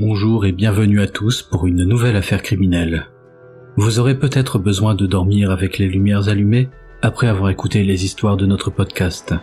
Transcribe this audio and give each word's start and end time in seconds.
Bonjour 0.00 0.46
et 0.46 0.52
bienvenue 0.52 1.02
à 1.02 1.06
tous 1.06 1.42
pour 1.42 1.66
une 1.66 1.84
nouvelle 1.84 2.16
affaire 2.16 2.40
criminelle. 2.40 3.10
Vous 3.76 3.98
aurez 3.98 4.18
peut-être 4.18 4.58
besoin 4.58 4.94
de 4.94 5.04
dormir 5.04 5.50
avec 5.50 5.76
les 5.76 5.88
lumières 5.88 6.30
allumées 6.30 6.70
après 7.02 7.26
avoir 7.26 7.50
écouté 7.50 7.84
les 7.84 8.02
histoires 8.06 8.38
de 8.38 8.46
notre 8.46 8.70
podcast. 8.70 9.34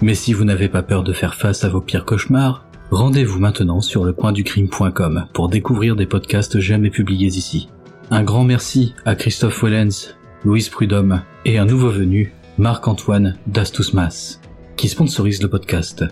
Mais 0.00 0.14
si 0.14 0.32
vous 0.32 0.44
n'avez 0.44 0.70
pas 0.70 0.82
peur 0.82 1.02
de 1.02 1.12
faire 1.12 1.34
face 1.34 1.64
à 1.64 1.68
vos 1.68 1.82
pires 1.82 2.06
cauchemars, 2.06 2.64
rendez-vous 2.90 3.38
maintenant 3.40 3.82
sur 3.82 4.06
lepointducrime.com 4.06 5.26
pour 5.34 5.50
découvrir 5.50 5.96
des 5.96 6.06
podcasts 6.06 6.60
jamais 6.60 6.88
publiés 6.88 7.28
ici. 7.28 7.68
Un 8.10 8.22
grand 8.22 8.44
merci 8.44 8.94
à 9.04 9.16
Christophe 9.16 9.62
Wellens, 9.62 10.14
Louise 10.46 10.70
Prudhomme 10.70 11.24
et 11.44 11.58
un 11.58 11.66
nouveau 11.66 11.90
venu, 11.90 12.32
Marc-Antoine 12.56 13.36
Dastousmas, 13.48 14.40
qui 14.78 14.88
sponsorise 14.88 15.42
le 15.42 15.50
podcast. 15.50 16.06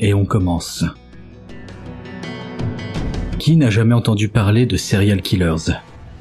Et 0.00 0.14
on 0.14 0.24
commence. 0.24 0.84
Qui 3.42 3.56
n'a 3.56 3.70
jamais 3.70 3.96
entendu 3.96 4.28
parler 4.28 4.66
de 4.66 4.76
serial 4.76 5.20
killers? 5.20 5.72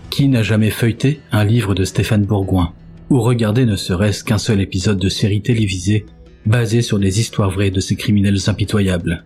Qui 0.09 0.27
n'a 0.27 0.41
jamais 0.41 0.71
feuilleté 0.71 1.19
un 1.31 1.43
livre 1.43 1.75
de 1.75 1.83
Stéphane 1.83 2.25
Bourgoin? 2.25 2.73
Ou 3.11 3.21
regardé 3.21 3.67
ne 3.67 3.75
serait-ce 3.75 4.23
qu'un 4.23 4.39
seul 4.39 4.59
épisode 4.59 4.97
de 4.97 5.07
série 5.07 5.43
télévisée 5.43 6.07
basé 6.47 6.81
sur 6.81 6.97
les 6.97 7.19
histoires 7.19 7.51
vraies 7.51 7.69
de 7.69 7.79
ces 7.79 7.95
criminels 7.95 8.39
impitoyables? 8.47 9.23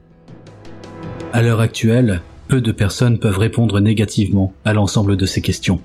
À 1.31 1.41
l'heure 1.41 1.61
actuelle, 1.61 2.21
peu 2.49 2.59
de 2.59 2.73
personnes 2.73 3.17
peuvent 3.17 3.39
répondre 3.39 3.79
négativement 3.79 4.51
à 4.65 4.73
l'ensemble 4.73 5.15
de 5.15 5.25
ces 5.25 5.41
questions. 5.41 5.79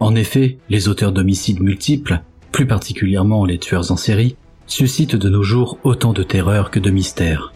En 0.00 0.16
effet, 0.16 0.58
les 0.68 0.88
auteurs 0.88 1.12
d'homicides 1.12 1.60
multiples, 1.60 2.22
plus 2.50 2.66
particulièrement 2.66 3.44
les 3.44 3.58
tueurs 3.58 3.92
en 3.92 3.96
série, 3.96 4.34
suscitent 4.66 5.14
de 5.14 5.28
nos 5.28 5.44
jours 5.44 5.78
autant 5.84 6.12
de 6.12 6.24
terreur 6.24 6.72
que 6.72 6.80
de 6.80 6.90
mystère. 6.90 7.52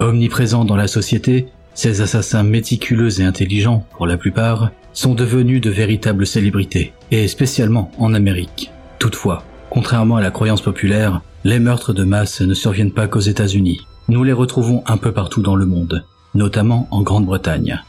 Omniprésents 0.00 0.64
dans 0.64 0.76
la 0.76 0.88
société, 0.88 1.48
ces 1.78 2.00
assassins 2.00 2.42
méticuleux 2.42 3.20
et 3.20 3.24
intelligents, 3.24 3.86
pour 3.96 4.08
la 4.08 4.16
plupart, 4.16 4.72
sont 4.92 5.14
devenus 5.14 5.60
de 5.60 5.70
véritables 5.70 6.26
célébrités, 6.26 6.92
et 7.12 7.28
spécialement 7.28 7.92
en 7.98 8.14
Amérique. 8.14 8.72
Toutefois, 8.98 9.44
contrairement 9.70 10.16
à 10.16 10.20
la 10.20 10.32
croyance 10.32 10.60
populaire, 10.60 11.20
les 11.44 11.60
meurtres 11.60 11.92
de 11.92 12.02
masse 12.02 12.40
ne 12.40 12.52
surviennent 12.52 12.90
pas 12.90 13.06
qu'aux 13.06 13.20
États-Unis. 13.20 13.78
Nous 14.08 14.24
les 14.24 14.32
retrouvons 14.32 14.82
un 14.86 14.96
peu 14.96 15.12
partout 15.12 15.40
dans 15.40 15.54
le 15.54 15.66
monde, 15.66 16.04
notamment 16.34 16.88
en 16.90 17.02
Grande-Bretagne. 17.02 17.80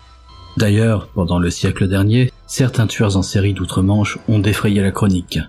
D'ailleurs, 0.56 1.08
pendant 1.08 1.40
le 1.40 1.50
siècle 1.50 1.88
dernier, 1.88 2.32
certains 2.46 2.86
tueurs 2.86 3.18
en 3.18 3.24
série 3.24 3.56
d'outre-Manche 3.56 4.20
ont 4.28 4.38
défrayé 4.38 4.84
la 4.84 4.92
chronique. 4.92 5.40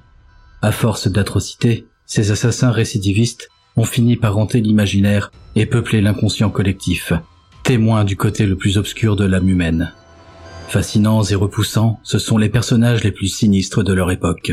À 0.62 0.72
force 0.72 1.08
d'atrocités, 1.08 1.84
ces 2.06 2.30
assassins 2.30 2.70
récidivistes 2.70 3.50
ont 3.76 3.84
fini 3.84 4.16
par 4.16 4.38
hanter 4.38 4.62
l'imaginaire 4.62 5.30
et 5.56 5.66
peupler 5.66 6.00
l'inconscient 6.00 6.48
collectif, 6.48 7.12
témoins 7.62 8.04
du 8.04 8.16
côté 8.16 8.46
le 8.46 8.56
plus 8.56 8.78
obscur 8.78 9.16
de 9.16 9.24
l'âme 9.24 9.48
humaine. 9.48 9.92
Fascinants 10.68 11.24
et 11.24 11.34
repoussants, 11.34 11.98
ce 12.02 12.18
sont 12.18 12.38
les 12.38 12.48
personnages 12.48 13.02
les 13.02 13.12
plus 13.12 13.28
sinistres 13.28 13.82
de 13.82 13.92
leur 13.92 14.10
époque. 14.10 14.52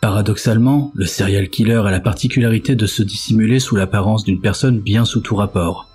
Paradoxalement, 0.00 0.90
le 0.94 1.06
serial 1.06 1.48
killer 1.48 1.82
a 1.86 1.90
la 1.90 2.00
particularité 2.00 2.74
de 2.74 2.86
se 2.86 3.02
dissimuler 3.02 3.60
sous 3.60 3.76
l'apparence 3.76 4.24
d'une 4.24 4.40
personne 4.40 4.80
bien 4.80 5.04
sous 5.04 5.20
tout 5.20 5.36
rapport. 5.36 5.88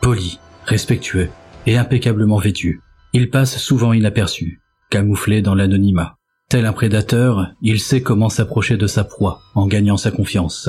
Poli, 0.00 0.38
respectueux 0.66 1.30
et 1.66 1.78
impeccablement 1.78 2.38
vêtu, 2.38 2.82
il 3.14 3.30
passe 3.30 3.58
souvent 3.58 3.92
inaperçu, 3.92 4.60
camouflé 4.90 5.40
dans 5.40 5.54
l'anonymat. 5.54 6.16
Tel 6.50 6.66
un 6.66 6.72
prédateur, 6.72 7.52
il 7.62 7.80
sait 7.80 8.02
comment 8.02 8.28
s'approcher 8.28 8.76
de 8.76 8.86
sa 8.86 9.04
proie 9.04 9.40
en 9.54 9.66
gagnant 9.66 9.96
sa 9.96 10.10
confiance. 10.10 10.68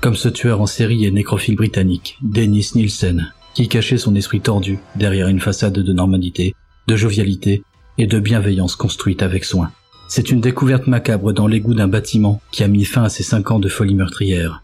Comme 0.00 0.14
ce 0.14 0.28
tueur 0.28 0.60
en 0.60 0.66
série 0.66 1.04
et 1.06 1.10
nécrophile 1.10 1.56
britannique, 1.56 2.18
Dennis 2.22 2.72
Nielsen, 2.74 3.32
qui 3.56 3.68
cachait 3.68 3.96
son 3.96 4.14
esprit 4.14 4.42
tordu 4.42 4.78
derrière 4.96 5.28
une 5.28 5.40
façade 5.40 5.72
de 5.72 5.92
normalité, 5.94 6.54
de 6.88 6.94
jovialité 6.94 7.62
et 7.96 8.06
de 8.06 8.20
bienveillance 8.20 8.76
construite 8.76 9.22
avec 9.22 9.46
soin. 9.46 9.72
C'est 10.08 10.30
une 10.30 10.42
découverte 10.42 10.86
macabre 10.86 11.32
dans 11.32 11.46
l'égout 11.46 11.72
d'un 11.72 11.88
bâtiment 11.88 12.42
qui 12.52 12.64
a 12.64 12.68
mis 12.68 12.84
fin 12.84 13.04
à 13.04 13.08
ses 13.08 13.22
cinq 13.22 13.50
ans 13.50 13.58
de 13.58 13.70
folie 13.70 13.94
meurtrière. 13.94 14.62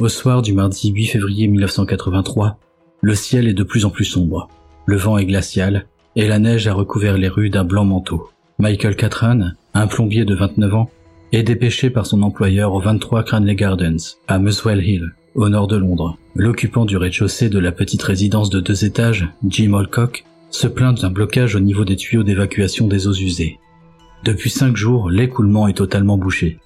Au 0.00 0.08
soir 0.08 0.40
du 0.40 0.54
mardi 0.54 0.88
8 0.88 1.08
février 1.08 1.46
1983, 1.46 2.58
le 3.02 3.14
ciel 3.14 3.46
est 3.46 3.52
de 3.52 3.62
plus 3.62 3.84
en 3.84 3.90
plus 3.90 4.06
sombre, 4.06 4.48
le 4.86 4.96
vent 4.96 5.18
est 5.18 5.26
glacial 5.26 5.84
et 6.16 6.26
la 6.26 6.38
neige 6.38 6.66
a 6.66 6.72
recouvert 6.72 7.18
les 7.18 7.28
rues 7.28 7.50
d'un 7.50 7.64
blanc 7.64 7.84
manteau. 7.84 8.30
Michael 8.58 8.96
Catran, 8.96 9.50
un 9.74 9.86
plombier 9.86 10.24
de 10.24 10.34
29 10.34 10.74
ans, 10.74 10.90
est 11.32 11.42
dépêché 11.42 11.90
par 11.90 12.06
son 12.06 12.22
employeur 12.22 12.72
au 12.72 12.80
23 12.80 13.24
Cranley 13.24 13.54
Gardens, 13.54 14.16
à 14.26 14.38
Muswell 14.38 14.82
Hill, 14.82 15.12
au 15.34 15.50
nord 15.50 15.66
de 15.66 15.76
Londres. 15.76 16.16
L'occupant 16.34 16.86
du 16.86 16.96
rez-de-chaussée 16.96 17.50
de 17.50 17.58
la 17.58 17.70
petite 17.70 18.02
résidence 18.02 18.48
de 18.48 18.60
deux 18.60 18.86
étages, 18.86 19.28
Jim 19.46 19.74
Alcock, 19.74 20.24
se 20.48 20.66
plaint 20.66 20.98
d'un 20.98 21.10
blocage 21.10 21.56
au 21.56 21.60
niveau 21.60 21.84
des 21.84 21.96
tuyaux 21.96 22.22
d'évacuation 22.22 22.86
des 22.86 23.06
eaux 23.06 23.12
usées. 23.12 23.58
Depuis 24.24 24.48
cinq 24.48 24.78
jours, 24.78 25.10
l'écoulement 25.10 25.68
est 25.68 25.76
totalement 25.76 26.16
bouché. 26.16 26.58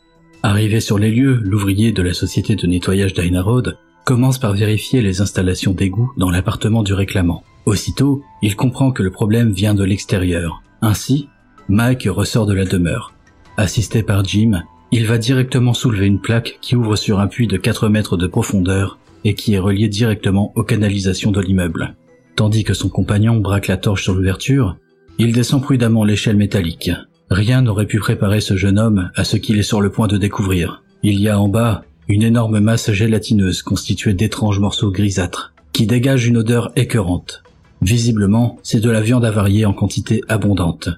Arrivé 0.47 0.81
sur 0.81 0.99
les 0.99 1.11
lieux, 1.11 1.41
l'ouvrier 1.43 1.91
de 1.91 2.03
la 2.03 2.13
société 2.13 2.55
de 2.55 2.67
nettoyage 2.67 3.15
d'Aina 3.15 3.41
Road 3.41 3.79
commence 4.05 4.37
par 4.37 4.53
vérifier 4.53 5.01
les 5.01 5.23
installations 5.23 5.73
d'égout 5.73 6.13
dans 6.19 6.31
l'appartement 6.31 6.83
du 6.83 6.93
réclamant. 6.93 7.43
Aussitôt, 7.65 8.23
il 8.43 8.55
comprend 8.55 8.93
que 8.93 9.03
le 9.03 9.11
problème 9.11 9.53
vient 9.53 9.73
de 9.73 9.85
l'extérieur. 9.85 10.63
Ainsi, 10.83 11.31
Mike 11.71 12.07
ressort 12.11 12.45
de 12.45 12.53
la 12.53 12.67
demeure. 12.67 13.15
Assisté 13.57 14.03
par 14.03 14.23
Jim, 14.23 14.63
il 14.93 15.07
va 15.07 15.17
directement 15.17 15.73
soulever 15.73 16.05
une 16.05 16.21
plaque 16.21 16.59
qui 16.61 16.77
ouvre 16.77 16.97
sur 16.97 17.21
un 17.21 17.27
puits 17.27 17.47
de 17.47 17.57
4 17.57 17.89
mètres 17.89 18.19
de 18.19 18.27
profondeur 18.27 18.99
et 19.25 19.33
qui 19.33 19.55
est 19.55 19.59
relié 19.59 19.89
directement 19.89 20.53
aux 20.57 20.63
canalisations 20.63 21.31
de 21.31 21.41
l'immeuble. 21.41 21.97
Tandis 22.37 22.65
que 22.65 22.75
son 22.75 22.91
compagnon 22.91 23.39
braque 23.39 23.69
la 23.69 23.79
torche 23.79 24.03
sur 24.03 24.15
l'ouverture, 24.15 24.77
il 25.17 25.33
descend 25.33 25.63
prudemment 25.63 26.05
l'échelle 26.05 26.37
métallique. 26.37 26.91
Rien 27.35 27.63
n'aurait 27.63 27.87
pu 27.87 27.99
préparer 27.99 28.41
ce 28.41 28.57
jeune 28.57 28.79
homme 28.79 29.11
à 29.17 29.25
ce 29.25 29.37
qu'il 29.37 29.59
est 29.59 29.65
sur 29.65 29.81
le 29.81 29.91
point 29.91 30.07
de 30.07 30.17
découvrir. 30.17 30.85
Il 31.03 31.19
y 31.19 31.29
a 31.29 31.37
en 31.37 31.49
bas 31.49 31.83
une 32.07 32.23
énorme 32.23 32.61
masse 32.61 32.93
gélatineuse 32.93 33.61
constituée 33.61 34.15
d'étranges 34.15 34.61
morceaux 34.61 34.93
grisâtres, 34.93 35.53
qui 35.73 35.85
dégagent 35.89 36.29
une 36.29 36.37
odeur 36.37 36.71
écœurante. 36.77 37.43
Visiblement, 37.83 38.61
c'est 38.63 38.79
de 38.79 38.89
la 38.89 39.01
viande 39.01 39.25
avariée 39.25 39.67
en 39.67 39.73
quantité 39.73 40.21
abondante. 40.29 40.91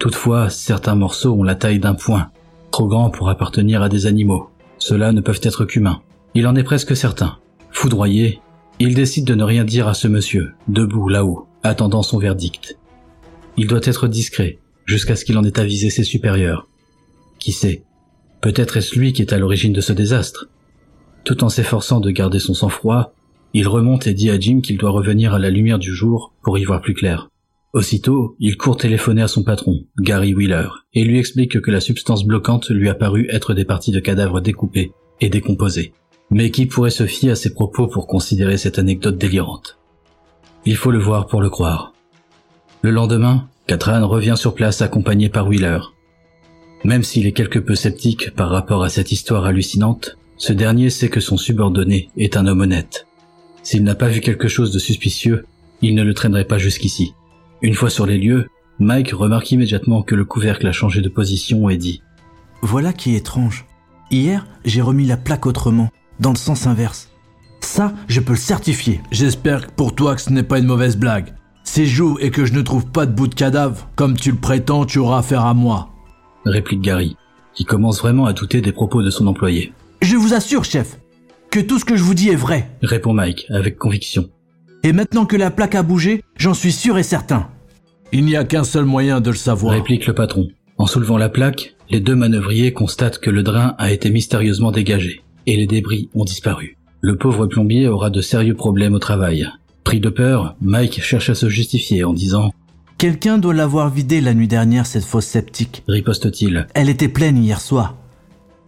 Toutefois, 0.00 0.50
certains 0.50 0.96
morceaux 0.96 1.34
ont 1.34 1.44
la 1.44 1.54
taille 1.54 1.78
d'un 1.78 1.94
poing, 1.94 2.30
trop 2.72 2.88
grands 2.88 3.10
pour 3.10 3.28
appartenir 3.28 3.80
à 3.80 3.88
des 3.88 4.06
animaux. 4.06 4.50
Ceux-là 4.78 5.12
ne 5.12 5.20
peuvent 5.20 5.40
être 5.44 5.64
qu'humains. 5.64 6.00
Il 6.34 6.48
en 6.48 6.56
est 6.56 6.64
presque 6.64 6.96
certain. 6.96 7.38
Foudroyé, 7.70 8.40
il 8.80 8.96
décide 8.96 9.24
de 9.24 9.36
ne 9.36 9.44
rien 9.44 9.62
dire 9.62 9.86
à 9.86 9.94
ce 9.94 10.08
monsieur, 10.08 10.52
debout 10.66 11.08
là-haut, 11.08 11.46
attendant 11.62 12.02
son 12.02 12.18
verdict. 12.18 12.76
Il 13.56 13.68
doit 13.68 13.78
être 13.84 14.08
discret, 14.08 14.58
jusqu'à 14.86 15.16
ce 15.16 15.24
qu'il 15.24 15.36
en 15.36 15.44
ait 15.44 15.60
avisé 15.60 15.90
ses 15.90 16.04
supérieurs. 16.04 16.68
Qui 17.38 17.52
sait 17.52 17.82
Peut-être 18.40 18.76
est-ce 18.76 18.98
lui 18.98 19.12
qui 19.12 19.22
est 19.22 19.32
à 19.32 19.38
l'origine 19.38 19.72
de 19.72 19.80
ce 19.80 19.92
désastre. 19.92 20.48
Tout 21.24 21.42
en 21.44 21.48
s'efforçant 21.48 22.00
de 22.00 22.10
garder 22.10 22.38
son 22.38 22.54
sang-froid, 22.54 23.12
il 23.52 23.68
remonte 23.68 24.06
et 24.06 24.14
dit 24.14 24.30
à 24.30 24.38
Jim 24.38 24.60
qu'il 24.60 24.78
doit 24.78 24.90
revenir 24.90 25.34
à 25.34 25.38
la 25.38 25.50
lumière 25.50 25.78
du 25.78 25.92
jour 25.92 26.32
pour 26.42 26.58
y 26.58 26.64
voir 26.64 26.80
plus 26.80 26.94
clair. 26.94 27.30
Aussitôt, 27.72 28.36
il 28.38 28.56
court 28.56 28.76
téléphoner 28.76 29.22
à 29.22 29.28
son 29.28 29.42
patron, 29.42 29.84
Gary 29.98 30.34
Wheeler, 30.34 30.68
et 30.94 31.04
lui 31.04 31.18
explique 31.18 31.60
que 31.60 31.70
la 31.70 31.80
substance 31.80 32.24
bloquante 32.24 32.70
lui 32.70 32.88
a 32.88 32.94
paru 32.94 33.26
être 33.30 33.54
des 33.54 33.64
parties 33.64 33.92
de 33.92 34.00
cadavres 34.00 34.40
découpées 34.40 34.92
et 35.20 35.28
décomposées. 35.28 35.92
Mais 36.30 36.50
qui 36.50 36.66
pourrait 36.66 36.90
se 36.90 37.06
fier 37.06 37.32
à 37.32 37.36
ses 37.36 37.52
propos 37.52 37.86
pour 37.86 38.06
considérer 38.06 38.56
cette 38.56 38.78
anecdote 38.78 39.18
délirante 39.18 39.78
Il 40.64 40.76
faut 40.76 40.90
le 40.90 40.98
voir 40.98 41.26
pour 41.26 41.42
le 41.42 41.50
croire. 41.50 41.92
Le 42.82 42.90
lendemain, 42.90 43.48
Catherine 43.66 44.04
revient 44.04 44.34
sur 44.36 44.54
place 44.54 44.80
accompagnée 44.80 45.28
par 45.28 45.48
Wheeler. 45.48 45.80
Même 46.84 47.02
s'il 47.02 47.26
est 47.26 47.32
quelque 47.32 47.58
peu 47.58 47.74
sceptique 47.74 48.32
par 48.34 48.50
rapport 48.50 48.84
à 48.84 48.88
cette 48.88 49.10
histoire 49.10 49.44
hallucinante, 49.44 50.16
ce 50.36 50.52
dernier 50.52 50.88
sait 50.88 51.08
que 51.08 51.20
son 51.20 51.36
subordonné 51.36 52.10
est 52.16 52.36
un 52.36 52.46
homme 52.46 52.60
honnête. 52.60 53.06
S'il 53.64 53.82
n'a 53.82 53.96
pas 53.96 54.08
vu 54.08 54.20
quelque 54.20 54.46
chose 54.46 54.72
de 54.72 54.78
suspicieux, 54.78 55.46
il 55.82 55.96
ne 55.96 56.04
le 56.04 56.14
traînerait 56.14 56.44
pas 56.44 56.58
jusqu'ici. 56.58 57.14
Une 57.60 57.74
fois 57.74 57.90
sur 57.90 58.06
les 58.06 58.18
lieux, 58.18 58.46
Mike 58.78 59.10
remarque 59.10 59.50
immédiatement 59.50 60.02
que 60.02 60.14
le 60.14 60.24
couvercle 60.24 60.68
a 60.68 60.72
changé 60.72 61.00
de 61.00 61.08
position 61.08 61.68
et 61.68 61.76
dit⁇ 61.76 62.02
Voilà 62.62 62.92
qui 62.92 63.14
est 63.14 63.18
étrange. 63.18 63.64
Hier, 64.12 64.46
j'ai 64.64 64.82
remis 64.82 65.06
la 65.06 65.16
plaque 65.16 65.46
autrement, 65.46 65.90
dans 66.20 66.30
le 66.30 66.36
sens 66.36 66.68
inverse. 66.68 67.08
Ça, 67.60 67.92
je 68.06 68.20
peux 68.20 68.34
le 68.34 68.38
certifier. 68.38 69.00
J'espère 69.10 69.66
pour 69.72 69.94
toi 69.96 70.14
que 70.14 70.20
ce 70.20 70.30
n'est 70.30 70.44
pas 70.44 70.60
une 70.60 70.66
mauvaise 70.66 70.96
blague. 70.96 71.34
Si 71.66 71.84
joue 71.84 72.16
et 72.20 72.30
que 72.30 72.46
je 72.46 72.54
ne 72.54 72.62
trouve 72.62 72.86
pas 72.86 73.04
de 73.04 73.12
bout 73.12 73.26
de 73.26 73.34
cadavre, 73.34 73.86
comme 73.96 74.16
tu 74.16 74.30
le 74.30 74.38
prétends, 74.38 74.86
tu 74.86 74.98
auras 74.98 75.18
affaire 75.18 75.44
à 75.44 75.52
moi. 75.52 75.90
Réplique 76.46 76.80
Gary, 76.80 77.16
qui 77.54 77.64
commence 77.64 78.00
vraiment 78.00 78.24
à 78.24 78.32
douter 78.32 78.62
des 78.62 78.72
propos 78.72 79.02
de 79.02 79.10
son 79.10 79.26
employé. 79.26 79.74
Je 80.00 80.16
vous 80.16 80.32
assure, 80.32 80.64
chef, 80.64 80.98
que 81.50 81.60
tout 81.60 81.78
ce 81.78 81.84
que 81.84 81.96
je 81.96 82.02
vous 82.02 82.14
dis 82.14 82.30
est 82.30 82.36
vrai. 82.36 82.70
Répond 82.82 83.12
Mike 83.12 83.46
avec 83.50 83.76
conviction. 83.76 84.30
Et 84.84 84.92
maintenant 84.92 85.26
que 85.26 85.36
la 85.36 85.50
plaque 85.50 85.74
a 85.74 85.82
bougé, 85.82 86.22
j'en 86.38 86.54
suis 86.54 86.72
sûr 86.72 86.96
et 86.96 87.02
certain. 87.02 87.48
Il 88.12 88.24
n'y 88.24 88.36
a 88.36 88.44
qu'un 88.44 88.64
seul 88.64 88.84
moyen 88.84 89.20
de 89.20 89.30
le 89.30 89.36
savoir. 89.36 89.74
Réplique 89.74 90.06
le 90.06 90.14
patron. 90.14 90.48
En 90.78 90.86
soulevant 90.86 91.18
la 91.18 91.28
plaque, 91.28 91.74
les 91.90 92.00
deux 92.00 92.14
manœuvriers 92.14 92.72
constatent 92.72 93.18
que 93.18 93.30
le 93.30 93.42
drain 93.42 93.74
a 93.76 93.92
été 93.92 94.10
mystérieusement 94.10 94.70
dégagé 94.70 95.22
et 95.46 95.56
les 95.56 95.66
débris 95.66 96.08
ont 96.14 96.24
disparu. 96.24 96.78
Le 97.02 97.16
pauvre 97.16 97.46
plombier 97.46 97.88
aura 97.88 98.08
de 98.08 98.20
sérieux 98.20 98.54
problèmes 98.54 98.94
au 98.94 98.98
travail. 98.98 99.46
Pris 99.86 100.00
de 100.00 100.08
peur, 100.08 100.56
Mike 100.60 101.00
cherche 101.00 101.30
à 101.30 101.36
se 101.36 101.48
justifier 101.48 102.02
en 102.02 102.12
disant 102.12 102.50
Quelqu'un 102.98 103.38
doit 103.38 103.54
l'avoir 103.54 103.88
vidée 103.88 104.20
la 104.20 104.34
nuit 104.34 104.48
dernière, 104.48 104.84
cette 104.84 105.04
fosse 105.04 105.26
sceptique. 105.26 105.84
Riposte-t-il. 105.86 106.66
Elle 106.74 106.88
était 106.88 107.06
pleine 107.06 107.38
hier 107.38 107.60
soir. 107.60 107.94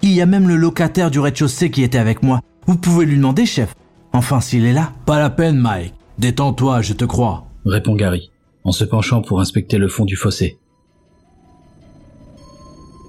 Il 0.00 0.12
y 0.12 0.20
a 0.20 0.26
même 0.26 0.46
le 0.46 0.54
locataire 0.54 1.10
du 1.10 1.18
rez-de-chaussée 1.18 1.72
qui 1.72 1.82
était 1.82 1.98
avec 1.98 2.22
moi. 2.22 2.40
Vous 2.66 2.76
pouvez 2.76 3.04
lui 3.04 3.16
demander, 3.16 3.46
chef. 3.46 3.74
Enfin, 4.12 4.40
s'il 4.40 4.64
est 4.64 4.72
là. 4.72 4.92
Pas 5.06 5.18
la 5.18 5.28
peine, 5.28 5.58
Mike. 5.58 5.92
Détends-toi, 6.20 6.82
je 6.82 6.92
te 6.92 7.04
crois. 7.04 7.48
Répond 7.64 7.96
Gary, 7.96 8.30
en 8.62 8.70
se 8.70 8.84
penchant 8.84 9.20
pour 9.20 9.40
inspecter 9.40 9.78
le 9.78 9.88
fond 9.88 10.04
du 10.04 10.14
fossé. 10.14 10.56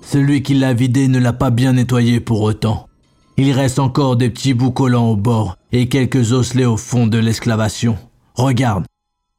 Celui 0.02 0.42
qui 0.42 0.56
l'a 0.56 0.74
vidé 0.74 1.10
ne 1.10 1.20
l'a 1.20 1.34
pas 1.34 1.52
bien 1.52 1.74
nettoyé 1.74 2.20
pour 2.20 2.42
autant. 2.42 2.89
Il 3.42 3.54
reste 3.54 3.80
encore 3.80 4.18
des 4.18 4.30
petits 4.30 4.54
bouts 4.54 4.72
collants 4.72 5.12
au 5.12 5.16
bord 5.16 5.56
et 5.72 5.88
quelques 5.88 6.34
osselets 6.34 6.66
au 6.66 6.76
fond 6.76 7.08
de 7.08 7.18
l'exclavation. 7.18 7.98
Regarde. 8.36 8.84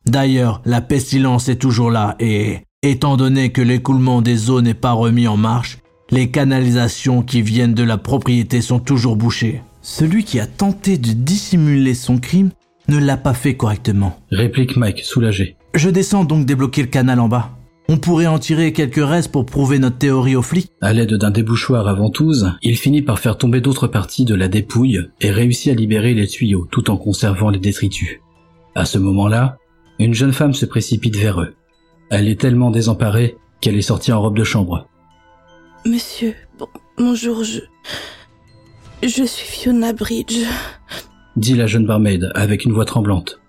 D'ailleurs, 0.07 0.63
la 0.65 0.81
pestilence 0.81 1.51
est 1.51 1.57
toujours 1.57 1.91
là 1.91 2.17
et, 2.19 2.61
étant 2.83 3.19
donné 3.19 3.53
que 3.53 3.61
l'écoulement 3.61 4.23
des 4.23 4.49
eaux 4.49 4.63
n'est 4.63 4.73
pas 4.73 4.93
remis 4.93 5.29
en 5.29 5.37
marche, 5.37 5.81
les 6.11 6.31
canalisations 6.31 7.21
qui 7.21 7.43
viennent 7.43 7.75
de 7.75 7.83
la 7.83 7.99
propriété 7.99 8.63
sont 8.63 8.81
toujours 8.81 9.17
bouchées. 9.17 9.61
Celui 9.83 10.25
qui 10.25 10.41
a 10.41 10.47
tenté 10.47 10.97
de 10.97 11.13
dissimuler 11.13 11.93
son 11.93 12.17
crime 12.17 12.53
ne 12.89 12.97
l'a 12.97 13.19
pas 13.19 13.35
fait 13.35 13.55
correctement. 13.55 14.19
Réplique 14.31 14.79
Mike, 14.79 15.05
soulagé. 15.05 15.59
Je 15.75 15.91
descends 15.91 16.25
donc 16.25 16.47
débloquer 16.47 16.81
le 16.81 16.89
canal 16.89 17.21
en 17.21 17.29
bas. 17.29 17.51
On 17.93 17.97
pourrait 17.97 18.29
en 18.29 18.39
tirer 18.39 18.73
quelques 18.73 19.05
restes 19.05 19.33
pour 19.33 19.45
prouver 19.45 19.81
notre 19.81 19.99
théorie 19.99 20.37
aux 20.37 20.43
flics. 20.43 20.71
À 20.81 20.93
l'aide 20.93 21.15
d'un 21.15 21.33
débouchoir 21.33 21.89
à 21.89 21.95
ventouse, 21.95 22.53
il 22.63 22.77
finit 22.77 23.03
par 23.03 23.19
faire 23.19 23.37
tomber 23.37 23.61
d'autres 23.61 23.89
parties 23.89 24.25
de 24.25 24.37
la 24.37 24.47
dépouille 24.47 25.09
et 25.21 25.33
réussit 25.33 25.73
à 25.73 25.75
libérer 25.75 26.15
les 26.15 26.29
tuyaux 26.29 26.69
tout 26.71 26.89
en 26.89 26.97
conservant 26.97 27.51
les 27.51 27.59
détritus. 27.59 28.21
À 28.77 28.85
ce 28.85 28.97
moment-là, 28.99 29.59
une 29.99 30.15
jeune 30.15 30.33
femme 30.33 30.55
se 30.55 30.67
précipite 30.67 31.17
vers 31.17 31.41
eux. 31.41 31.57
Elle 32.11 32.29
est 32.29 32.41
tellement 32.41 32.71
désemparée 32.71 33.37
qu'elle 33.61 33.77
est 33.77 33.83
sortie 33.83 34.13
en 34.13 34.23
robe 34.23 34.37
de 34.37 34.45
chambre. 34.45 34.87
Monsieur, 35.85 36.37
bon, 36.61 36.69
bonjour, 36.97 37.43
je... 37.43 37.59
Je 39.03 39.25
suis 39.25 39.49
Fiona 39.49 39.93
Bridge. 39.93 40.45
Dit 41.35 41.57
la 41.57 41.67
jeune 41.67 41.87
barmaid 41.87 42.31
avec 42.37 42.65
une 42.65 42.73
voix 42.73 42.85
tremblante. 42.85 43.41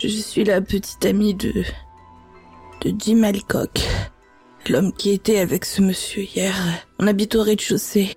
Je 0.00 0.08
suis 0.08 0.42
la 0.42 0.62
petite 0.62 1.04
amie 1.04 1.34
de... 1.34 1.52
de 2.84 2.92
Jim 2.98 3.22
Alcock. 3.22 3.80
L'homme 4.68 4.92
qui 4.92 5.10
était 5.10 5.38
avec 5.38 5.64
ce 5.64 5.82
monsieur 5.82 6.22
hier. 6.22 6.54
On 6.98 7.06
habite 7.06 7.34
au 7.34 7.42
rez-de-chaussée. 7.42 8.14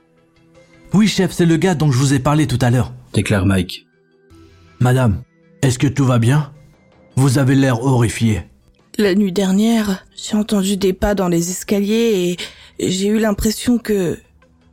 Oui, 0.94 1.08
chef, 1.08 1.32
c'est 1.32 1.46
le 1.46 1.58
gars 1.58 1.76
dont 1.76 1.92
je 1.92 1.98
vous 1.98 2.14
ai 2.14 2.20
parlé 2.20 2.48
tout 2.48 2.60
à 2.62 2.70
l'heure. 2.70 2.94
Déclare 3.14 3.46
Mike. 3.46 3.88
Madame, 4.80 5.22
est-ce 5.62 5.80
que 5.80 5.88
tout 5.88 6.06
va 6.06 6.20
bien? 6.20 6.52
Vous 7.16 7.38
avez 7.38 7.56
l'air 7.56 7.84
horrifié. 7.84 8.44
La 8.98 9.14
nuit 9.14 9.32
dernière, 9.32 10.06
j'ai 10.16 10.36
entendu 10.36 10.78
des 10.78 10.94
pas 10.94 11.16
dans 11.16 11.28
les 11.28 11.50
escaliers 11.50 12.38
et 12.80 12.90
j'ai 12.90 13.08
eu 13.08 13.20
l'impression 13.20 13.78
que 13.78 14.18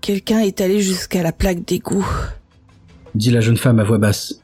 quelqu'un 0.00 0.40
est 0.40 0.60
allé 0.60 0.80
jusqu'à 0.80 1.22
la 1.22 1.32
plaque 1.32 1.64
d'égout. 1.64 2.06
Dit 3.14 3.30
la 3.30 3.40
jeune 3.40 3.56
femme 3.56 3.78
à 3.78 3.84
voix 3.84 3.98
basse. 3.98 4.41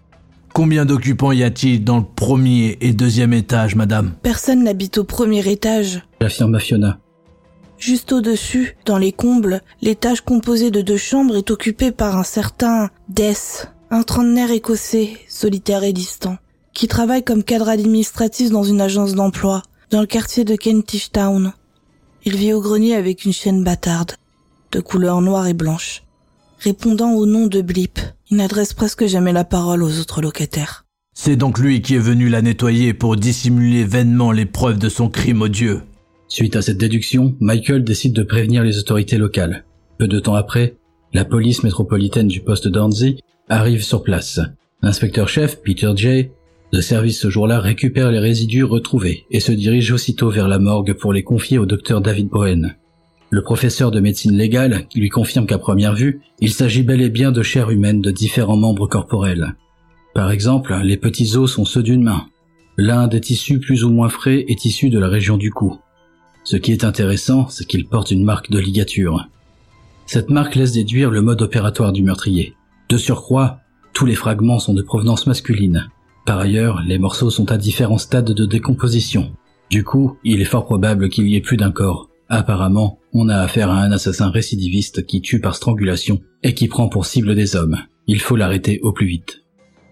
Combien 0.59 0.85
d'occupants 0.85 1.31
y 1.31 1.45
a-t-il 1.45 1.85
dans 1.85 1.99
le 1.99 2.05
premier 2.17 2.79
et 2.81 2.93
deuxième 2.93 3.33
étage, 3.33 3.77
madame 3.77 4.15
Personne 4.25 4.65
n'habite 4.65 4.99
au 4.99 5.05
premier 5.05 5.49
étage. 5.49 6.03
Affirma 6.19 6.59
Fiona. 6.59 6.99
Juste 7.79 8.11
au-dessus, 8.11 8.77
dans 8.85 8.99
les 8.99 9.13
combles, 9.13 9.63
l'étage 9.83 10.21
composé 10.21 10.73
de 10.73 10.81
deux 10.81 10.97
chambres 10.97 11.37
est 11.37 11.53
occupé 11.53 11.93
par 11.93 12.17
un 12.17 12.25
certain 12.25 12.91
Death, 13.09 13.73
un 13.93 14.03
trentenaire 14.03 14.51
écossais, 14.51 15.11
solitaire 15.29 15.85
et 15.85 15.93
distant, 15.93 16.39
qui 16.73 16.89
travaille 16.89 17.23
comme 17.23 17.45
cadre 17.45 17.69
administratif 17.69 18.51
dans 18.51 18.65
une 18.65 18.81
agence 18.81 19.15
d'emploi, 19.15 19.63
dans 19.93 20.01
le 20.01 20.09
quartier 20.09 20.43
de 20.43 20.57
Kentish 20.57 21.13
Town. 21.13 21.53
Il 22.25 22.35
vit 22.35 22.53
au 22.53 22.61
grenier 22.61 22.97
avec 22.97 23.25
une 23.25 23.33
chienne 23.33 23.63
bâtarde, 23.63 24.15
de 24.73 24.81
couleur 24.81 25.21
noire 25.21 25.47
et 25.47 25.55
blanche. 25.55 26.03
Répondant 26.61 27.13
au 27.13 27.25
nom 27.25 27.47
de 27.47 27.63
Blip, 27.63 28.01
il 28.31 28.39
n'adresse 28.39 28.75
presque 28.75 29.07
jamais 29.07 29.33
la 29.33 29.45
parole 29.45 29.85
aux 29.85 30.01
autres 30.01 30.21
locataires. 30.21 30.87
C'est 31.15 31.37
donc 31.37 31.59
lui 31.59 31.83
qui 31.83 31.95
est 31.95 32.01
venu 32.01 32.29
la 32.29 32.43
nettoyer 32.43 32.95
pour 32.95 33.17
dissimuler 33.17 33.85
vainement 33.85 34.33
les 34.33 34.45
preuves 34.45 34.79
de 34.79 34.89
son 34.89 35.09
crime 35.09 35.43
odieux. 35.43 35.83
Suite 36.27 36.57
à 36.57 36.63
cette 36.63 36.79
déduction, 36.79 37.37
Michael 37.41 37.85
décide 37.85 38.13
de 38.13 38.25
prévenir 38.25 38.65
les 38.65 38.79
autorités 38.79 39.19
locales. 39.19 39.65
Peu 39.99 40.09
de 40.09 40.19
temps 40.19 40.35
après, 40.35 40.77
la 41.13 41.25
police 41.25 41.63
métropolitaine 41.63 42.29
du 42.29 42.41
poste 42.41 42.67
d'Anzi 42.67 43.21
arrive 43.49 43.85
sur 43.85 44.03
place. 44.03 44.41
L'inspecteur-chef, 44.83 45.63
Peter 45.63 45.93
Jay, 45.95 46.33
de 46.73 46.81
service 46.81 47.21
ce 47.21 47.31
jour-là 47.31 47.61
récupère 47.61 48.11
les 48.11 48.19
résidus 48.19 48.65
retrouvés 48.65 49.25
et 49.31 49.41
se 49.41 49.53
dirige 49.53 49.93
aussitôt 49.93 50.31
vers 50.31 50.49
la 50.49 50.59
morgue 50.59 50.93
pour 50.93 51.13
les 51.13 51.23
confier 51.23 51.59
au 51.59 51.67
docteur 51.67 52.01
David 52.01 52.29
Bowen. 52.29 52.77
Le 53.31 53.43
professeur 53.43 53.91
de 53.91 54.01
médecine 54.01 54.37
légale 54.37 54.87
lui 54.95 55.11
confirme 55.11 55.47
qu'à 55.47 55.59
première 55.59 55.95
vue, 55.95 56.23
il 56.41 56.51
s'agit 56.51 56.83
bel 56.83 57.03
et 57.03 57.11
bien 57.11 57.31
de 57.31 57.43
chair 57.43 57.71
humaine 57.71 58.01
de 58.01 58.11
différents 58.11 58.57
membres 58.57 58.87
corporels. 58.87 59.55
Par 60.15 60.31
exemple, 60.31 60.75
les 60.83 60.97
petits 60.97 61.37
os 61.37 61.53
sont 61.53 61.67
ceux 61.67 61.83
d'une 61.83 62.03
main. 62.03 62.27
L'un 62.79 63.07
des 63.07 63.21
tissus 63.21 63.61
plus 63.61 63.85
ou 63.85 63.91
moins 63.91 64.09
frais 64.09 64.45
est 64.49 64.65
issu 64.65 64.89
de 64.89 64.99
la 64.99 65.09
région 65.09 65.37
du 65.37 65.51
cou. 65.51 65.79
Ce 66.43 66.57
qui 66.57 66.73
est 66.73 66.85
intéressant, 66.85 67.49
c'est 67.49 67.67
qu'il 67.67 67.87
porte 67.87 68.11
une 68.11 68.25
marque 68.25 68.51
de 68.51 68.59
ligature. 68.59 69.29
Cette 70.07 70.31
marque 70.31 70.55
laisse 70.55 70.73
déduire 70.73 71.11
le 71.11 71.21
mode 71.21 71.43
opératoire 71.43 71.93
du 71.93 72.03
meurtrier. 72.03 72.55
De 72.89 72.97
surcroît, 72.97 73.59
tous 73.93 74.07
les 74.07 74.15
fragments 74.15 74.59
sont 74.59 74.73
de 74.73 74.81
provenance 74.81 75.27
masculine. 75.27 75.91
Par 76.25 76.39
ailleurs, 76.39 76.83
les 76.87 76.99
morceaux 76.99 77.31
sont 77.31 77.53
à 77.53 77.59
différents 77.59 77.99
stades 77.99 78.33
de 78.33 78.47
décomposition. 78.47 79.33
Du 79.71 79.85
coup, 79.85 80.17
il 80.25 80.41
est 80.41 80.47
fort 80.47 80.65
probable 80.65 81.11
qu'il 81.11 81.29
y 81.29 81.37
ait 81.37 81.43
plus 81.43 81.59
d'un 81.59 81.73
corps. 81.73 82.09
Apparemment, 82.29 82.99
on 83.13 83.29
a 83.29 83.39
affaire 83.39 83.71
à 83.71 83.81
un 83.81 83.91
assassin 83.91 84.31
récidiviste 84.31 85.07
qui 85.07 85.21
tue 85.21 85.41
par 85.41 85.57
strangulation 85.57 86.21
et 86.43 86.55
qui 86.55 86.69
prend 86.69 86.89
pour 86.89 87.07
cible 87.07 87.35
des 87.35 87.57
hommes. 87.57 87.79
Il 88.07 88.21
faut 88.21 88.37
l'arrêter 88.37 88.81
au 88.83 88.93
plus 88.93 89.07
vite. 89.07 89.43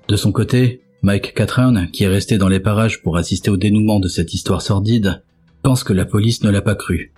De 0.08 0.16
son 0.16 0.32
côté, 0.32 0.82
Mike 1.02 1.34
Catron, 1.34 1.86
qui 1.92 2.04
est 2.04 2.08
resté 2.08 2.38
dans 2.38 2.48
les 2.48 2.60
parages 2.60 3.02
pour 3.02 3.16
assister 3.16 3.50
au 3.50 3.56
dénouement 3.56 4.00
de 4.00 4.08
cette 4.08 4.34
histoire 4.34 4.62
sordide, 4.62 5.22
pense 5.62 5.82
que 5.82 5.92
la 5.92 6.04
police 6.04 6.42
ne 6.42 6.50
l'a 6.50 6.62
pas 6.62 6.74
cru. 6.74 7.12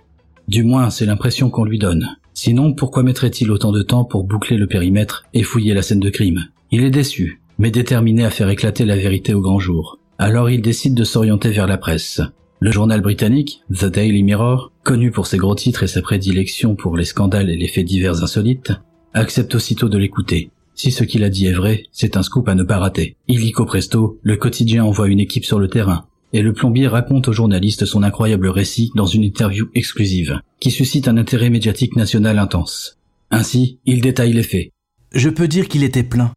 Du 0.47 0.63
moins, 0.63 0.89
c'est 0.89 1.05
l'impression 1.05 1.49
qu'on 1.49 1.65
lui 1.65 1.77
donne. 1.77 2.15
Sinon, 2.33 2.73
pourquoi 2.73 3.03
mettrait-il 3.03 3.51
autant 3.51 3.71
de 3.71 3.83
temps 3.83 4.05
pour 4.05 4.23
boucler 4.23 4.57
le 4.57 4.67
périmètre 4.67 5.25
et 5.33 5.43
fouiller 5.43 5.73
la 5.73 5.81
scène 5.81 5.99
de 5.99 6.09
crime? 6.09 6.47
Il 6.71 6.83
est 6.83 6.89
déçu, 6.89 7.41
mais 7.57 7.71
déterminé 7.71 8.25
à 8.25 8.29
faire 8.29 8.49
éclater 8.49 8.85
la 8.85 8.95
vérité 8.95 9.33
au 9.33 9.41
grand 9.41 9.59
jour. 9.59 9.99
Alors 10.17 10.49
il 10.49 10.61
décide 10.61 10.95
de 10.95 11.03
s'orienter 11.03 11.49
vers 11.49 11.67
la 11.67 11.77
presse. 11.77 12.21
Le 12.61 12.71
journal 12.71 12.99
britannique, 12.99 13.61
The 13.73 13.85
Daily 13.85 14.21
Mirror, 14.21 14.73
connu 14.83 15.11
pour 15.11 15.27
ses 15.27 15.37
gros 15.37 15.55
titres 15.55 15.83
et 15.83 15.87
sa 15.87 16.01
prédilection 16.01 16.75
pour 16.75 16.97
les 16.97 17.05
scandales 17.05 17.49
et 17.49 17.55
les 17.55 17.69
faits 17.69 17.85
divers 17.85 18.21
insolites, 18.21 18.73
accepte 19.13 19.55
aussitôt 19.55 19.87
de 19.87 19.97
l'écouter. 19.97 20.51
Si 20.75 20.91
ce 20.91 21.05
qu'il 21.05 21.23
a 21.23 21.29
dit 21.29 21.47
est 21.47 21.53
vrai, 21.53 21.83
c'est 21.93 22.17
un 22.17 22.23
scoop 22.23 22.49
à 22.49 22.55
ne 22.55 22.63
pas 22.63 22.77
rater. 22.77 23.15
Illico 23.29 23.65
presto, 23.65 24.19
le 24.23 24.35
quotidien 24.35 24.83
envoie 24.83 25.07
une 25.07 25.21
équipe 25.21 25.45
sur 25.45 25.57
le 25.59 25.69
terrain. 25.69 26.05
et 26.31 26.41
le 26.41 26.53
plombier 26.53 26.87
raconte 26.87 27.27
au 27.27 27.33
journaliste 27.33 27.85
son 27.85 28.03
incroyable 28.03 28.49
récit 28.49 28.91
dans 28.93 29.07
une 29.07 29.23
interview 29.23 29.67
exclusive, 29.73 30.39
qui 30.59 30.69
suscite 30.69 31.07
un 31.07 31.17
intérêt 31.17 31.49
médiatique 31.49 31.95
national 31.95 32.37
intense. 32.37 32.99
Ainsi, 33.31 33.79
il 33.85 34.01
détaille 34.01 34.33
les 34.33 34.43
faits. 34.43 34.69
Je 35.11 35.29
peux 35.29 35.47
dire 35.47 35.67
qu'il 35.67 35.83
était 35.83 36.03
plein. 36.03 36.31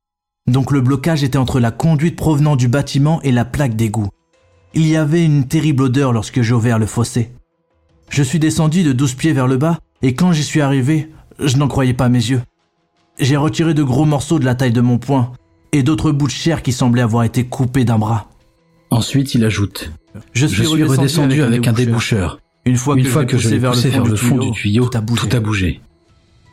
Donc 0.51 0.71
le 0.71 0.81
blocage 0.81 1.23
était 1.23 1.37
entre 1.37 1.61
la 1.61 1.73
conduite 1.73 2.17
provenant 2.17 2.57
du 2.57 2.69
bâtiment 2.69 3.21
et 3.23 3.33
la 3.33 3.45
plaque 3.45 3.77
d'égout. 3.77 4.09
Il 4.75 4.87
y 4.87 4.97
avait 4.97 5.25
une 5.25 5.47
terrible 5.47 5.83
odeur 5.85 6.13
lorsque 6.13 6.41
j'ai 6.41 6.55
ouvert 6.55 6.79
le 6.79 6.87
fossé. 6.87 7.31
Je 8.09 8.23
suis 8.23 8.39
descendu 8.39 8.83
de 8.83 8.93
douze 8.93 9.15
pieds 9.15 9.33
vers 9.33 9.47
le 9.47 9.57
bas, 9.57 9.79
et 10.01 10.15
quand 10.15 10.33
j'y 10.33 10.43
suis 10.43 10.61
arrivé, 10.61 11.11
je 11.39 11.57
n'en 11.57 11.69
croyais 11.69 11.95
pas 11.95 12.09
mes 12.09 12.19
yeux. 12.19 12.43
J'ai 13.19 13.37
retiré 13.37 13.75
de 13.75 13.83
gros 13.83 14.05
morceaux 14.05 14.39
de 14.39 14.45
la 14.45 14.55
taille 14.55 14.73
de 14.73 14.81
mon 14.81 14.99
poing, 14.99 15.33
et 15.73 15.83
d'autres 15.83 16.13
bouts 16.13 16.27
de 16.27 16.33
chair 16.33 16.63
qui 16.63 16.73
semblaient 16.73 17.03
avoir 17.03 17.25
été 17.25 17.45
coupés 17.45 17.85
d'un 17.85 17.99
bras. 17.99 18.29
Ensuite, 18.91 19.35
il 19.35 19.45
ajoute 19.45 19.91
Je 20.33 20.47
suis, 20.47 20.67
redescendu, 20.67 21.43
avec, 21.43 21.67
un 21.67 21.73
déboucheur. 21.73 22.39
Une 22.65 22.77
fois 22.77 22.97
que, 23.25 23.39
je 23.39 23.49
l'ai 23.49 23.59
poussé 23.59 23.91
vers 23.91 24.05
le 24.05 24.17
fond, 24.17 24.39
du, 24.39 24.53
tuyau, 24.53 24.89
tout, 24.89 24.97
a 25.37 25.41
bougé. 25.41 25.81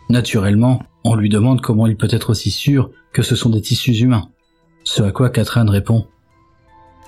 Naturellement, 0.09 0.81
on 1.03 1.15
lui 1.15 1.29
demande 1.29 1.61
comment 1.61 1.87
il 1.87 1.95
peut 1.95 2.07
être 2.11 2.31
aussi 2.31 2.51
sûr 2.51 2.91
que 3.13 3.21
ce 3.21 3.35
sont 3.35 3.49
des 3.49 3.61
tissus 3.61 3.93
humains. 3.93 4.29
Ce 4.83 5.03
à 5.03 5.11
quoi 5.11 5.29
Catherine 5.29 5.69
répond 5.69 6.07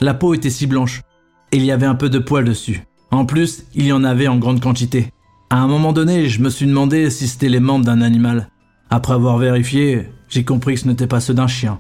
La 0.02 0.16
peau 0.16 0.34
était 0.34 0.50
si 0.50 0.66
blanche, 0.66 1.04
et 1.52 1.58
il 1.58 1.64
y 1.64 1.72
avait 1.72 1.86
un 1.86 1.94
peu 1.94 2.10
de 2.10 2.18
poils 2.18 2.44
dessus. 2.44 2.82
En 3.12 3.26
plus, 3.26 3.66
il 3.76 3.86
y 3.86 3.92
en 3.92 4.04
avait 4.04 4.28
en 4.28 4.40
grande 4.40 4.60
quantité. 4.60 5.12
À 5.52 5.58
un 5.58 5.68
moment 5.68 5.94
donné, 5.94 6.28
je 6.28 6.42
me 6.42 6.50
suis 6.50 6.66
demandé 6.66 7.12
si 7.12 7.28
c'était 7.28 7.50
les 7.50 7.60
membres 7.60 7.86
d'un 7.86 8.02
animal. 8.02 8.50
Après 8.90 9.14
avoir 9.14 9.38
vérifié, 9.38 10.08
j'ai 10.28 10.44
compris 10.44 10.74
que 10.74 10.80
ce 10.80 10.88
n'était 10.88 11.06
pas 11.06 11.20
ceux 11.20 11.36
d'un 11.36 11.48
chien. 11.48 11.80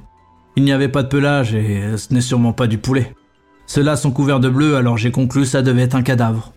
Il 0.55 0.63
n'y 0.63 0.71
avait 0.71 0.87
pas 0.87 1.01
de 1.01 1.07
pelage 1.07 1.55
et 1.55 1.97
ce 1.97 2.13
n'est 2.13 2.21
sûrement 2.21 2.53
pas 2.53 2.67
du 2.67 2.77
poulet. 2.77 3.15
Ceux-là 3.65 3.95
sont 3.95 4.11
couverts 4.11 4.39
de 4.39 4.49
bleu, 4.49 4.75
alors 4.75 4.97
j'ai 4.97 5.11
conclu 5.11 5.45
ça 5.45 5.63
devait 5.63 5.83
être 5.83 5.95
un 5.95 6.03
cadavre. 6.03 6.53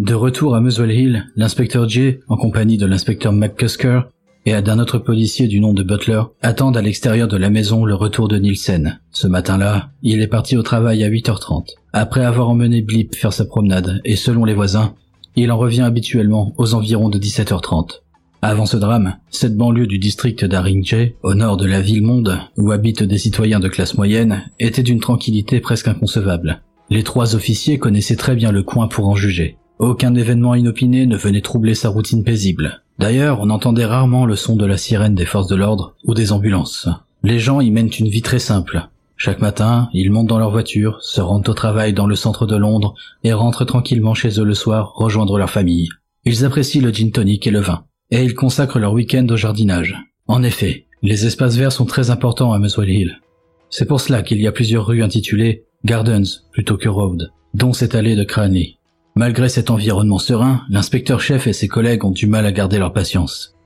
De 0.00 0.12
retour 0.12 0.54
à 0.54 0.60
Muswell 0.60 0.90
Hill, 0.90 1.26
l'inspecteur 1.36 1.88
Jay, 1.88 2.20
en 2.28 2.36
compagnie 2.36 2.76
de 2.76 2.84
l'inspecteur 2.84 3.32
McCusker 3.32 4.00
et 4.46 4.62
d'un 4.62 4.78
autre 4.78 4.98
policier 4.98 5.48
du 5.48 5.58
nom 5.60 5.74
de 5.74 5.82
Butler, 5.82 6.22
attendent 6.40 6.76
à 6.76 6.82
l'extérieur 6.82 7.26
de 7.26 7.36
la 7.36 7.50
maison 7.50 7.84
le 7.84 7.96
retour 7.96 8.28
de 8.28 8.38
Nielsen. 8.38 9.00
Ce 9.10 9.26
matin-là, 9.26 9.90
il 10.02 10.22
est 10.22 10.28
parti 10.28 10.56
au 10.56 10.62
travail 10.62 11.02
à 11.02 11.10
8h30. 11.10 11.74
Après 11.92 12.24
avoir 12.24 12.48
emmené 12.48 12.80
Blip 12.80 13.16
faire 13.16 13.32
sa 13.32 13.44
promenade, 13.44 14.00
et 14.04 14.14
selon 14.14 14.44
les 14.44 14.54
voisins, 14.54 14.94
il 15.34 15.50
en 15.50 15.58
revient 15.58 15.82
habituellement 15.82 16.54
aux 16.58 16.74
environs 16.74 17.08
de 17.08 17.18
17h30. 17.18 18.02
Avant 18.40 18.66
ce 18.66 18.76
drame, 18.76 19.16
cette 19.30 19.56
banlieue 19.56 19.88
du 19.88 19.98
district 19.98 20.44
d'Aringey, 20.44 21.16
au 21.24 21.34
nord 21.34 21.56
de 21.56 21.66
la 21.66 21.80
ville 21.80 22.02
monde, 22.02 22.38
où 22.56 22.70
habitent 22.70 23.02
des 23.02 23.18
citoyens 23.18 23.58
de 23.58 23.68
classe 23.68 23.96
moyenne, 23.96 24.44
était 24.60 24.84
d'une 24.84 25.00
tranquillité 25.00 25.58
presque 25.58 25.88
inconcevable. 25.88 26.62
Les 26.88 27.02
trois 27.02 27.34
officiers 27.34 27.78
connaissaient 27.78 28.14
très 28.14 28.36
bien 28.36 28.52
le 28.52 28.62
coin 28.62 28.86
pour 28.86 29.08
en 29.08 29.16
juger. 29.16 29.56
Aucun 29.78 30.14
événement 30.14 30.54
inopiné 30.54 31.06
ne 31.06 31.16
venait 31.16 31.42
troubler 31.42 31.74
sa 31.74 31.90
routine 31.90 32.24
paisible. 32.24 32.82
D'ailleurs, 32.98 33.40
on 33.40 33.50
entendait 33.50 33.84
rarement 33.84 34.24
le 34.24 34.36
son 34.36 34.56
de 34.56 34.64
la 34.64 34.78
sirène 34.78 35.14
des 35.14 35.26
forces 35.26 35.48
de 35.48 35.56
l'ordre 35.56 35.94
ou 36.04 36.14
des 36.14 36.32
ambulances. 36.32 36.88
Les 37.22 37.38
gens 37.38 37.60
y 37.60 37.70
mènent 37.70 37.90
une 37.98 38.08
vie 38.08 38.22
très 38.22 38.38
simple. 38.38 38.88
Chaque 39.18 39.40
matin, 39.40 39.88
ils 39.92 40.10
montent 40.10 40.28
dans 40.28 40.38
leur 40.38 40.50
voiture, 40.50 41.02
se 41.02 41.20
rendent 41.20 41.48
au 41.48 41.54
travail 41.54 41.92
dans 41.92 42.06
le 42.06 42.16
centre 42.16 42.46
de 42.46 42.56
Londres 42.56 42.94
et 43.22 43.32
rentrent 43.32 43.64
tranquillement 43.64 44.14
chez 44.14 44.40
eux 44.40 44.44
le 44.44 44.54
soir 44.54 44.94
rejoindre 44.94 45.38
leur 45.38 45.50
famille. 45.50 45.88
Ils 46.24 46.44
apprécient 46.44 46.82
le 46.82 46.90
gin 46.90 47.10
tonic 47.10 47.46
et 47.46 47.50
le 47.50 47.60
vin 47.60 47.84
et 48.10 48.24
ils 48.24 48.34
consacrent 48.34 48.78
leur 48.78 48.92
week-end 48.92 49.26
au 49.28 49.36
jardinage. 49.36 49.96
En 50.26 50.42
effet, 50.42 50.86
les 51.02 51.26
espaces 51.26 51.56
verts 51.56 51.72
sont 51.72 51.86
très 51.86 52.10
importants 52.10 52.52
à 52.52 52.58
Muswell 52.58 52.90
Hill. 52.90 53.20
C'est 53.68 53.86
pour 53.86 54.00
cela 54.00 54.22
qu'il 54.22 54.40
y 54.40 54.46
a 54.46 54.52
plusieurs 54.52 54.86
rues 54.86 55.02
intitulées 55.02 55.64
Gardens 55.84 56.44
plutôt 56.52 56.76
que 56.76 56.88
Road, 56.88 57.30
dont 57.54 57.72
cette 57.72 57.94
allée 57.94 58.16
de 58.16 58.24
Cranley. 58.24 58.75
Malgré 59.16 59.48
cet 59.48 59.70
environnement 59.70 60.18
serein, 60.18 60.62
l'inspecteur-chef 60.68 61.46
et 61.46 61.54
ses 61.54 61.68
collègues 61.68 62.04
ont 62.04 62.10
du 62.10 62.26
mal 62.26 62.44
à 62.44 62.52
garder 62.52 62.78
leur 62.78 62.92
patience. 62.92 63.56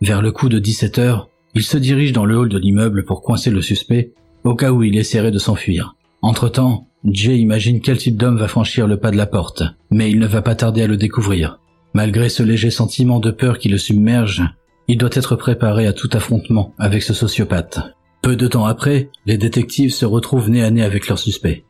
Vers 0.00 0.22
le 0.22 0.30
coup 0.30 0.48
de 0.48 0.60
17 0.60 0.98
heures, 1.00 1.28
ils 1.54 1.64
se 1.64 1.76
dirigent 1.76 2.14
dans 2.14 2.24
le 2.24 2.38
hall 2.38 2.48
de 2.48 2.58
l'immeuble 2.58 3.04
pour 3.04 3.20
coincer 3.20 3.50
le 3.50 3.60
suspect, 3.60 4.12
au 4.44 4.54
cas 4.54 4.70
où 4.70 4.84
il 4.84 4.96
essaierait 4.96 5.32
de 5.32 5.38
s'enfuir. 5.40 5.96
Entre-temps, 6.22 6.86
Jay 7.04 7.38
imagine 7.38 7.80
quel 7.80 7.98
type 7.98 8.16
d'homme 8.16 8.38
va 8.38 8.46
franchir 8.46 8.86
le 8.86 8.98
pas 8.98 9.10
de 9.10 9.16
la 9.16 9.26
porte, 9.26 9.64
mais 9.90 10.12
il 10.12 10.20
ne 10.20 10.28
va 10.28 10.42
pas 10.42 10.54
tarder 10.54 10.82
à 10.82 10.86
le 10.86 10.96
découvrir. 10.96 11.58
Malgré 11.92 12.28
ce 12.28 12.44
léger 12.44 12.70
sentiment 12.70 13.18
de 13.18 13.32
peur 13.32 13.58
qui 13.58 13.68
le 13.68 13.78
submerge, 13.78 14.44
il 14.86 14.96
doit 14.96 15.10
être 15.12 15.34
préparé 15.34 15.88
à 15.88 15.92
tout 15.92 16.10
affrontement 16.12 16.72
avec 16.78 17.02
ce 17.02 17.14
sociopathe. 17.14 17.80
Peu 18.22 18.36
de 18.36 18.46
temps 18.46 18.66
après, 18.66 19.08
les 19.26 19.38
détectives 19.38 19.92
se 19.92 20.04
retrouvent 20.04 20.50
nez 20.50 20.62
à 20.62 20.70
nez 20.70 20.84
avec 20.84 21.08
leur 21.08 21.18
suspect. 21.18 21.64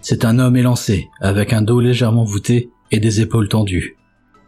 C'est 0.00 0.24
un 0.24 0.38
homme 0.38 0.56
élancé, 0.56 1.08
avec 1.20 1.52
un 1.52 1.62
dos 1.62 1.80
légèrement 1.80 2.24
voûté 2.24 2.70
et 2.90 3.00
des 3.00 3.20
épaules 3.20 3.48
tendues. 3.48 3.96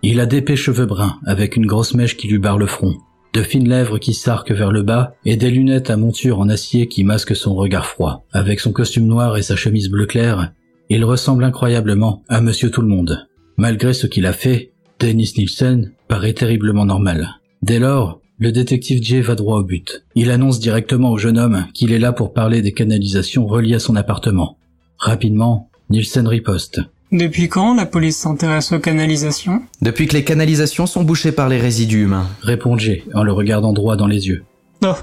Il 0.02 0.20
a 0.20 0.26
d'épais 0.26 0.56
cheveux 0.56 0.86
bruns, 0.86 1.18
avec 1.26 1.56
une 1.56 1.66
grosse 1.66 1.94
mèche 1.94 2.16
qui 2.16 2.28
lui 2.28 2.38
barre 2.38 2.58
le 2.58 2.66
front, 2.66 2.96
de 3.34 3.42
fines 3.42 3.68
lèvres 3.68 3.98
qui 3.98 4.14
s'arquent 4.14 4.52
vers 4.52 4.72
le 4.72 4.82
bas 4.82 5.14
et 5.24 5.36
des 5.36 5.50
lunettes 5.50 5.90
à 5.90 5.96
monture 5.96 6.40
en 6.40 6.48
acier 6.48 6.88
qui 6.88 7.04
masquent 7.04 7.36
son 7.36 7.54
regard 7.54 7.86
froid. 7.86 8.24
Avec 8.32 8.60
son 8.60 8.72
costume 8.72 9.06
noir 9.06 9.36
et 9.36 9.42
sa 9.42 9.56
chemise 9.56 9.90
bleu 9.90 10.06
clair, 10.06 10.52
il 10.88 11.04
ressemble 11.04 11.44
incroyablement 11.44 12.22
à 12.28 12.40
Monsieur 12.40 12.70
Tout-le-Monde. 12.70 13.28
Malgré 13.56 13.92
ce 13.92 14.06
qu'il 14.06 14.26
a 14.26 14.32
fait, 14.32 14.72
Dennis 14.98 15.34
Nielsen 15.36 15.92
paraît 16.08 16.32
terriblement 16.32 16.86
normal. 16.86 17.40
Dès 17.62 17.78
lors, 17.78 18.20
le 18.38 18.52
détective 18.52 19.02
Jay 19.02 19.20
va 19.20 19.34
droit 19.34 19.58
au 19.58 19.64
but. 19.64 20.04
Il 20.14 20.30
annonce 20.30 20.60
directement 20.60 21.10
au 21.10 21.18
jeune 21.18 21.38
homme 21.38 21.66
qu'il 21.74 21.92
est 21.92 21.98
là 21.98 22.12
pour 22.12 22.32
parler 22.32 22.62
des 22.62 22.72
canalisations 22.72 23.46
reliées 23.46 23.74
à 23.74 23.80
son 23.80 23.96
appartement. 23.96 24.56
Rapidement, 25.00 25.70
Nielsen 25.88 26.26
riposte. 26.26 26.82
Depuis 27.10 27.48
quand 27.48 27.74
la 27.74 27.86
police 27.86 28.18
s'intéresse 28.18 28.70
aux 28.72 28.78
canalisations? 28.78 29.62
Depuis 29.80 30.06
que 30.06 30.12
les 30.12 30.24
canalisations 30.24 30.86
sont 30.86 31.02
bouchées 31.02 31.32
par 31.32 31.48
les 31.48 31.58
résidus 31.58 32.02
humains. 32.02 32.28
Répond 32.42 32.76
Jay 32.76 33.02
en 33.14 33.24
le 33.24 33.32
regardant 33.32 33.72
droit 33.72 33.96
dans 33.96 34.06
les 34.06 34.28
yeux. 34.28 34.44
Oh, 34.84 34.94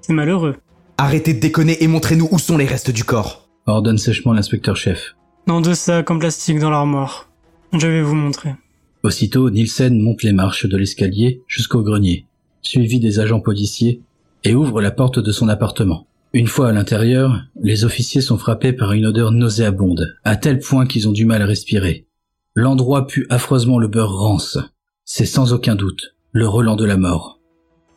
c'est 0.00 0.14
malheureux. 0.14 0.56
Arrêtez 0.96 1.34
de 1.34 1.40
déconner 1.40 1.82
et 1.82 1.88
montrez-nous 1.88 2.28
où 2.30 2.38
sont 2.38 2.56
les 2.56 2.64
restes 2.64 2.90
du 2.90 3.04
corps. 3.04 3.48
Ordonne 3.66 3.98
sèchement 3.98 4.32
l'inspecteur-chef. 4.32 5.14
Dans 5.46 5.60
deux 5.60 5.74
sacs 5.74 6.10
en 6.10 6.18
plastique 6.18 6.58
dans 6.58 6.70
l'armoire. 6.70 7.28
Je 7.72 7.86
vais 7.86 8.02
vous 8.02 8.14
montrer. 8.14 8.54
Aussitôt, 9.02 9.50
Nielsen 9.50 10.00
monte 10.00 10.22
les 10.22 10.32
marches 10.32 10.66
de 10.66 10.76
l'escalier 10.78 11.42
jusqu'au 11.46 11.82
grenier, 11.82 12.26
suivi 12.62 12.98
des 12.98 13.20
agents 13.20 13.40
policiers, 13.40 14.00
et 14.44 14.54
ouvre 14.54 14.80
la 14.80 14.90
porte 14.90 15.18
de 15.18 15.32
son 15.32 15.48
appartement. 15.48 16.06
Une 16.34 16.48
fois 16.48 16.70
à 16.70 16.72
l'intérieur, 16.72 17.44
les 17.62 17.84
officiers 17.84 18.20
sont 18.20 18.38
frappés 18.38 18.72
par 18.72 18.90
une 18.90 19.06
odeur 19.06 19.30
nauséabonde, 19.30 20.16
à 20.24 20.34
tel 20.34 20.58
point 20.58 20.84
qu'ils 20.84 21.08
ont 21.08 21.12
du 21.12 21.24
mal 21.24 21.40
à 21.42 21.46
respirer. 21.46 22.08
L'endroit 22.56 23.06
pue 23.06 23.24
affreusement 23.30 23.78
le 23.78 23.86
beurre 23.86 24.12
rance. 24.12 24.58
C'est 25.04 25.26
sans 25.26 25.52
aucun 25.52 25.76
doute 25.76 26.16
le 26.32 26.48
Roland 26.48 26.74
de 26.74 26.84
la 26.84 26.96
mort. 26.96 27.38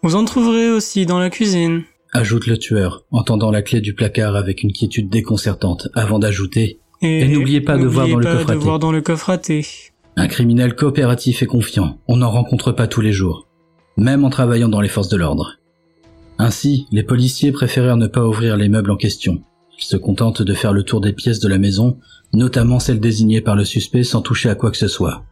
Vous 0.03 0.13
en 0.13 0.23
trouverez 0.23 0.69
aussi 0.69 1.07
dans 1.07 1.17
la 1.17 1.31
cuisine, 1.31 1.81
ajoute 2.13 2.45
le 2.45 2.59
tueur, 2.59 3.05
entendant 3.09 3.49
la 3.49 3.63
clé 3.63 3.81
du 3.81 3.95
placard 3.95 4.35
avec 4.35 4.61
une 4.61 4.71
quiétude 4.71 5.09
déconcertante, 5.09 5.87
avant 5.95 6.19
d'ajouter 6.19 6.79
Et, 7.01 7.27
n'oubliez 7.27 7.61
pas, 7.61 7.79
de 7.79 7.87
voir, 7.87 8.07
dans 8.07 8.17
le, 8.17 8.45
de 8.45 8.53
voir 8.53 8.77
dans 8.77 8.91
le 8.91 9.01
coffre 9.01 9.31
à 9.31 9.39
thé. 9.39 9.65
Un 10.15 10.27
criminel 10.27 10.75
coopératif 10.75 11.41
et 11.41 11.47
confiant, 11.47 11.97
on 12.07 12.17
n'en 12.17 12.29
rencontre 12.29 12.71
pas 12.71 12.85
tous 12.85 13.01
les 13.01 13.13
jours, 13.13 13.47
même 13.97 14.23
en 14.23 14.29
travaillant 14.29 14.69
dans 14.69 14.81
les 14.81 14.89
forces 14.89 15.09
de 15.09 15.17
l'ordre. 15.17 15.57
Ainsi, 16.39 16.87
les 16.91 17.03
policiers 17.03 17.51
préférèrent 17.51 17.97
ne 17.97 18.07
pas 18.07 18.25
ouvrir 18.25 18.57
les 18.57 18.69
meubles 18.69 18.91
en 18.91 18.95
question. 18.95 19.43
Ils 19.79 19.85
se 19.85 19.97
contentent 19.97 20.41
de 20.41 20.53
faire 20.53 20.73
le 20.73 20.83
tour 20.83 21.01
des 21.01 21.13
pièces 21.13 21.39
de 21.39 21.47
la 21.47 21.57
maison, 21.57 21.99
notamment 22.33 22.79
celles 22.79 22.99
désignées 22.99 23.41
par 23.41 23.55
le 23.55 23.65
suspect 23.65 24.03
sans 24.03 24.21
toucher 24.21 24.49
à 24.49 24.55
quoi 24.55 24.71
que 24.71 24.77
ce 24.77 24.87
soit. 24.87 25.23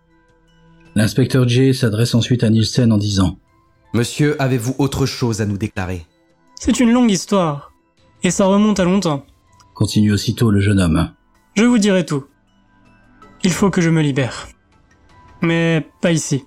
L'inspecteur 0.95 1.47
Jay 1.47 1.73
s'adresse 1.73 2.15
ensuite 2.15 2.43
à 2.43 2.49
Nielsen 2.49 2.91
en 2.91 2.97
disant 2.97 3.37
Monsieur, 3.93 4.41
avez-vous 4.41 4.75
autre 4.77 5.05
chose 5.05 5.41
à 5.41 5.45
nous 5.45 5.57
déclarer? 5.57 6.05
C'est 6.59 6.79
une 6.79 6.91
longue 6.91 7.11
histoire, 7.11 7.71
et 8.23 8.31
ça 8.31 8.45
remonte 8.45 8.79
à 8.79 8.85
longtemps. 8.85 9.25
Continue 9.73 10.13
aussitôt 10.13 10.51
le 10.51 10.61
jeune 10.61 10.79
homme. 10.79 11.11
Je 11.55 11.65
vous 11.65 11.77
dirai 11.77 12.05
tout. 12.05 12.25
Il 13.43 13.51
faut 13.51 13.69
que 13.69 13.81
je 13.81 13.89
me 13.89 14.01
libère 14.01 14.47
mais 15.45 15.87
pas 16.01 16.11
ici, 16.11 16.45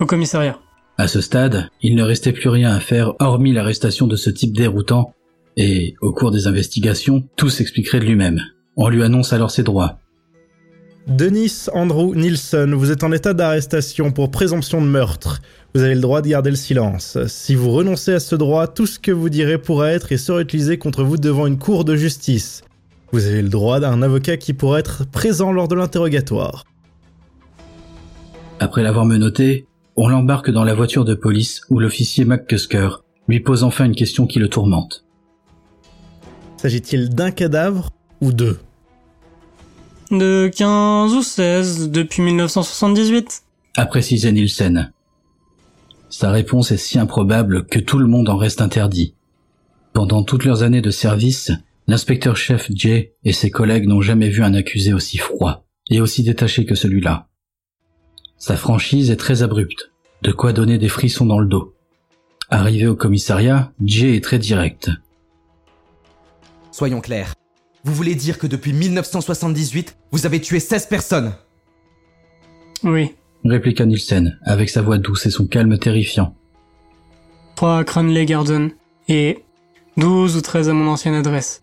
au 0.00 0.06
commissariat. 0.06 0.58
À 1.02 1.08
ce 1.08 1.20
stade, 1.20 1.68
il 1.82 1.96
ne 1.96 2.04
restait 2.04 2.30
plus 2.30 2.48
rien 2.48 2.72
à 2.72 2.78
faire 2.78 3.14
hormis 3.18 3.52
l'arrestation 3.52 4.06
de 4.06 4.14
ce 4.14 4.30
type 4.30 4.56
déroutant, 4.56 5.14
et 5.56 5.96
au 6.00 6.12
cours 6.12 6.30
des 6.30 6.46
investigations, 6.46 7.24
tout 7.34 7.50
s'expliquerait 7.50 7.98
de 7.98 8.04
lui-même. 8.04 8.40
On 8.76 8.88
lui 8.88 9.02
annonce 9.02 9.32
alors 9.32 9.50
ses 9.50 9.64
droits. 9.64 9.98
Denis 11.08 11.66
Andrew 11.72 12.14
Nielsen, 12.14 12.72
vous 12.74 12.92
êtes 12.92 13.02
en 13.02 13.10
état 13.10 13.34
d'arrestation 13.34 14.12
pour 14.12 14.30
présomption 14.30 14.80
de 14.80 14.86
meurtre. 14.86 15.40
Vous 15.74 15.82
avez 15.82 15.96
le 15.96 16.00
droit 16.00 16.22
de 16.22 16.28
garder 16.28 16.50
le 16.50 16.56
silence. 16.56 17.18
Si 17.26 17.56
vous 17.56 17.72
renoncez 17.72 18.12
à 18.12 18.20
ce 18.20 18.36
droit, 18.36 18.68
tout 18.68 18.86
ce 18.86 19.00
que 19.00 19.10
vous 19.10 19.28
direz 19.28 19.58
pourra 19.58 19.90
être 19.90 20.12
et 20.12 20.18
sera 20.18 20.40
utilisé 20.40 20.78
contre 20.78 21.02
vous 21.02 21.16
devant 21.16 21.48
une 21.48 21.58
cour 21.58 21.84
de 21.84 21.96
justice. 21.96 22.62
Vous 23.10 23.26
avez 23.26 23.42
le 23.42 23.48
droit 23.48 23.80
d'un 23.80 24.02
avocat 24.02 24.36
qui 24.36 24.52
pourra 24.52 24.78
être 24.78 25.04
présent 25.10 25.50
lors 25.50 25.66
de 25.66 25.74
l'interrogatoire. 25.74 26.62
Après 28.60 28.84
l'avoir 28.84 29.04
menotté, 29.04 29.66
on 29.96 30.08
l'embarque 30.08 30.50
dans 30.50 30.64
la 30.64 30.74
voiture 30.74 31.04
de 31.04 31.14
police 31.14 31.62
où 31.70 31.78
l'officier 31.78 32.24
McCusker 32.24 32.88
lui 33.28 33.40
pose 33.40 33.62
enfin 33.62 33.84
une 33.84 33.94
question 33.94 34.26
qui 34.26 34.38
le 34.38 34.48
tourmente. 34.48 35.04
S'agit-il 36.56 37.10
d'un 37.10 37.30
cadavre 37.30 37.90
ou 38.20 38.32
deux 38.32 38.58
de 40.12 40.50
15 40.54 41.14
ou 41.14 41.22
16 41.22 41.90
depuis 41.90 42.22
1978. 42.22 43.42
A 43.76 43.86
précisé 43.86 44.30
Nielsen. 44.30 44.92
Sa 46.10 46.30
réponse 46.30 46.70
est 46.70 46.76
si 46.76 46.98
improbable 46.98 47.66
que 47.66 47.78
tout 47.78 47.98
le 47.98 48.06
monde 48.06 48.28
en 48.28 48.36
reste 48.36 48.60
interdit. 48.60 49.14
Pendant 49.94 50.22
toutes 50.22 50.44
leurs 50.44 50.62
années 50.62 50.82
de 50.82 50.90
service, 50.90 51.50
l'inspecteur-chef 51.86 52.70
Jay 52.74 53.14
et 53.24 53.32
ses 53.32 53.50
collègues 53.50 53.88
n'ont 53.88 54.02
jamais 54.02 54.28
vu 54.28 54.42
un 54.42 54.54
accusé 54.54 54.92
aussi 54.92 55.16
froid 55.16 55.64
et 55.88 56.00
aussi 56.00 56.22
détaché 56.22 56.66
que 56.66 56.74
celui-là. 56.74 57.28
Sa 58.42 58.56
franchise 58.56 59.12
est 59.12 59.16
très 59.16 59.44
abrupte, 59.44 59.92
de 60.22 60.32
quoi 60.32 60.52
donner 60.52 60.76
des 60.76 60.88
frissons 60.88 61.26
dans 61.26 61.38
le 61.38 61.46
dos. 61.46 61.76
Arrivé 62.50 62.88
au 62.88 62.96
commissariat, 62.96 63.70
Jay 63.84 64.16
est 64.16 64.24
très 64.24 64.40
direct. 64.40 64.90
Soyons 66.72 67.00
clairs. 67.00 67.36
Vous 67.84 67.94
voulez 67.94 68.16
dire 68.16 68.40
que 68.40 68.48
depuis 68.48 68.72
1978, 68.72 69.96
vous 70.10 70.26
avez 70.26 70.40
tué 70.40 70.58
16 70.58 70.86
personnes? 70.86 71.32
Oui. 72.82 73.14
Répliqua 73.44 73.86
Nielsen, 73.86 74.36
avec 74.42 74.70
sa 74.70 74.82
voix 74.82 74.98
douce 74.98 75.24
et 75.26 75.30
son 75.30 75.46
calme 75.46 75.78
terrifiant. 75.78 76.34
Trois 77.54 77.78
à 77.78 77.84
Cranley 77.84 78.26
Garden 78.26 78.72
et 79.06 79.44
12 79.98 80.36
ou 80.36 80.40
13 80.40 80.68
à 80.68 80.72
mon 80.72 80.90
ancienne 80.90 81.14
adresse, 81.14 81.62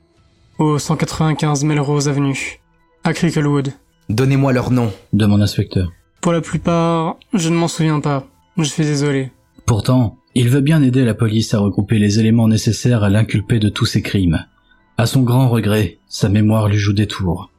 au 0.59 0.79
195 0.79 1.65
Melrose 1.65 2.07
Avenue, 2.07 2.61
à 3.03 3.11
Cricklewood. 3.11 3.73
Donnez-moi 4.07 4.53
leur 4.53 4.71
nom. 4.71 4.93
demande 5.11 5.41
l'inspecteur. 5.41 5.91
Pour 6.21 6.33
la 6.33 6.41
plupart, 6.41 7.17
je 7.33 7.49
ne 7.49 7.55
m'en 7.55 7.67
souviens 7.67 8.01
pas. 8.01 8.27
Je 8.57 8.63
suis 8.63 8.83
désolé. 8.83 9.31
Pourtant, 9.65 10.17
il 10.35 10.49
veut 10.49 10.61
bien 10.61 10.81
aider 10.83 11.05
la 11.05 11.13
police 11.13 11.53
à 11.53 11.59
regrouper 11.59 11.97
les 11.97 12.19
éléments 12.19 12.47
nécessaires 12.47 13.03
à 13.03 13.09
l'inculper 13.09 13.59
de 13.59 13.69
tous 13.69 13.85
ses 13.85 14.01
crimes. 14.01 14.45
À 14.97 15.05
son 15.05 15.21
grand 15.21 15.47
regret, 15.47 15.97
sa 16.07 16.27
mémoire 16.27 16.67
lui 16.67 16.77
joue 16.77 16.93
des 16.93 17.07
tours. 17.07 17.51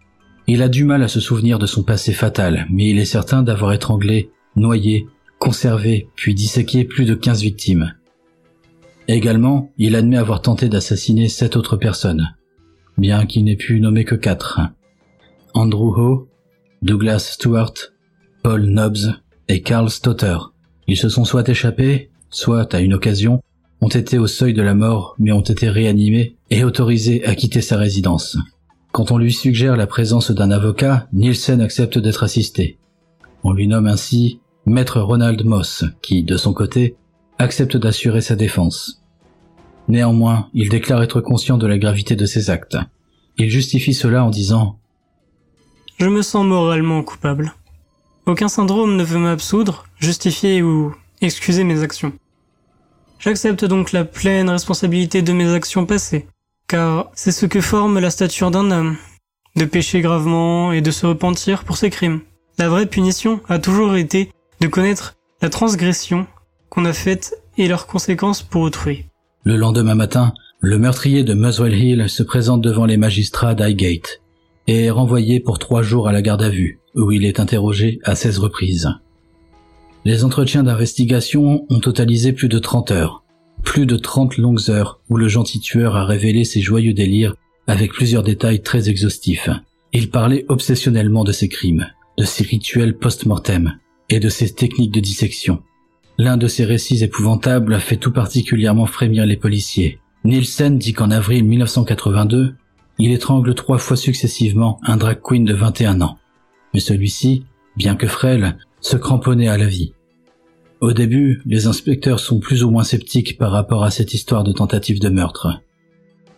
Il 0.47 0.63
a 0.63 0.69
du 0.69 0.85
mal 0.85 1.03
à 1.03 1.09
se 1.09 1.21
souvenir 1.21 1.59
de 1.59 1.67
son 1.67 1.83
passé 1.83 2.13
fatal, 2.13 2.67
mais 2.71 2.91
il 2.91 2.99
est 2.99 3.07
certain 3.07 3.43
d'avoir 3.43 3.73
étranglé, 3.73 4.31
noyé, 4.57 5.07
conservé, 5.39 6.09
puis 6.17 6.35
disséqué 6.35 6.85
plus 6.85 7.07
de 7.07 7.15
15 7.15 7.41
victimes. 7.41 7.95
Également, 9.09 9.73
il 9.79 9.97
admet 9.97 10.19
avoir 10.19 10.43
tenté 10.43 10.69
d'assassiner 10.69 11.29
sept 11.29 11.57
autres 11.57 11.77
personnes, 11.77 12.35
bien 12.99 13.25
qu'il 13.25 13.45
n'ait 13.45 13.57
pu 13.57 13.81
nommer 13.81 14.05
que 14.05 14.15
quatre. 14.15 14.61
Andrew 15.55 15.99
Ho, 15.99 16.29
Douglas 16.83 17.31
Stewart, 17.33 17.75
Paul 18.43 18.65
Nobbs 18.67 19.21
et 19.49 19.61
Carl 19.61 19.91
Stotter. 19.91 20.39
Ils 20.87 20.97
se 20.97 21.09
sont 21.09 21.25
soit 21.25 21.49
échappés, 21.49 22.11
soit, 22.31 22.75
à 22.75 22.81
une 22.81 22.95
occasion, 22.95 23.43
ont 23.83 23.89
été 23.89 24.19
au 24.19 24.27
seuil 24.27 24.55
de 24.55 24.63
la 24.63 24.75
mort 24.75 25.15
mais 25.19 25.33
ont 25.33 25.41
été 25.41 25.69
réanimés 25.69 26.37
et 26.51 26.65
autorisés 26.65 27.25
à 27.27 27.35
quitter 27.35 27.61
sa 27.61 27.77
résidence. 27.77 28.39
Quand 28.93 29.11
on 29.11 29.19
lui 29.19 29.33
suggère 29.33 29.77
la 29.77 29.87
présence 29.87 30.31
d'un 30.31 30.51
avocat, 30.51 31.07
Nielsen 31.13 31.61
accepte 31.61 31.99
d'être 31.99 32.23
assisté. 32.23 32.79
On 33.45 33.53
lui 33.53 33.69
nomme 33.69 33.87
ainsi 33.87 34.41
Maître 34.67 35.01
Ronald 35.01 35.45
Moss, 35.45 35.85
qui, 36.03 36.23
de 36.23 36.37
son 36.37 36.53
côté, 36.53 36.97
accepte 37.39 37.77
d'assurer 37.77 38.21
sa 38.21 38.37
défense. 38.37 39.03
Néanmoins, 39.89 40.49
il 40.55 40.69
déclare 40.69 41.03
être 41.03 41.21
conscient 41.21 41.59
de 41.59 41.67
la 41.67 41.79
gravité 41.79 42.17
de 42.17 42.27
ses 42.27 42.51
actes. 42.51 42.77
Il 43.39 43.51
justifie 43.51 43.95
cela 43.95 44.25
en 44.25 44.31
disant 44.31 44.79
Je 45.99 46.07
me 46.07 46.23
sens 46.23 46.45
moralement 46.45 47.03
coupable. 47.03 47.55
Aucun 48.27 48.49
syndrome 48.49 48.97
ne 48.97 49.05
veut 49.05 49.19
m'absoudre, 49.19 49.85
justifier 49.99 50.63
ou 50.63 50.95
excuser 51.21 51.65
mes 51.65 51.83
actions. 51.83 52.13
J'accepte 53.19 53.65
donc 53.65 53.93
la 53.93 54.05
pleine 54.05 54.49
responsabilité 54.49 55.23
de 55.23 55.33
mes 55.33 55.53
actions 55.53 55.87
passées, 55.87 56.27
car 56.69 57.11
c'est 57.15 57.33
ce 57.33 57.47
que 57.47 57.61
forme 57.61 57.99
la 57.99 58.11
stature 58.11 58.51
d'un 58.51 58.71
homme, 58.71 58.97
de 59.57 59.65
pécher 59.65 60.01
gravement 60.01 60.73
et 60.73 60.81
de 60.81 60.91
se 60.91 61.07
repentir 61.07 61.65
pour 61.65 61.77
ses 61.77 61.91
crimes. 61.91 62.21
La 62.59 62.69
vraie 62.69 62.87
punition 62.87 63.41
a 63.49 63.59
toujours 63.59 63.97
été 63.97 64.33
de 64.61 64.67
connaître 64.67 65.17
la 65.43 65.51
transgression 65.51 66.27
qu'on 66.69 66.85
a 66.85 66.93
faite 66.93 67.35
et 67.59 67.69
leurs 67.69 67.87
conséquences 67.87 68.43
pour 68.43 68.63
autrui. 68.63 69.07
Le 69.45 69.57
lendemain 69.57 69.95
matin, 69.95 70.35
le 70.61 70.79
meurtrier 70.79 71.25
de 71.25 71.35
Muswell 71.35 71.75
Hill 71.75 72.09
se 72.09 72.23
présente 72.23 72.61
devant 72.61 72.85
les 72.85 72.99
magistrats 72.99 73.55
d'Highgate 73.55 74.21
et 74.67 74.85
est 74.87 74.91
renvoyé 74.91 75.41
pour 75.41 75.59
trois 75.59 75.83
jours 75.83 76.09
à 76.09 76.13
la 76.13 76.23
garde 76.23 76.43
à 76.43 76.51
vue, 76.51 76.80
où 76.95 77.13
il 77.13 77.25
est 77.25 77.41
interrogé 77.41 77.99
à 78.05 78.15
16 78.15 78.39
reprises. 78.39 78.89
Les 80.05 80.25
entretiens 80.25 80.63
d'investigation 80.63 81.67
ont 81.69 81.81
totalisé 81.81 82.33
plus 82.33 82.49
de 82.49 82.59
30 82.59 82.91
heures, 82.91 83.23
plus 83.63 83.87
de 83.87 83.97
30 83.97 84.39
longues 84.39 84.71
heures 84.71 85.01
où 85.11 85.17
le 85.17 85.29
gentil 85.29 85.61
tueur 85.61 85.97
a 85.97 86.05
révélé 86.05 86.45
ses 86.45 86.61
joyeux 86.61 86.95
délires 86.95 87.35
avec 87.67 87.93
plusieurs 87.93 88.23
détails 88.23 88.63
très 88.63 88.89
exhaustifs. 88.89 89.51
Il 89.93 90.11
parlait 90.11 90.47
obsessionnellement 90.49 91.25
de 91.25 91.33
ses 91.33 91.49
crimes, 91.49 91.87
de 92.17 92.25
ses 92.25 92.45
rituels 92.45 92.97
post-mortem 92.97 93.79
et 94.09 94.21
de 94.21 94.29
ses 94.29 94.55
techniques 94.55 94.95
de 94.95 95.01
dissection. 95.01 95.63
L'un 96.19 96.37
de 96.37 96.49
ces 96.49 96.65
récits 96.65 97.03
épouvantables 97.03 97.75
a 97.75 97.81
fait 97.81 97.97
tout 97.97 98.13
particulièrement 98.13 98.87
frémir 98.87 99.27
les 99.27 99.37
policiers. 99.37 99.99
Nielsen 100.25 100.79
dit 100.79 100.93
qu'en 100.93 101.11
avril 101.11 101.45
1982, 101.45 102.55
il 102.99 103.13
étrangle 103.13 103.55
trois 103.55 103.79
fois 103.79 103.97
successivement 103.97 104.79
un 104.83 104.97
drag 104.97 105.21
queen 105.23 105.45
de 105.45 105.55
21 105.55 106.03
ans. 106.03 106.19
Mais 106.75 106.81
celui-ci, 106.81 107.45
bien 107.77 107.97
que 107.97 108.07
frêle, 108.07 108.57
se 108.81 108.97
cramponnait 108.97 109.49
à 109.49 109.59
la 109.59 109.67
vie. 109.67 109.93
Au 110.81 110.93
début, 110.93 111.43
les 111.45 111.67
inspecteurs 111.67 112.21
sont 112.21 112.41
plus 112.41 112.65
ou 112.65 112.71
moins 112.71 112.85
sceptiques 112.85 113.37
par 113.37 113.53
rapport 113.53 113.85
à 113.85 113.91
cette 113.91 114.15
histoire 114.15 114.45
de 114.45 114.53
tentative 114.53 115.01
de 115.01 115.11
meurtre. 115.11 115.61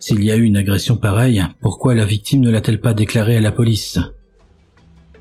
S'il 0.01 0.25
y 0.25 0.33
a 0.33 0.37
eu 0.37 0.43
une 0.43 0.57
agression 0.57 0.97
pareille, 0.97 1.45
pourquoi 1.61 1.95
la 1.95 2.05
victime 2.05 2.41
ne 2.41 2.51
l'a-t-elle 2.51 2.81
pas 2.81 2.93
déclarée 2.93 3.37
à 3.37 3.41
la 3.41 3.53
police? 3.53 4.01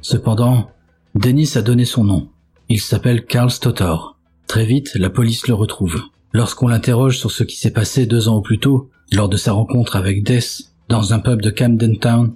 Cependant, 0.01 0.71
Dennis 1.13 1.51
a 1.55 1.61
donné 1.61 1.85
son 1.85 2.03
nom. 2.03 2.29
Il 2.67 2.81
s'appelle 2.81 3.25
Carl 3.25 3.51
Stotor. 3.51 4.17
Très 4.47 4.65
vite, 4.65 4.95
la 4.95 5.11
police 5.11 5.47
le 5.47 5.53
retrouve. 5.53 6.01
Lorsqu'on 6.33 6.67
l'interroge 6.67 7.19
sur 7.19 7.29
ce 7.29 7.43
qui 7.43 7.57
s'est 7.57 7.73
passé 7.73 8.07
deux 8.07 8.27
ans 8.27 8.41
plus 8.41 8.57
tôt, 8.57 8.89
lors 9.11 9.29
de 9.29 9.37
sa 9.37 9.51
rencontre 9.51 9.97
avec 9.97 10.23
Death, 10.23 10.73
dans 10.89 11.13
un 11.13 11.19
pub 11.19 11.41
de 11.41 11.51
Camden 11.51 11.99
Town, 11.99 12.33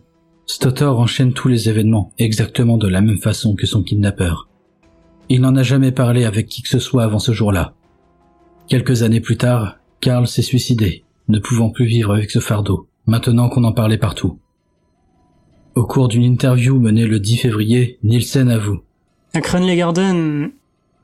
Stotor 0.47 0.99
enchaîne 0.99 1.33
tous 1.33 1.47
les 1.47 1.69
événements 1.69 2.11
exactement 2.17 2.77
de 2.77 2.87
la 2.87 3.01
même 3.01 3.17
façon 3.17 3.55
que 3.55 3.65
son 3.65 3.83
kidnappeur. 3.83 4.47
Il 5.29 5.41
n'en 5.41 5.55
a 5.55 5.63
jamais 5.63 5.91
parlé 5.91 6.23
avec 6.23 6.47
qui 6.47 6.61
que 6.61 6.69
ce 6.69 6.79
soit 6.79 7.03
avant 7.03 7.19
ce 7.19 7.31
jour-là. 7.31 7.73
Quelques 8.67 9.03
années 9.03 9.21
plus 9.21 9.37
tard, 9.37 9.77
Carl 10.01 10.27
s'est 10.27 10.43
suicidé, 10.43 11.03
ne 11.27 11.39
pouvant 11.39 11.69
plus 11.69 11.85
vivre 11.85 12.13
avec 12.13 12.29
ce 12.29 12.39
fardeau, 12.39 12.87
maintenant 13.07 13.49
qu'on 13.49 13.63
en 13.63 13.71
parlait 13.71 13.97
partout. 13.97 14.39
Au 15.73 15.85
cours 15.85 16.07
d'une 16.07 16.23
interview 16.23 16.79
menée 16.79 17.05
le 17.05 17.19
10 17.19 17.37
février, 17.37 17.99
Nielsen 18.03 18.49
avoue. 18.49 18.81
À 19.33 19.41
Cranley 19.41 19.75
Garden, 19.75 20.51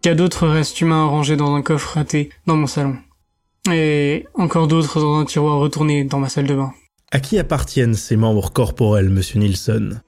il 0.05 0.15
d'autres 0.15 0.47
restes 0.47 0.79
humains 0.81 1.05
rangés 1.05 1.35
dans 1.35 1.53
un 1.55 1.61
coffre 1.61 1.95
raté 1.95 2.29
dans 2.47 2.55
mon 2.55 2.67
salon. 2.67 2.95
Et 3.71 4.25
encore 4.33 4.67
d'autres 4.67 4.99
dans 4.99 5.17
un 5.17 5.25
tiroir 5.25 5.59
retourné 5.59 6.03
dans 6.03 6.19
ma 6.19 6.29
salle 6.29 6.47
de 6.47 6.55
bain. 6.55 6.73
À 7.11 7.19
qui 7.19 7.37
appartiennent 7.39 7.93
ces 7.93 8.15
membres 8.15 8.51
corporels, 8.51 9.09
monsieur 9.09 9.39
Nielsen? 9.39 10.01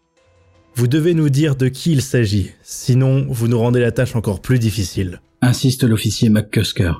Vous 0.76 0.88
devez 0.88 1.14
nous 1.14 1.30
dire 1.30 1.56
de 1.56 1.68
qui 1.68 1.92
il 1.92 2.02
s'agit, 2.02 2.52
sinon 2.64 3.28
vous 3.30 3.48
nous 3.48 3.60
rendez 3.60 3.80
la 3.80 3.92
tâche 3.92 4.16
encore 4.16 4.42
plus 4.42 4.58
difficile. 4.58 5.22
Insiste 5.42 5.84
l'officier 5.84 6.30
McCusker, 6.30 6.94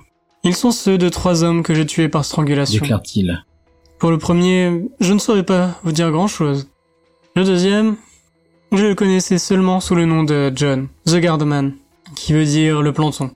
Ils 0.44 0.56
sont 0.56 0.72
ceux 0.72 0.98
de 0.98 1.08
trois 1.10 1.44
hommes 1.44 1.64
que 1.64 1.74
j'ai 1.74 1.86
tués 1.86 2.10
par 2.10 2.26
strangulation. 2.26 2.82
déclare-t-il. 2.82 3.44
Pour 4.00 4.12
le 4.12 4.18
premier, 4.18 4.84
je 5.00 5.14
ne 5.14 5.20
saurais 5.20 5.44
pas 5.44 5.80
vous 5.84 5.94
dire 5.94 6.12
grand 6.12 6.28
chose. 6.28 6.68
Le 7.38 7.46
deuxième, 7.46 7.96
je 8.74 8.86
le 8.86 8.96
connaissais 8.96 9.38
seulement 9.38 9.80
sous 9.80 9.96
le 9.96 10.06
nom 10.06 10.24
de 10.24 10.52
John, 10.54 10.90
The 11.06 11.16
Guardman, 11.22 11.72
qui 12.16 12.34
veut 12.34 12.46
dire 12.46 12.82
le 12.82 12.92
planton. 12.92 13.32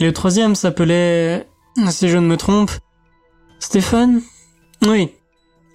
Et 0.00 0.04
le 0.04 0.12
troisième 0.14 0.54
s'appelait, 0.54 1.46
si 1.90 2.08
je 2.08 2.16
ne 2.16 2.26
me 2.26 2.38
trompe, 2.38 2.70
Stephen? 3.58 4.22
Oui, 4.86 5.10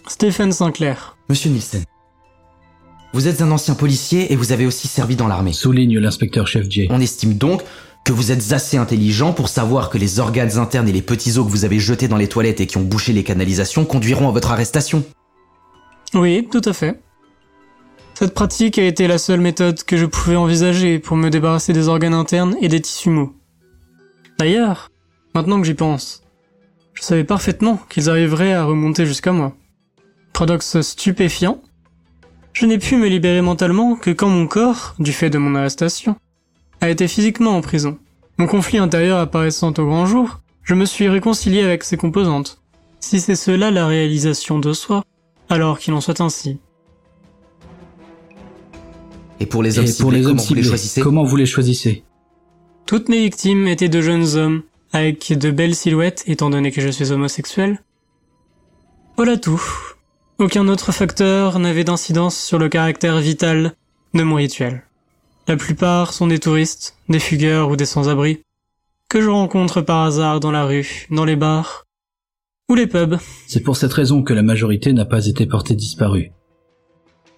Stephen 0.07 0.51
Sinclair. 0.51 1.17
Monsieur 1.29 1.49
Nielsen. 1.49 1.83
Vous 3.13 3.27
êtes 3.27 3.41
un 3.41 3.49
ancien 3.51 3.75
policier 3.75 4.31
et 4.31 4.35
vous 4.35 4.51
avez 4.51 4.65
aussi 4.65 4.87
servi 4.87 5.15
dans 5.15 5.27
l'armée. 5.27 5.53
Souligne 5.53 5.97
l'inspecteur 5.97 6.47
chef 6.47 6.69
Jay. 6.69 6.87
On 6.91 6.99
estime 6.99 7.33
donc 7.33 7.63
que 8.03 8.11
vous 8.11 8.31
êtes 8.31 8.51
assez 8.51 8.77
intelligent 8.77 9.33
pour 9.33 9.49
savoir 9.49 9.89
que 9.89 9.97
les 9.97 10.19
organes 10.19 10.57
internes 10.57 10.87
et 10.87 10.91
les 10.91 11.01
petits 11.01 11.39
os 11.39 11.45
que 11.45 11.51
vous 11.51 11.65
avez 11.65 11.79
jetés 11.79 12.07
dans 12.07 12.17
les 12.17 12.27
toilettes 12.27 12.61
et 12.61 12.67
qui 12.67 12.77
ont 12.77 12.83
bouché 12.83 13.13
les 13.13 13.23
canalisations 13.23 13.83
conduiront 13.83 14.29
à 14.29 14.31
votre 14.31 14.51
arrestation. 14.51 15.03
Oui, 16.13 16.47
tout 16.51 16.61
à 16.65 16.73
fait. 16.73 17.01
Cette 18.13 18.33
pratique 18.33 18.77
a 18.77 18.85
été 18.85 19.07
la 19.07 19.17
seule 19.17 19.41
méthode 19.41 19.83
que 19.83 19.97
je 19.97 20.05
pouvais 20.05 20.35
envisager 20.35 20.99
pour 20.99 21.17
me 21.17 21.29
débarrasser 21.29 21.73
des 21.73 21.87
organes 21.87 22.13
internes 22.13 22.55
et 22.61 22.67
des 22.67 22.79
tissus 22.79 23.09
mous. 23.09 23.33
D'ailleurs, 24.37 24.91
maintenant 25.33 25.59
que 25.59 25.65
j'y 25.65 25.73
pense, 25.73 26.21
je 26.93 27.01
savais 27.01 27.23
parfaitement 27.23 27.79
qu'ils 27.89 28.09
arriveraient 28.09 28.53
à 28.53 28.65
remonter 28.65 29.05
jusqu'à 29.05 29.31
moi. 29.31 29.55
Paradoxe 30.35 30.81
stupéfiant, 30.81 31.61
je 32.51 32.65
n'ai 32.65 32.77
pu 32.77 32.97
me 32.97 33.07
libérer 33.07 33.41
mentalement 33.41 33.95
que 33.95 34.09
quand 34.09 34.27
mon 34.27 34.47
corps, 34.47 34.93
du 34.99 35.13
fait 35.13 35.29
de 35.29 35.37
mon 35.37 35.55
arrestation, 35.55 36.17
a 36.81 36.89
été 36.89 37.07
physiquement 37.07 37.55
en 37.55 37.61
prison. 37.61 37.97
Mon 38.37 38.45
conflit 38.45 38.77
intérieur 38.77 39.17
apparaissant 39.19 39.69
au 39.69 39.85
grand 39.85 40.05
jour, 40.05 40.41
je 40.61 40.73
me 40.73 40.83
suis 40.83 41.07
réconcilié 41.07 41.61
avec 41.61 41.85
ses 41.85 41.95
composantes. 41.95 42.61
Si 42.99 43.21
c'est 43.21 43.37
cela 43.37 43.71
la 43.71 43.87
réalisation 43.87 44.59
de 44.59 44.73
soi, 44.73 45.05
alors 45.47 45.79
qu'il 45.79 45.93
en 45.93 46.01
soit 46.01 46.19
ainsi. 46.19 46.59
Et 49.39 49.45
pour 49.45 49.63
les 49.63 49.79
hommes 49.79 49.85
Et 49.85 49.87
ciblés, 49.87 50.03
pour 50.03 50.11
les 50.11 50.27
hommes 50.27 50.35
comment 50.35 50.43
vous 50.43 50.55
les 50.55 50.63
choisissez 50.63 51.01
comment 51.01 51.23
vous 51.23 51.37
les 51.37 51.45
choisissez 51.45 52.03
Toutes 52.85 53.07
mes 53.07 53.19
victimes 53.19 53.67
étaient 53.67 53.87
de 53.87 54.01
jeunes 54.01 54.35
hommes, 54.35 54.63
avec 54.91 55.31
de 55.31 55.49
belles 55.49 55.75
silhouettes 55.75 56.25
étant 56.27 56.49
donné 56.49 56.73
que 56.73 56.81
je 56.81 56.89
suis 56.89 57.13
homosexuel. 57.13 57.81
Voilà 59.15 59.37
tout. 59.37 59.94
Aucun 60.37 60.67
autre 60.67 60.91
facteur 60.91 61.59
n'avait 61.59 61.85
d'incidence 61.85 62.37
sur 62.37 62.59
le 62.59 62.67
caractère 62.67 63.19
vital 63.19 63.71
de 64.13 64.21
mon 64.21 64.35
rituel. 64.35 64.83
La 65.47 65.55
plupart 65.55 66.11
sont 66.11 66.27
des 66.27 66.39
touristes, 66.39 66.97
des 67.07 67.19
fugueurs 67.19 67.69
ou 67.69 67.77
des 67.77 67.85
sans-abri, 67.85 68.41
que 69.07 69.21
je 69.21 69.29
rencontre 69.29 69.79
par 69.79 70.03
hasard 70.03 70.41
dans 70.41 70.51
la 70.51 70.65
rue, 70.65 71.07
dans 71.09 71.23
les 71.23 71.37
bars 71.37 71.85
ou 72.67 72.75
les 72.75 72.85
pubs. 72.85 73.15
C'est 73.47 73.61
pour 73.61 73.77
cette 73.77 73.93
raison 73.93 74.23
que 74.23 74.33
la 74.33 74.41
majorité 74.41 74.91
n'a 74.91 75.05
pas 75.05 75.25
été 75.25 75.45
portée 75.45 75.73
disparue. 75.75 76.33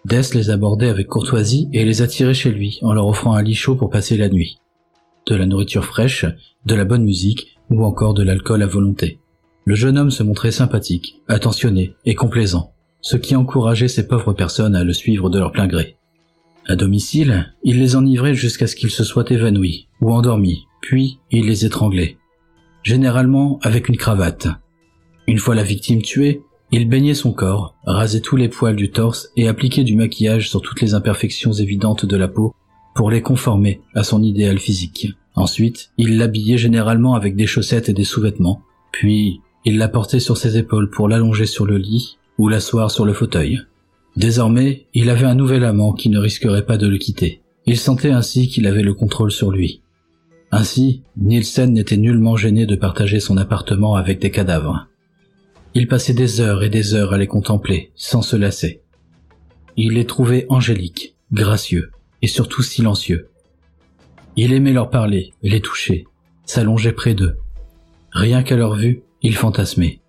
Death 0.06 0.34
les 0.34 0.50
abordait 0.50 0.90
avec 0.90 1.06
courtoisie 1.06 1.70
et 1.74 1.86
les 1.86 2.02
attirait 2.02 2.34
chez 2.34 2.50
lui 2.50 2.80
en 2.82 2.94
leur 2.94 3.06
offrant 3.06 3.36
un 3.36 3.44
lit 3.44 3.54
chaud 3.54 3.76
pour 3.76 3.92
passer 3.92 4.18
la 4.18 4.30
nuit. 4.30 4.58
De 5.28 5.36
la 5.36 5.46
nourriture 5.46 5.86
fraîche, 5.86 6.26
de 6.66 6.74
la 6.74 6.86
bonne 6.86 7.04
musique 7.04 7.60
ou 7.70 7.86
encore 7.86 8.16
de 8.16 8.24
l'alcool 8.24 8.64
à 8.64 8.68
volonté. 8.68 9.20
Le 9.66 9.76
jeune 9.76 10.00
homme 10.00 10.12
se 10.12 10.24
montrait 10.24 10.52
sympathique, 10.52 11.22
attentionné 11.28 11.94
et 12.06 12.16
complaisant, 12.16 12.74
ce 13.08 13.16
qui 13.16 13.38
encourageait 13.38 13.88
ces 13.88 14.06
pauvres 14.06 14.34
personnes 14.34 14.76
à 14.76 14.84
le 14.84 14.92
suivre 14.92 15.30
de 15.30 15.40
leur 15.40 15.54
plein 15.54 15.66
gré. 15.66 15.96
À 16.68 16.76
domicile, 16.76 17.54
il 17.64 17.80
les 17.80 17.96
enivrait 17.96 18.34
jusqu'à 18.34 18.68
ce 18.68 18.76
qu'ils 18.76 18.90
se 18.90 19.06
soient 19.06 19.32
évanouis 19.32 19.88
ou 20.02 20.12
endormis, 20.12 20.66
puis 20.82 21.18
il 21.32 21.46
les 21.46 21.66
étranglait. 21.66 22.18
Généralement 22.84 23.60
avec 23.62 23.88
une 23.88 23.96
cravate. 23.96 24.50
Une 25.26 25.38
fois 25.38 25.56
la 25.56 25.64
victime 25.64 26.02
tuée, 26.02 26.42
il 26.74 26.90
baignait 26.90 27.14
son 27.14 27.32
corps, 27.32 27.78
rasait 27.86 28.20
tous 28.20 28.36
les 28.36 28.50
poils 28.50 28.76
du 28.76 28.92
torse 28.92 29.30
et 29.38 29.48
appliquait 29.48 29.86
du 29.86 29.96
maquillage 29.96 30.50
sur 30.50 30.62
toutes 30.62 30.82
les 30.82 30.94
imperfections 30.94 31.54
évidentes 31.54 32.06
de 32.06 32.18
la 32.18 32.28
peau 32.28 32.54
pour 32.94 33.10
les 33.10 33.22
conformer 33.22 33.80
à 33.96 34.04
son 34.04 34.22
idéal 34.22 34.60
physique. 34.60 35.08
Ensuite, 35.34 35.92
il 35.98 36.18
l'habillait 36.18 36.58
généralement 36.58 37.16
avec 37.16 37.38
des 37.38 37.48
chaussettes 37.48 37.88
et 37.88 37.94
des 37.94 38.04
sous-vêtements, 38.04 38.64
puis 38.92 39.40
il 39.64 39.78
la 39.78 39.88
portait 39.88 40.20
sur 40.20 40.36
ses 40.36 40.58
épaules 40.58 40.90
pour 40.90 41.08
l'allonger 41.08 41.46
sur 41.46 41.66
le 41.66 41.78
lit 41.78 42.18
ou 42.38 42.50
l'asseoir 42.50 42.92
sur 42.92 43.06
le 43.06 43.14
fauteuil. 43.14 43.62
Désormais, 44.16 44.88
il 44.94 45.10
avait 45.10 45.26
un 45.26 45.36
nouvel 45.36 45.64
amant 45.64 45.94
qui 45.94 46.10
ne 46.10 46.20
risquerait 46.20 46.66
pas 46.66 46.78
de 46.78 46.88
le 46.88 46.98
quitter. 46.98 47.42
Il 47.66 47.78
sentait 47.78 48.12
ainsi 48.12 48.48
qu'il 48.48 48.66
avait 48.66 48.84
le 48.84 48.94
contrôle 48.94 49.32
sur 49.32 49.52
lui. 49.52 49.82
Ainsi, 50.52 51.04
Nielsen 51.18 51.74
n'était 51.74 51.98
nullement 51.98 52.38
gêné 52.38 52.66
de 52.66 52.76
partager 52.76 53.20
son 53.20 53.38
appartement 53.38 53.96
avec 53.96 54.20
des 54.20 54.32
cadavres. 54.32 54.88
Il 55.74 55.88
passait 55.88 56.14
des 56.14 56.40
heures 56.40 56.64
et 56.64 56.70
des 56.70 56.94
heures 56.94 57.14
à 57.14 57.18
les 57.18 57.28
contempler, 57.28 57.92
sans 57.96 58.22
se 58.22 58.36
lasser. 58.36 58.82
Il 59.76 59.94
les 59.94 60.06
trouvait 60.06 60.46
angéliques, 60.50 61.16
gracieux 61.32 61.92
et 62.22 62.28
surtout 62.28 62.64
silencieux. 62.64 63.30
Il 64.36 64.54
aimait 64.54 64.74
leur 64.74 64.90
parler, 64.90 65.34
les 65.44 65.62
toucher, 65.62 66.06
s'allonger 66.46 66.94
près 66.94 67.14
d'eux. 67.14 67.38
Rien 68.12 68.42
qu'à 68.42 68.56
leur 68.56 68.76
vue, 68.76 69.04
il 69.22 69.36
fantasmait. 69.36 70.00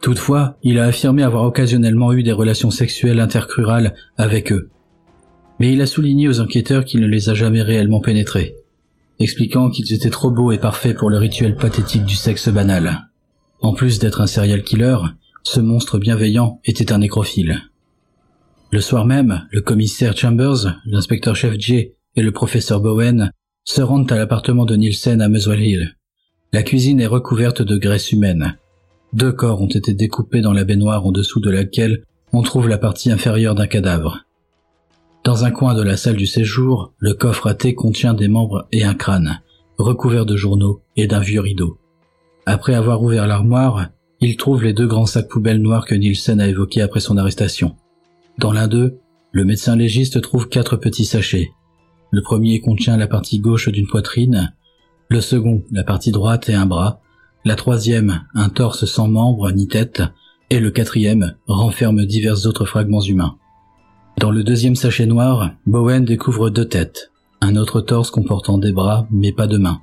Toutefois, 0.00 0.56
il 0.62 0.78
a 0.78 0.84
affirmé 0.84 1.22
avoir 1.22 1.44
occasionnellement 1.44 2.12
eu 2.12 2.22
des 2.22 2.32
relations 2.32 2.70
sexuelles 2.70 3.20
intercrurales 3.20 3.94
avec 4.16 4.52
eux. 4.52 4.70
Mais 5.58 5.72
il 5.72 5.80
a 5.80 5.86
souligné 5.86 6.28
aux 6.28 6.40
enquêteurs 6.40 6.84
qu'il 6.84 7.00
ne 7.00 7.06
les 7.06 7.28
a 7.28 7.34
jamais 7.34 7.62
réellement 7.62 8.00
pénétrés, 8.00 8.54
expliquant 9.18 9.70
qu'ils 9.70 9.92
étaient 9.92 10.10
trop 10.10 10.30
beaux 10.30 10.52
et 10.52 10.58
parfaits 10.58 10.96
pour 10.96 11.10
le 11.10 11.18
rituel 11.18 11.56
pathétique 11.56 12.04
du 12.04 12.14
sexe 12.14 12.48
banal. 12.48 13.08
En 13.60 13.74
plus 13.74 13.98
d'être 13.98 14.20
un 14.20 14.28
serial 14.28 14.62
killer, 14.62 14.98
ce 15.42 15.60
monstre 15.60 15.98
bienveillant 15.98 16.60
était 16.64 16.92
un 16.92 16.98
nécrophile. 16.98 17.62
Le 18.70 18.80
soir 18.80 19.04
même, 19.04 19.46
le 19.50 19.62
commissaire 19.62 20.16
Chambers, 20.16 20.76
l'inspecteur 20.84 21.34
chef 21.34 21.54
Jay 21.58 21.96
et 22.14 22.22
le 22.22 22.32
professeur 22.32 22.80
Bowen 22.80 23.32
se 23.64 23.82
rendent 23.82 24.12
à 24.12 24.16
l'appartement 24.16 24.64
de 24.64 24.76
Nielsen 24.76 25.20
à 25.20 25.28
Muswell 25.28 25.62
Hill. 25.62 25.96
La 26.52 26.62
cuisine 26.62 27.00
est 27.00 27.06
recouverte 27.06 27.62
de 27.62 27.76
graisse 27.76 28.12
humaine. 28.12 28.58
Deux 29.12 29.32
corps 29.32 29.62
ont 29.62 29.68
été 29.68 29.94
découpés 29.94 30.40
dans 30.40 30.52
la 30.52 30.64
baignoire 30.64 31.06
en 31.06 31.12
dessous 31.12 31.40
de 31.40 31.50
laquelle 31.50 32.04
on 32.32 32.42
trouve 32.42 32.68
la 32.68 32.78
partie 32.78 33.10
inférieure 33.10 33.54
d'un 33.54 33.66
cadavre. 33.66 34.24
Dans 35.24 35.44
un 35.44 35.50
coin 35.50 35.74
de 35.74 35.82
la 35.82 35.96
salle 35.96 36.16
du 36.16 36.26
séjour, 36.26 36.92
le 36.98 37.14
coffre 37.14 37.46
à 37.46 37.54
thé 37.54 37.74
contient 37.74 38.14
des 38.14 38.28
membres 38.28 38.68
et 38.72 38.84
un 38.84 38.94
crâne, 38.94 39.40
recouverts 39.78 40.26
de 40.26 40.36
journaux 40.36 40.82
et 40.96 41.06
d'un 41.06 41.20
vieux 41.20 41.40
rideau. 41.40 41.78
Après 42.46 42.74
avoir 42.74 43.02
ouvert 43.02 43.26
l'armoire, 43.26 43.88
il 44.20 44.36
trouve 44.36 44.64
les 44.64 44.72
deux 44.72 44.86
grands 44.86 45.06
sacs 45.06 45.28
poubelles 45.28 45.62
noirs 45.62 45.86
que 45.86 45.94
Nielsen 45.94 46.40
a 46.40 46.48
évoqués 46.48 46.82
après 46.82 47.00
son 47.00 47.16
arrestation. 47.16 47.76
Dans 48.38 48.52
l'un 48.52 48.68
d'eux, 48.68 48.98
le 49.32 49.44
médecin 49.44 49.76
légiste 49.76 50.20
trouve 50.20 50.48
quatre 50.48 50.76
petits 50.76 51.04
sachets. 51.04 51.50
Le 52.10 52.22
premier 52.22 52.60
contient 52.60 52.96
la 52.96 53.06
partie 53.06 53.38
gauche 53.38 53.68
d'une 53.68 53.86
poitrine, 53.86 54.54
le 55.08 55.20
second 55.20 55.62
la 55.70 55.84
partie 55.84 56.10
droite 56.10 56.48
et 56.48 56.54
un 56.54 56.66
bras, 56.66 57.00
la 57.48 57.56
troisième 57.56 58.26
un 58.34 58.50
torse 58.50 58.84
sans 58.84 59.08
membres 59.08 59.50
ni 59.52 59.68
tête, 59.68 60.02
et 60.50 60.60
le 60.60 60.70
quatrième 60.70 61.34
renferme 61.46 62.04
divers 62.04 62.44
autres 62.44 62.66
fragments 62.66 63.00
humains. 63.00 63.38
Dans 64.18 64.30
le 64.30 64.44
deuxième 64.44 64.76
sachet 64.76 65.06
noir, 65.06 65.52
Bowen 65.66 66.04
découvre 66.04 66.50
deux 66.50 66.66
têtes, 66.66 67.10
un 67.40 67.56
autre 67.56 67.80
torse 67.80 68.10
comportant 68.10 68.58
des 68.58 68.72
bras 68.72 69.08
mais 69.10 69.32
pas 69.32 69.46
de 69.46 69.56
mains. 69.56 69.80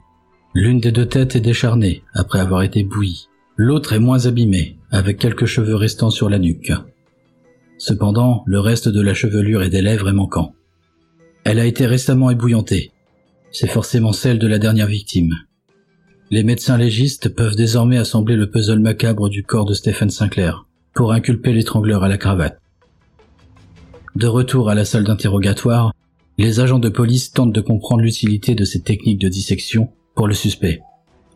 L'une 0.53 0.79
des 0.79 0.91
deux 0.91 1.07
têtes 1.07 1.35
est 1.35 1.41
décharnée 1.41 2.03
après 2.13 2.39
avoir 2.39 2.61
été 2.61 2.83
bouillie. 2.83 3.29
L'autre 3.57 3.93
est 3.93 3.99
moins 3.99 4.27
abîmée, 4.27 4.77
avec 4.91 5.17
quelques 5.17 5.47
cheveux 5.47 5.75
restants 5.75 6.11
sur 6.11 6.29
la 6.29 6.37
nuque. 6.37 6.71
Cependant, 7.79 8.43
le 8.45 8.59
reste 8.59 8.89
de 8.89 9.01
la 9.01 9.15
chevelure 9.15 9.63
et 9.63 9.69
des 9.69 9.81
lèvres 9.81 10.09
est 10.09 10.13
manquant. 10.13 10.53
Elle 11.43 11.59
a 11.59 11.65
été 11.65 11.87
récemment 11.87 12.29
ébouillantée. 12.29 12.91
C'est 13.51 13.71
forcément 13.71 14.13
celle 14.13 14.37
de 14.37 14.47
la 14.47 14.59
dernière 14.59 14.87
victime. 14.87 15.33
Les 16.31 16.43
médecins 16.43 16.77
légistes 16.77 17.29
peuvent 17.29 17.55
désormais 17.55 17.97
assembler 17.97 18.35
le 18.35 18.49
puzzle 18.49 18.79
macabre 18.79 19.29
du 19.29 19.43
corps 19.43 19.65
de 19.65 19.73
Stephen 19.75 20.09
Sinclair 20.09 20.65
pour 20.93 21.11
inculper 21.11 21.53
l'étrangleur 21.53 22.03
à 22.03 22.07
la 22.07 22.17
cravate. 22.17 22.59
De 24.15 24.27
retour 24.27 24.69
à 24.69 24.75
la 24.75 24.85
salle 24.85 25.03
d'interrogatoire, 25.03 25.93
les 26.37 26.59
agents 26.59 26.79
de 26.79 26.89
police 26.89 27.31
tentent 27.31 27.53
de 27.53 27.61
comprendre 27.61 28.01
l'utilité 28.01 28.55
de 28.55 28.65
ces 28.65 28.81
techniques 28.81 29.19
de 29.19 29.29
dissection 29.29 29.89
pour 30.15 30.27
le 30.27 30.33
suspect. 30.33 30.81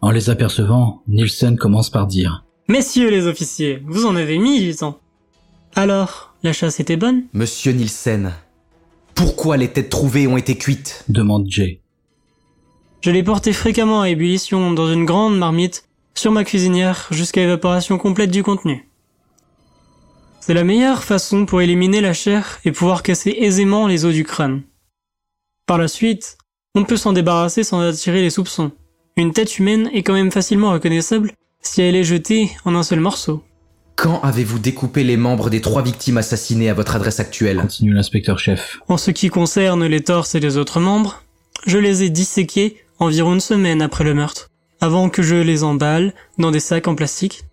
En 0.02 0.12
les 0.12 0.30
apercevant, 0.30 1.04
Nielsen 1.08 1.58
commence 1.58 1.90
par 1.90 2.08
dire 2.08 2.46
Messieurs 2.68 3.10
les 3.10 3.28
officiers, 3.28 3.84
vous 3.86 4.06
en 4.06 4.16
avez 4.16 4.38
mis 4.38 4.62
du 4.62 4.76
temps. 4.76 5.00
Alors, 5.76 6.34
la 6.42 6.54
chasse 6.54 6.80
était 6.80 6.98
bonne? 6.98 7.24
Monsieur 7.34 7.74
Nielsen, 7.74 8.32
pourquoi 9.14 9.58
les 9.58 9.68
têtes 9.68 9.90
trouvées 9.90 10.26
ont 10.28 10.38
été 10.38 10.56
cuites? 10.56 11.04
demande 11.10 11.46
Jay. 11.50 11.82
Je 13.02 13.12
les 13.12 13.24
portais 13.24 13.54
fréquemment 13.54 14.02
à 14.02 14.10
ébullition 14.10 14.72
dans 14.72 14.92
une 14.92 15.06
grande 15.06 15.38
marmite 15.38 15.86
sur 16.16 16.34
ma 16.34 16.44
cuisinière 16.44 17.08
jusqu'à 17.12 17.42
évaporation 17.42 17.98
complète 17.98 18.30
du 18.30 18.44
contenu. 18.44 18.90
C'est 20.42 20.54
la 20.54 20.66
meilleure 20.66 21.06
façon 21.06 21.46
pour 21.46 21.62
éliminer 21.62 22.02
la 22.02 22.12
chair 22.12 22.60
et 22.66 22.74
pouvoir 22.74 23.02
casser 23.02 23.36
aisément 23.40 23.88
les 23.88 24.04
os 24.04 24.14
du 24.14 24.26
crâne. 24.26 24.64
Par 25.66 25.78
la 25.78 25.88
suite, 25.88 26.38
on 26.76 26.84
peut 26.84 26.98
s'en 26.98 27.14
débarrasser 27.14 27.64
sans 27.64 27.80
attirer 27.80 28.22
les 28.22 28.30
soupçons. 28.30 28.72
Une 29.16 29.32
tête 29.32 29.60
humaine 29.60 29.90
est 29.94 30.04
quand 30.04 30.14
même 30.14 30.32
facilement 30.32 30.72
reconnaissable 30.72 31.32
si 31.62 31.82
elle 31.82 31.96
est 31.96 32.04
jetée 32.04 32.52
en 32.66 32.76
un 32.76 32.84
seul 32.84 33.00
morceau. 33.00 33.44
Quand 33.96 34.20
avez-vous 34.22 34.60
découpé 34.60 35.04
les 35.04 35.18
membres 35.18 35.50
des 35.50 35.62
trois 35.62 35.84
victimes 35.84 36.18
assassinées 36.18 36.70
à 36.70 36.74
votre 36.74 36.96
adresse 36.96 37.20
actuelle? 37.20 37.60
Continue 37.60 37.94
l'inspecteur 37.94 38.40
chef. 38.40 38.80
En 38.90 38.98
ce 38.98 39.12
qui 39.12 39.30
concerne 39.30 39.86
les 39.86 40.04
torses 40.04 40.36
et 40.36 40.40
les 40.40 40.58
autres 40.58 40.80
membres, 40.80 41.24
je 41.66 41.78
les 41.78 42.04
ai 42.04 42.10
disséqués 42.10 42.78
environ 43.00 43.34
une 43.34 43.40
semaine 43.40 43.82
après 43.82 44.04
le 44.04 44.14
meurtre, 44.14 44.50
avant 44.82 45.10
que 45.10 45.22
je 45.22 45.36
les 45.36 45.64
emballe 45.64 46.14
dans 46.38 46.52
des 46.52 46.60
sacs 46.60 46.88
en 46.88 46.96
plastique, 46.96 47.44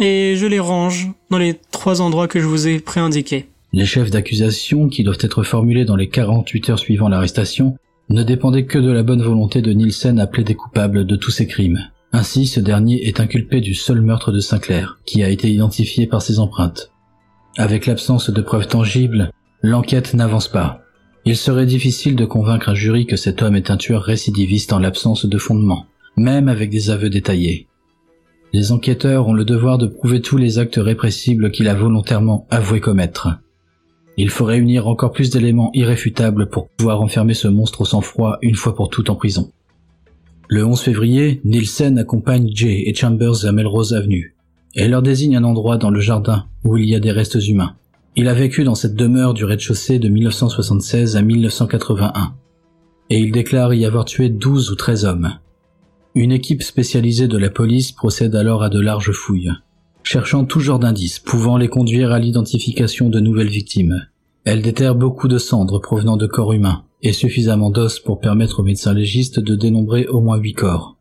et 0.00 0.34
je 0.36 0.46
les 0.46 0.60
range 0.60 1.10
dans 1.30 1.38
les 1.38 1.58
trois 1.70 2.00
endroits 2.00 2.28
que 2.28 2.40
je 2.40 2.46
vous 2.46 2.66
ai 2.66 2.80
préindiqués. 2.80 3.46
Les 3.72 3.86
chefs 3.86 4.10
d'accusation, 4.10 4.88
qui 4.88 5.02
doivent 5.02 5.18
être 5.20 5.42
formulés 5.42 5.84
dans 5.84 5.96
les 5.96 6.08
48 6.08 6.70
heures 6.70 6.78
suivant 6.78 7.08
l'arrestation, 7.08 7.76
ne 8.10 8.22
dépendaient 8.22 8.66
que 8.66 8.78
de 8.78 8.90
la 8.90 9.02
bonne 9.02 9.22
volonté 9.22 9.62
de 9.62 9.72
Nielsen 9.72 10.18
à 10.18 10.26
plaider 10.26 10.54
coupable 10.54 11.06
de 11.06 11.16
tous 11.16 11.30
ces 11.30 11.46
crimes. 11.46 11.78
Ainsi, 12.12 12.46
ce 12.46 12.60
dernier 12.60 13.06
est 13.08 13.20
inculpé 13.20 13.60
du 13.60 13.74
seul 13.74 14.02
meurtre 14.02 14.32
de 14.32 14.40
Sinclair, 14.40 14.98
qui 15.06 15.22
a 15.22 15.30
été 15.30 15.50
identifié 15.50 16.06
par 16.06 16.20
ses 16.20 16.38
empreintes. 16.38 16.90
Avec 17.56 17.86
l'absence 17.86 18.28
de 18.28 18.42
preuves 18.42 18.68
tangibles, 18.68 19.30
l'enquête 19.62 20.12
n'avance 20.12 20.48
pas. 20.48 20.81
Il 21.24 21.36
serait 21.36 21.66
difficile 21.66 22.16
de 22.16 22.24
convaincre 22.24 22.68
un 22.68 22.74
jury 22.74 23.06
que 23.06 23.16
cet 23.16 23.42
homme 23.42 23.54
est 23.54 23.70
un 23.70 23.76
tueur 23.76 24.02
récidiviste 24.02 24.72
en 24.72 24.80
l'absence 24.80 25.24
de 25.24 25.38
fondement, 25.38 25.86
même 26.16 26.48
avec 26.48 26.70
des 26.70 26.90
aveux 26.90 27.10
détaillés. 27.10 27.68
Les 28.52 28.72
enquêteurs 28.72 29.28
ont 29.28 29.32
le 29.32 29.44
devoir 29.44 29.78
de 29.78 29.86
prouver 29.86 30.20
tous 30.20 30.36
les 30.36 30.58
actes 30.58 30.80
répressibles 30.82 31.52
qu'il 31.52 31.68
a 31.68 31.74
volontairement 31.74 32.46
avoué 32.50 32.80
commettre. 32.80 33.28
Il 34.16 34.30
faut 34.30 34.44
réunir 34.44 34.88
encore 34.88 35.12
plus 35.12 35.30
d'éléments 35.30 35.70
irréfutables 35.74 36.50
pour 36.50 36.68
pouvoir 36.68 37.00
enfermer 37.00 37.34
ce 37.34 37.48
monstre 37.48 37.82
au 37.82 37.86
sang-froid 37.86 38.38
une 38.42 38.56
fois 38.56 38.74
pour 38.74 38.90
toutes 38.90 39.08
en 39.08 39.14
prison. 39.14 39.52
Le 40.48 40.66
11 40.66 40.80
février, 40.80 41.40
Nielsen 41.44 41.98
accompagne 41.98 42.50
Jay 42.52 42.82
et 42.86 42.94
Chambers 42.94 43.46
à 43.46 43.52
Melrose 43.52 43.94
Avenue 43.94 44.34
et 44.74 44.88
leur 44.88 45.02
désigne 45.02 45.36
un 45.36 45.44
endroit 45.44 45.78
dans 45.78 45.90
le 45.90 46.00
jardin 46.00 46.46
où 46.64 46.76
il 46.76 46.88
y 46.88 46.94
a 46.94 47.00
des 47.00 47.12
restes 47.12 47.46
humains. 47.46 47.76
Il 48.14 48.28
a 48.28 48.34
vécu 48.34 48.62
dans 48.62 48.74
cette 48.74 48.94
demeure 48.94 49.32
du 49.32 49.46
rez-de-chaussée 49.46 49.98
de 49.98 50.10
1976 50.10 51.16
à 51.16 51.22
1981, 51.22 52.34
et 53.08 53.18
il 53.18 53.32
déclare 53.32 53.72
y 53.72 53.86
avoir 53.86 54.04
tué 54.04 54.28
12 54.28 54.70
ou 54.70 54.74
13 54.74 55.06
hommes. 55.06 55.38
Une 56.14 56.30
équipe 56.30 56.62
spécialisée 56.62 57.26
de 57.26 57.38
la 57.38 57.48
police 57.48 57.90
procède 57.90 58.36
alors 58.36 58.62
à 58.62 58.68
de 58.68 58.78
larges 58.78 59.12
fouilles, 59.12 59.52
cherchant 60.02 60.44
tout 60.44 60.60
genre 60.60 60.78
d'indices 60.78 61.20
pouvant 61.20 61.56
les 61.56 61.68
conduire 61.68 62.12
à 62.12 62.18
l'identification 62.18 63.08
de 63.08 63.18
nouvelles 63.18 63.48
victimes. 63.48 64.06
Elle 64.44 64.60
déterre 64.60 64.94
beaucoup 64.94 65.26
de 65.28 65.38
cendres 65.38 65.80
provenant 65.80 66.18
de 66.18 66.26
corps 66.26 66.52
humains 66.52 66.84
et 67.00 67.14
suffisamment 67.14 67.70
d'os 67.70 67.98
pour 67.98 68.20
permettre 68.20 68.60
aux 68.60 68.64
médecins 68.64 68.92
légistes 68.92 69.40
de 69.40 69.56
dénombrer 69.56 70.06
au 70.06 70.20
moins 70.20 70.36
huit 70.36 70.52
corps. 70.52 70.98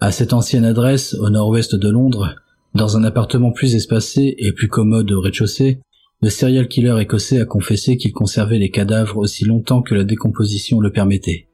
À 0.00 0.10
cette 0.10 0.32
ancienne 0.32 0.64
adresse, 0.64 1.14
au 1.14 1.30
nord-ouest 1.30 1.76
de 1.76 1.88
Londres, 1.88 2.34
dans 2.74 2.96
un 2.96 3.04
appartement 3.04 3.52
plus 3.52 3.76
espacé 3.76 4.34
et 4.38 4.50
plus 4.50 4.68
commode 4.68 5.12
au 5.12 5.20
rez-de-chaussée, 5.20 5.80
le 6.20 6.30
serial 6.30 6.66
killer 6.66 6.96
écossais 7.00 7.40
a 7.40 7.44
confessé 7.44 7.96
qu'il 7.96 8.12
conservait 8.12 8.58
les 8.58 8.70
cadavres 8.70 9.18
aussi 9.18 9.44
longtemps 9.44 9.82
que 9.82 9.94
la 9.94 10.04
décomposition 10.04 10.80
le 10.80 10.90
permettait. 10.90 11.46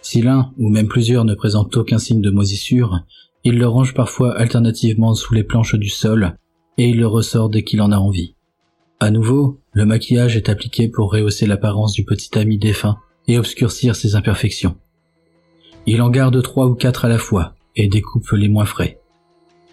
Si 0.00 0.22
l'un 0.22 0.52
ou 0.58 0.68
même 0.68 0.88
plusieurs 0.88 1.24
ne 1.24 1.34
présentent 1.34 1.76
aucun 1.76 1.98
signe 1.98 2.22
de 2.22 2.30
moisissure, 2.30 3.00
il 3.44 3.58
le 3.58 3.68
range 3.68 3.94
parfois 3.94 4.36
alternativement 4.36 5.14
sous 5.14 5.34
les 5.34 5.44
planches 5.44 5.74
du 5.74 5.88
sol 5.88 6.36
et 6.78 6.88
il 6.88 6.98
le 6.98 7.06
ressort 7.06 7.50
dès 7.50 7.64
qu'il 7.64 7.82
en 7.82 7.92
a 7.92 7.98
envie. 7.98 8.34
À 8.98 9.10
nouveau, 9.10 9.60
le 9.72 9.84
maquillage 9.84 10.36
est 10.36 10.48
appliqué 10.48 10.88
pour 10.88 11.12
rehausser 11.12 11.46
l'apparence 11.46 11.92
du 11.92 12.04
petit 12.04 12.38
ami 12.38 12.56
défunt 12.56 12.98
et 13.28 13.38
obscurcir 13.38 13.94
ses 13.94 14.14
imperfections. 14.16 14.76
Il 15.86 16.00
en 16.00 16.08
garde 16.08 16.40
trois 16.42 16.66
ou 16.66 16.74
quatre 16.74 17.04
à 17.04 17.08
la 17.08 17.18
fois 17.18 17.54
et 17.76 17.88
découpe 17.88 18.30
les 18.32 18.48
moins 18.48 18.64
frais. 18.64 19.00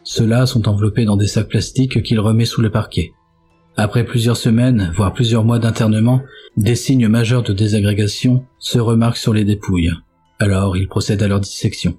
Ceux-là 0.03 0.45
sont 0.45 0.67
enveloppés 0.67 1.05
dans 1.05 1.17
des 1.17 1.27
sacs 1.27 1.49
plastiques 1.49 2.01
qu'il 2.03 2.19
remet 2.19 2.45
sous 2.45 2.61
le 2.61 2.71
parquet. 2.71 3.13
Après 3.81 4.03
plusieurs 4.03 4.35
semaines, 4.35 4.91
voire 4.93 5.13
plusieurs 5.13 5.45
mois 5.45 5.57
d'internement, 5.57 6.21
des 6.57 6.75
signes 6.75 7.07
majeurs 7.07 7.43
de 7.43 7.53
désagrégation 7.53 8.43
se 8.57 8.77
remarquent 8.77 9.15
sur 9.15 9.33
les 9.33 9.45
dépouilles. 9.45 9.93
Alors 10.37 10.75
il 10.75 10.89
procède 10.89 11.23
à 11.23 11.29
leur 11.29 11.39
dissection. 11.39 11.95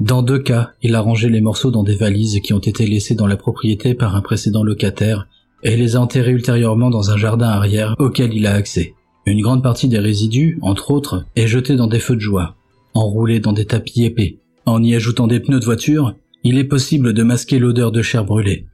Dans 0.00 0.22
deux 0.22 0.38
cas, 0.38 0.70
il 0.80 0.94
a 0.94 1.02
rangé 1.02 1.28
les 1.28 1.42
morceaux 1.42 1.70
dans 1.70 1.82
des 1.82 1.94
valises 1.94 2.40
qui 2.40 2.54
ont 2.54 2.58
été 2.58 2.86
laissées 2.86 3.14
dans 3.14 3.26
la 3.26 3.36
propriété 3.36 3.92
par 3.92 4.16
un 4.16 4.22
précédent 4.22 4.62
locataire 4.62 5.28
et 5.62 5.76
les 5.76 5.94
a 5.94 6.00
enterrés 6.00 6.30
ultérieurement 6.30 6.88
dans 6.88 7.10
un 7.10 7.18
jardin 7.18 7.50
arrière 7.50 7.94
auquel 7.98 8.32
il 8.32 8.46
a 8.46 8.54
accès. 8.54 8.94
Une 9.26 9.42
grande 9.42 9.62
partie 9.62 9.88
des 9.88 9.98
résidus, 9.98 10.58
entre 10.62 10.90
autres, 10.90 11.26
est 11.36 11.48
jetée 11.48 11.76
dans 11.76 11.86
des 11.86 12.00
feux 12.00 12.16
de 12.16 12.20
joie, 12.20 12.56
enroulés 12.94 13.40
dans 13.40 13.52
des 13.52 13.66
tapis 13.66 14.04
épais. 14.04 14.38
En 14.64 14.82
y 14.82 14.94
ajoutant 14.94 15.26
des 15.26 15.40
pneus 15.40 15.60
de 15.60 15.66
voiture, 15.66 16.14
il 16.44 16.56
est 16.56 16.64
possible 16.64 17.12
de 17.12 17.22
masquer 17.24 17.58
l'odeur 17.58 17.92
de 17.92 18.00
chair 18.00 18.24
brûlée. 18.24 18.64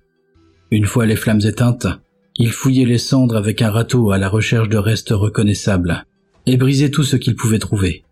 Une 0.70 0.86
fois 0.86 1.06
les 1.06 1.16
flammes 1.16 1.42
éteintes, 1.44 1.86
il 2.36 2.50
fouillait 2.50 2.84
les 2.84 2.98
cendres 2.98 3.36
avec 3.36 3.62
un 3.62 3.70
râteau 3.70 4.10
à 4.10 4.18
la 4.18 4.28
recherche 4.28 4.68
de 4.68 4.76
restes 4.76 5.10
reconnaissables 5.10 6.04
et 6.46 6.56
brisait 6.56 6.90
tout 6.90 7.04
ce 7.04 7.16
qu'il 7.16 7.36
pouvait 7.36 7.58
trouver. 7.58 8.04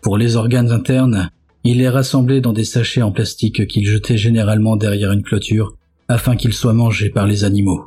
Pour 0.00 0.16
les 0.16 0.36
organes 0.36 0.70
internes, 0.70 1.30
il 1.64 1.78
les 1.78 1.88
rassemblait 1.88 2.40
dans 2.40 2.52
des 2.52 2.64
sachets 2.64 3.02
en 3.02 3.10
plastique 3.10 3.66
qu'il 3.66 3.86
jetait 3.86 4.18
généralement 4.18 4.76
derrière 4.76 5.12
une 5.12 5.22
clôture 5.22 5.74
afin 6.08 6.36
qu'ils 6.36 6.52
soient 6.52 6.74
mangés 6.74 7.10
par 7.10 7.26
les 7.26 7.44
animaux. 7.44 7.86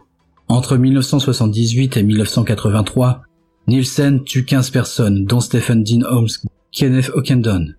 Entre 0.49 0.77
1978 0.77 1.97
et 1.97 2.03
1983, 2.03 3.21
Nielsen 3.67 4.23
tue 4.23 4.45
15 4.45 4.71
personnes, 4.71 5.25
dont 5.25 5.41
Stephen 5.41 5.83
Dean 5.83 6.03
Holmes, 6.09 6.29
Kenneth 6.71 7.11
Ockendon, 7.13 7.73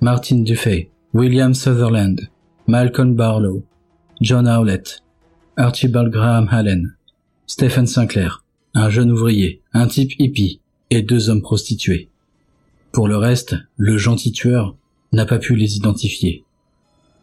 Martin 0.00 0.42
Duffy, 0.42 0.88
William 1.14 1.54
Sutherland, 1.54 2.28
Malcolm 2.66 3.14
Barlow, 3.14 3.62
John 4.20 4.46
Howlett, 4.46 5.02
Archibald 5.56 6.12
Graham 6.12 6.48
Allen, 6.50 6.97
Stephen 7.48 7.88
Sinclair, 7.88 8.44
un 8.74 8.88
jeune 8.88 9.10
ouvrier, 9.10 9.62
un 9.72 9.88
type 9.88 10.12
hippie 10.20 10.60
et 10.90 11.02
deux 11.02 11.30
hommes 11.30 11.42
prostitués. 11.42 12.08
Pour 12.92 13.08
le 13.08 13.16
reste, 13.16 13.56
le 13.76 13.98
gentil 13.98 14.30
tueur 14.30 14.76
n'a 15.12 15.26
pas 15.26 15.38
pu 15.38 15.56
les 15.56 15.76
identifier. 15.76 16.44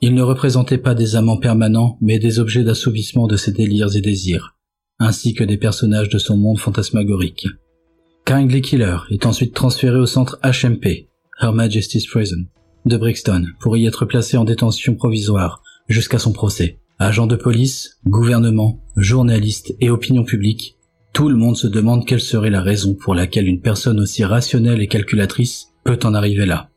Ils 0.02 0.14
ne 0.14 0.22
représentaient 0.22 0.78
pas 0.78 0.96
des 0.96 1.16
amants 1.16 1.38
permanents, 1.38 1.98
mais 2.02 2.20
des 2.20 2.40
objets 2.40 2.66
d'assouvissement 2.66 3.28
de 3.28 3.38
ses 3.38 3.54
délires 3.54 3.96
et 3.96 4.02
désirs 4.02 4.56
ainsi 5.00 5.34
que 5.34 5.44
des 5.44 5.58
personnages 5.58 6.10
de 6.10 6.18
son 6.18 6.38
monde 6.38 6.60
fantasmagorique. 6.60 7.48
Kindly 8.26 8.62
Killer 8.62 8.98
est 9.10 9.26
ensuite 9.26 9.54
transféré 9.54 9.98
au 9.98 10.06
centre 10.06 10.40
HMP, 10.44 11.08
Her 11.42 11.52
Majesty's 11.52 12.08
Prison, 12.08 12.46
de 12.86 12.98
Brixton, 12.98 13.48
pour 13.60 13.78
y 13.78 13.86
être 13.86 14.06
placé 14.06 14.38
en 14.38 14.46
détention 14.46 14.96
provisoire 14.96 15.62
jusqu'à 15.88 16.20
son 16.20 16.32
procès. 16.32 16.80
Agents 16.98 17.28
de 17.28 17.36
police, 17.36 17.98
gouvernement, 18.06 18.80
journalistes 18.96 19.76
et 19.82 19.90
opinion 19.90 20.24
publique, 20.24 20.78
tout 21.12 21.28
le 21.28 21.36
monde 21.36 21.58
se 21.58 21.68
demande 21.68 22.06
quelle 22.06 22.22
serait 22.22 22.50
la 22.50 22.62
raison 22.62 22.94
pour 22.94 23.14
laquelle 23.14 23.48
une 23.48 23.60
personne 23.60 24.00
aussi 24.00 24.24
rationnelle 24.24 24.82
et 24.82 24.88
calculatrice 24.88 25.74
peut 25.84 26.00
en 26.04 26.14
arriver 26.14 26.46
là. 26.46 26.70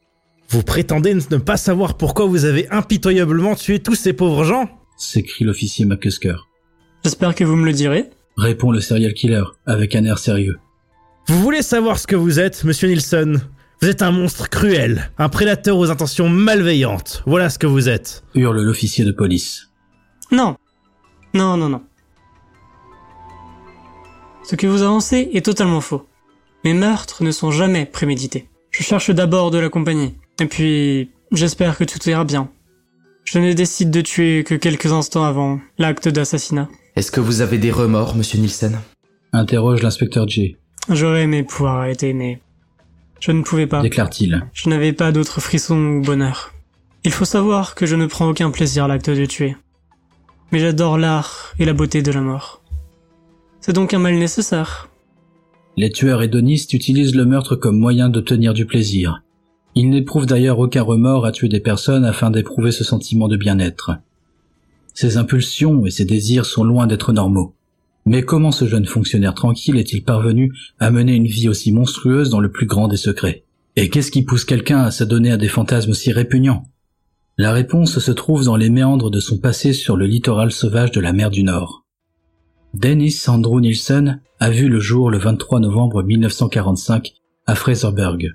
Vous 0.48 0.64
prétendez 0.64 1.14
ne 1.14 1.36
pas 1.36 1.56
savoir 1.56 1.96
pourquoi 1.96 2.26
vous 2.26 2.46
avez 2.46 2.68
impitoyablement 2.70 3.54
tué 3.54 3.78
tous 3.78 3.94
ces 3.94 4.12
pauvres 4.12 4.42
gens? 4.42 4.68
S'écrie 4.96 5.44
l'officier 5.44 5.84
McCusker. 5.84 6.34
J'espère 7.04 7.36
que 7.36 7.44
vous 7.44 7.54
me 7.54 7.66
le 7.66 7.72
direz. 7.72 8.10
Répond 8.36 8.72
le 8.72 8.80
serial 8.80 9.14
killer 9.14 9.44
avec 9.66 9.94
un 9.94 10.04
air 10.04 10.18
sérieux. 10.18 10.56
Vous 11.28 11.40
voulez 11.40 11.62
savoir 11.62 11.96
ce 11.96 12.08
que 12.08 12.16
vous 12.16 12.40
êtes, 12.40 12.64
monsieur 12.64 12.88
Nilsson 12.88 13.34
Vous 13.80 13.88
êtes 13.88 14.02
un 14.02 14.10
monstre 14.10 14.50
cruel, 14.50 15.12
un 15.16 15.28
prédateur 15.28 15.76
aux 15.76 15.92
intentions 15.92 16.28
malveillantes. 16.28 17.22
Voilà 17.24 17.50
ce 17.50 17.58
que 17.60 17.68
vous 17.68 17.88
êtes. 17.88 18.24
Hurle 18.34 18.62
l'officier 18.62 19.04
de 19.04 19.12
police. 19.12 19.67
Non. 20.30 20.56
Non, 21.34 21.56
non, 21.56 21.68
non. 21.68 21.82
Ce 24.44 24.56
que 24.56 24.66
vous 24.66 24.82
avancez 24.82 25.30
est 25.34 25.44
totalement 25.44 25.80
faux. 25.80 26.06
Mes 26.64 26.74
meurtres 26.74 27.22
ne 27.22 27.30
sont 27.30 27.50
jamais 27.50 27.86
prémédités. 27.86 28.48
Je 28.70 28.82
cherche 28.82 29.10
d'abord 29.10 29.50
de 29.50 29.58
la 29.58 29.68
compagnie. 29.68 30.14
Et 30.40 30.46
puis, 30.46 31.10
j'espère 31.32 31.76
que 31.76 31.84
tout 31.84 32.08
ira 32.08 32.24
bien. 32.24 32.50
Je 33.24 33.38
ne 33.38 33.52
décide 33.52 33.90
de 33.90 34.00
tuer 34.00 34.44
que 34.44 34.54
quelques 34.54 34.92
instants 34.92 35.24
avant 35.24 35.60
l'acte 35.76 36.08
d'assassinat. 36.08 36.68
Est-ce 36.96 37.10
que 37.10 37.20
vous 37.20 37.42
avez 37.42 37.58
des 37.58 37.70
remords, 37.70 38.16
monsieur 38.16 38.38
Nielsen? 38.38 38.80
Interroge 39.32 39.82
l'inspecteur 39.82 40.26
J. 40.26 40.56
J'aurais 40.88 41.22
aimé 41.22 41.42
pouvoir 41.42 41.76
arrêter, 41.76 42.14
mais 42.14 42.40
je 43.20 43.32
ne 43.32 43.42
pouvais 43.42 43.66
pas. 43.66 43.82
Déclare-t-il. 43.82 44.46
Je 44.54 44.68
n'avais 44.68 44.92
pas 44.92 45.12
d'autre 45.12 45.40
frisson 45.40 45.76
ou 45.76 46.00
bonheur. 46.00 46.54
Il 47.04 47.12
faut 47.12 47.26
savoir 47.26 47.74
que 47.74 47.84
je 47.84 47.96
ne 47.96 48.06
prends 48.06 48.28
aucun 48.28 48.50
plaisir 48.50 48.84
à 48.84 48.88
l'acte 48.88 49.10
de 49.10 49.26
tuer. 49.26 49.56
Mais 50.50 50.60
j'adore 50.60 50.96
l'art 50.96 51.54
et 51.58 51.64
la 51.64 51.74
beauté 51.74 52.02
de 52.02 52.10
la 52.10 52.22
mort. 52.22 52.62
C'est 53.60 53.74
donc 53.74 53.92
un 53.92 53.98
mal 53.98 54.14
nécessaire. 54.14 54.88
Les 55.76 55.90
tueurs 55.90 56.22
hédonistes 56.22 56.72
utilisent 56.72 57.14
le 57.14 57.26
meurtre 57.26 57.54
comme 57.54 57.78
moyen 57.78 58.08
d'obtenir 58.08 58.54
du 58.54 58.64
plaisir. 58.64 59.22
Il 59.74 59.90
n'éprouve 59.90 60.26
d'ailleurs 60.26 60.58
aucun 60.58 60.82
remords 60.82 61.26
à 61.26 61.32
tuer 61.32 61.48
des 61.48 61.60
personnes 61.60 62.04
afin 62.04 62.30
d'éprouver 62.30 62.72
ce 62.72 62.82
sentiment 62.82 63.28
de 63.28 63.36
bien-être. 63.36 63.92
Ses 64.94 65.18
impulsions 65.18 65.86
et 65.86 65.90
ses 65.90 66.04
désirs 66.04 66.46
sont 66.46 66.64
loin 66.64 66.86
d'être 66.86 67.12
normaux. 67.12 67.54
Mais 68.06 68.22
comment 68.22 68.50
ce 68.50 68.66
jeune 68.66 68.86
fonctionnaire 68.86 69.34
tranquille 69.34 69.76
est-il 69.76 70.02
parvenu 70.02 70.52
à 70.80 70.90
mener 70.90 71.14
une 71.14 71.26
vie 71.26 71.48
aussi 71.48 71.72
monstrueuse 71.72 72.30
dans 72.30 72.40
le 72.40 72.50
plus 72.50 72.66
grand 72.66 72.88
des 72.88 72.96
secrets? 72.96 73.44
Et 73.76 73.90
qu'est-ce 73.90 74.10
qui 74.10 74.22
pousse 74.22 74.44
quelqu'un 74.44 74.80
à 74.80 74.90
s'adonner 74.90 75.30
à 75.30 75.36
des 75.36 75.46
fantasmes 75.46 75.92
si 75.92 76.10
répugnants? 76.10 76.64
La 77.40 77.52
réponse 77.52 78.00
se 78.00 78.10
trouve 78.10 78.44
dans 78.44 78.56
les 78.56 78.68
méandres 78.68 79.12
de 79.12 79.20
son 79.20 79.38
passé 79.38 79.72
sur 79.72 79.96
le 79.96 80.06
littoral 80.06 80.50
sauvage 80.50 80.90
de 80.90 81.00
la 81.00 81.12
mer 81.12 81.30
du 81.30 81.44
Nord. 81.44 81.84
Dennis 82.74 83.26
Andrew 83.28 83.60
Nielsen 83.60 84.20
a 84.40 84.50
vu 84.50 84.68
le 84.68 84.80
jour 84.80 85.08
le 85.08 85.18
23 85.18 85.60
novembre 85.60 86.02
1945 86.02 87.14
à 87.46 87.54
Fraserburg. 87.54 88.34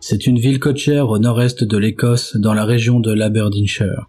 C'est 0.00 0.26
une 0.26 0.38
ville 0.38 0.60
côtière 0.60 1.10
au 1.10 1.18
nord-est 1.18 1.62
de 1.62 1.76
l'Écosse 1.76 2.38
dans 2.38 2.54
la 2.54 2.64
région 2.64 3.00
de 3.00 3.12
l'Aberdeenshire, 3.12 4.06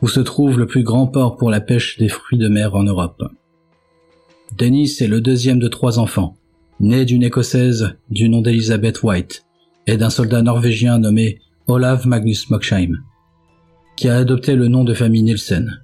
où 0.00 0.08
se 0.08 0.20
trouve 0.20 0.58
le 0.58 0.66
plus 0.66 0.82
grand 0.82 1.06
port 1.06 1.36
pour 1.36 1.50
la 1.50 1.60
pêche 1.60 1.98
des 1.98 2.08
fruits 2.08 2.38
de 2.38 2.48
mer 2.48 2.74
en 2.74 2.84
Europe. 2.84 3.22
Dennis 4.56 4.96
est 5.00 5.08
le 5.08 5.20
deuxième 5.20 5.58
de 5.58 5.68
trois 5.68 5.98
enfants, 5.98 6.38
né 6.80 7.04
d'une 7.04 7.22
Écossaise 7.22 7.96
du 8.08 8.30
nom 8.30 8.40
d'Elizabeth 8.40 9.02
White 9.02 9.44
et 9.86 9.98
d'un 9.98 10.10
soldat 10.10 10.40
norvégien 10.40 10.98
nommé 10.98 11.40
Olav 11.66 12.06
Magnus 12.06 12.48
Moksheim, 12.48 13.02
qui 13.96 14.08
a 14.08 14.16
adopté 14.16 14.54
le 14.54 14.68
nom 14.68 14.84
de 14.84 14.94
famille 14.94 15.22
Nielsen. 15.22 15.82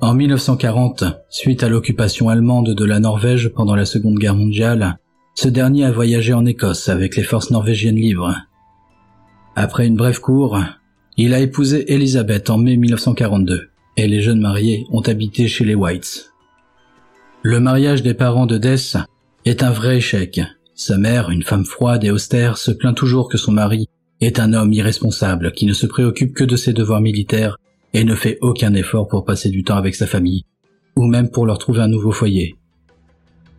En 0.00 0.14
1940, 0.14 1.04
suite 1.28 1.62
à 1.62 1.68
l'occupation 1.68 2.28
allemande 2.28 2.74
de 2.74 2.84
la 2.84 3.00
Norvège 3.00 3.48
pendant 3.48 3.74
la 3.74 3.84
Seconde 3.84 4.18
Guerre 4.18 4.36
mondiale, 4.36 4.98
ce 5.34 5.48
dernier 5.48 5.84
a 5.84 5.92
voyagé 5.92 6.32
en 6.32 6.46
Écosse 6.46 6.88
avec 6.88 7.16
les 7.16 7.22
forces 7.22 7.50
norvégiennes 7.50 7.96
libres 7.96 8.34
après 9.60 9.88
une 9.88 9.96
brève 9.96 10.20
cour, 10.20 10.60
il 11.16 11.34
a 11.34 11.40
épousé 11.40 11.92
Elizabeth 11.92 12.48
en 12.48 12.58
mai 12.58 12.76
1942 12.76 13.70
et 13.96 14.06
les 14.06 14.22
jeunes 14.22 14.40
mariés 14.40 14.86
ont 14.92 15.00
habité 15.00 15.48
chez 15.48 15.64
les 15.64 15.74
Whites. 15.74 16.32
Le 17.42 17.58
mariage 17.58 18.04
des 18.04 18.14
parents 18.14 18.46
de 18.46 18.56
Death 18.56 18.96
est 19.44 19.64
un 19.64 19.72
vrai 19.72 19.96
échec. 19.96 20.40
Sa 20.76 20.96
mère, 20.96 21.30
une 21.30 21.42
femme 21.42 21.64
froide 21.64 22.04
et 22.04 22.12
austère, 22.12 22.56
se 22.56 22.70
plaint 22.70 22.96
toujours 22.96 23.28
que 23.28 23.36
son 23.36 23.50
mari 23.50 23.88
est 24.20 24.40
un 24.40 24.52
homme 24.52 24.72
irresponsable 24.72 25.52
qui 25.52 25.66
ne 25.66 25.72
se 25.72 25.86
préoccupe 25.86 26.34
que 26.34 26.44
de 26.44 26.56
ses 26.56 26.72
devoirs 26.72 27.00
militaires 27.00 27.56
et 27.94 28.04
ne 28.04 28.14
fait 28.14 28.38
aucun 28.40 28.74
effort 28.74 29.08
pour 29.08 29.24
passer 29.24 29.50
du 29.50 29.64
temps 29.64 29.76
avec 29.76 29.94
sa 29.94 30.06
famille, 30.06 30.44
ou 30.96 31.06
même 31.06 31.30
pour 31.30 31.46
leur 31.46 31.58
trouver 31.58 31.80
un 31.80 31.88
nouveau 31.88 32.12
foyer. 32.12 32.56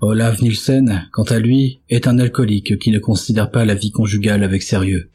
Olaf 0.01 0.41
Nielsen, 0.41 1.09
quant 1.11 1.23
à 1.23 1.39
lui, 1.39 1.81
est 1.89 2.07
un 2.07 2.19
alcoolique 2.19 2.79
qui 2.79 2.91
ne 2.91 2.99
considère 2.99 3.51
pas 3.51 3.65
la 3.65 3.75
vie 3.75 3.91
conjugale 3.91 4.43
avec 4.43 4.61
sérieux. 4.61 5.09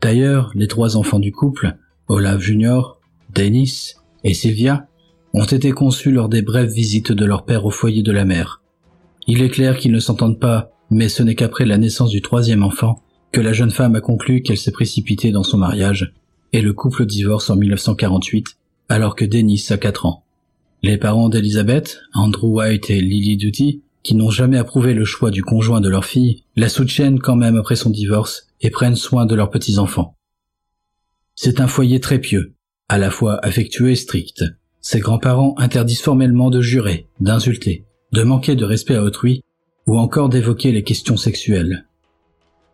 D'ailleurs, 0.00 0.52
les 0.54 0.68
trois 0.68 0.96
enfants 0.96 1.18
du 1.18 1.32
couple, 1.32 1.74
Olaf 2.08 2.40
Junior, 2.40 3.00
Dennis 3.34 3.94
et 4.22 4.34
Sylvia, 4.34 4.86
ont 5.32 5.44
été 5.44 5.72
conçus 5.72 6.12
lors 6.12 6.28
des 6.28 6.42
brèves 6.42 6.70
visites 6.70 7.10
de 7.10 7.24
leur 7.24 7.44
père 7.44 7.66
au 7.66 7.70
foyer 7.70 8.02
de 8.02 8.12
la 8.12 8.24
mère. 8.24 8.62
Il 9.26 9.42
est 9.42 9.48
clair 9.48 9.78
qu'ils 9.78 9.92
ne 9.92 9.98
s'entendent 9.98 10.38
pas, 10.38 10.70
mais 10.90 11.08
ce 11.08 11.22
n'est 11.22 11.34
qu'après 11.34 11.64
la 11.64 11.78
naissance 11.78 12.10
du 12.10 12.22
troisième 12.22 12.62
enfant 12.62 13.02
que 13.34 13.40
la 13.40 13.52
jeune 13.52 13.72
femme 13.72 13.96
a 13.96 14.00
conclu 14.00 14.42
qu'elle 14.42 14.58
s'est 14.58 14.70
précipitée 14.70 15.32
dans 15.32 15.42
son 15.42 15.58
mariage, 15.58 16.14
et 16.52 16.62
le 16.62 16.72
couple 16.72 17.04
divorce 17.04 17.50
en 17.50 17.56
1948, 17.56 18.56
alors 18.88 19.16
que 19.16 19.24
Dennis 19.24 19.66
a 19.70 19.76
4 19.76 20.06
ans. 20.06 20.22
Les 20.84 20.98
parents 20.98 21.28
d'Elizabeth, 21.28 21.98
Andrew 22.14 22.60
White 22.60 22.90
et 22.90 23.00
Lily 23.00 23.36
Duty, 23.36 23.82
qui 24.04 24.14
n'ont 24.14 24.30
jamais 24.30 24.56
approuvé 24.56 24.94
le 24.94 25.04
choix 25.04 25.32
du 25.32 25.42
conjoint 25.42 25.80
de 25.80 25.88
leur 25.88 26.04
fille, 26.04 26.44
la 26.54 26.68
soutiennent 26.68 27.18
quand 27.18 27.34
même 27.34 27.56
après 27.56 27.74
son 27.74 27.90
divorce 27.90 28.46
et 28.60 28.70
prennent 28.70 28.94
soin 28.94 29.26
de 29.26 29.34
leurs 29.34 29.50
petits-enfants. 29.50 30.14
C'est 31.34 31.60
un 31.60 31.66
foyer 31.66 31.98
très 31.98 32.20
pieux, 32.20 32.54
à 32.88 32.98
la 32.98 33.10
fois 33.10 33.44
affectueux 33.44 33.90
et 33.90 33.96
strict. 33.96 34.44
Ses 34.80 35.00
grands-parents 35.00 35.56
interdisent 35.58 36.02
formellement 36.02 36.50
de 36.50 36.60
jurer, 36.60 37.08
d'insulter, 37.18 37.84
de 38.12 38.22
manquer 38.22 38.54
de 38.54 38.64
respect 38.64 38.94
à 38.94 39.02
autrui, 39.02 39.42
ou 39.88 39.98
encore 39.98 40.28
d'évoquer 40.28 40.70
les 40.70 40.84
questions 40.84 41.16
sexuelles. 41.16 41.84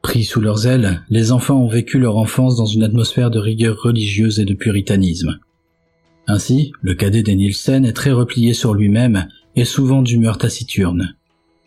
Pris 0.02 0.24
sous 0.24 0.40
leurs 0.40 0.66
ailes, 0.66 1.02
les 1.10 1.30
enfants 1.30 1.62
ont 1.62 1.68
vécu 1.68 1.98
leur 1.98 2.16
enfance 2.16 2.56
dans 2.56 2.66
une 2.66 2.82
atmosphère 2.82 3.30
de 3.30 3.38
rigueur 3.38 3.76
religieuse 3.82 4.40
et 4.40 4.44
de 4.44 4.54
puritanisme. 4.54 5.38
Ainsi, 6.26 6.72
le 6.80 6.94
cadet 6.94 7.22
des 7.22 7.34
Nielsen 7.34 7.84
est 7.84 7.92
très 7.92 8.12
replié 8.12 8.54
sur 8.54 8.72
lui-même 8.72 9.28
et 9.56 9.64
souvent 9.64 10.02
d'humeur 10.02 10.38
taciturne. 10.38 11.14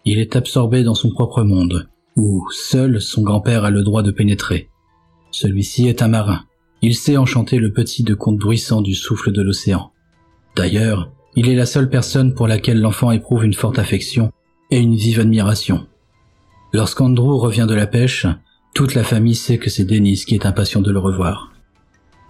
Il 0.05 0.19
est 0.19 0.35
absorbé 0.35 0.83
dans 0.83 0.95
son 0.95 1.09
propre 1.09 1.43
monde, 1.43 1.87
où 2.15 2.45
seul 2.51 3.01
son 3.01 3.21
grand-père 3.21 3.65
a 3.65 3.69
le 3.69 3.83
droit 3.83 4.03
de 4.03 4.11
pénétrer. 4.11 4.69
Celui-ci 5.31 5.87
est 5.87 6.01
un 6.01 6.07
marin. 6.07 6.43
Il 6.81 6.95
sait 6.95 7.17
enchanter 7.17 7.57
le 7.57 7.71
petit 7.71 8.03
de 8.03 8.13
contes 8.13 8.37
bruissants 8.37 8.81
du 8.81 8.95
souffle 8.95 9.31
de 9.31 9.41
l'océan. 9.41 9.91
D'ailleurs, 10.55 11.11
il 11.35 11.49
est 11.49 11.55
la 11.55 11.65
seule 11.65 11.89
personne 11.89 12.33
pour 12.33 12.47
laquelle 12.47 12.79
l'enfant 12.79 13.11
éprouve 13.11 13.45
une 13.45 13.53
forte 13.53 13.79
affection 13.79 14.31
et 14.69 14.79
une 14.79 14.95
vive 14.95 15.19
admiration. 15.19 15.87
Lorsqu'Andrew 16.73 17.37
revient 17.37 17.67
de 17.69 17.75
la 17.75 17.85
pêche, 17.85 18.25
toute 18.73 18.95
la 18.95 19.03
famille 19.03 19.35
sait 19.35 19.59
que 19.59 19.69
c'est 19.69 19.85
Dennis 19.85 20.25
qui 20.25 20.33
est 20.33 20.47
impatient 20.47 20.81
de 20.81 20.91
le 20.91 20.97
revoir. 20.97 21.53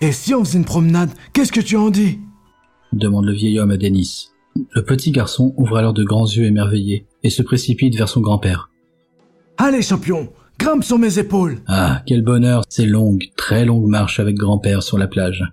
Et 0.01 0.11
si 0.11 0.35
on 0.35 0.43
faisait 0.43 0.57
une 0.57 0.65
promenade, 0.65 1.11
qu'est-ce 1.31 1.53
que 1.53 1.61
tu 1.61 1.77
en 1.77 1.89
dis? 1.89 2.19
Demande 2.91 3.25
le 3.25 3.31
vieil 3.31 3.57
homme 3.57 3.71
à 3.71 3.77
Dennis. 3.77 4.31
Le 4.71 4.83
petit 4.83 5.11
garçon 5.11 5.53
ouvre 5.55 5.77
alors 5.77 5.93
de 5.93 6.03
grands 6.03 6.27
yeux 6.27 6.43
émerveillés 6.43 7.07
et 7.23 7.29
se 7.29 7.41
précipite 7.41 7.95
vers 7.95 8.09
son 8.09 8.19
grand-père. 8.19 8.69
Allez, 9.57 9.81
champion, 9.81 10.29
grimpe 10.59 10.83
sur 10.83 10.99
mes 10.99 11.19
épaules. 11.19 11.59
Ah, 11.67 12.03
quel 12.05 12.21
bonheur, 12.21 12.63
ces 12.67 12.85
longues, 12.85 13.29
très 13.37 13.63
longues 13.63 13.87
marches 13.87 14.19
avec 14.19 14.35
grand-père 14.35 14.83
sur 14.83 14.97
la 14.97 15.07
plage. 15.07 15.43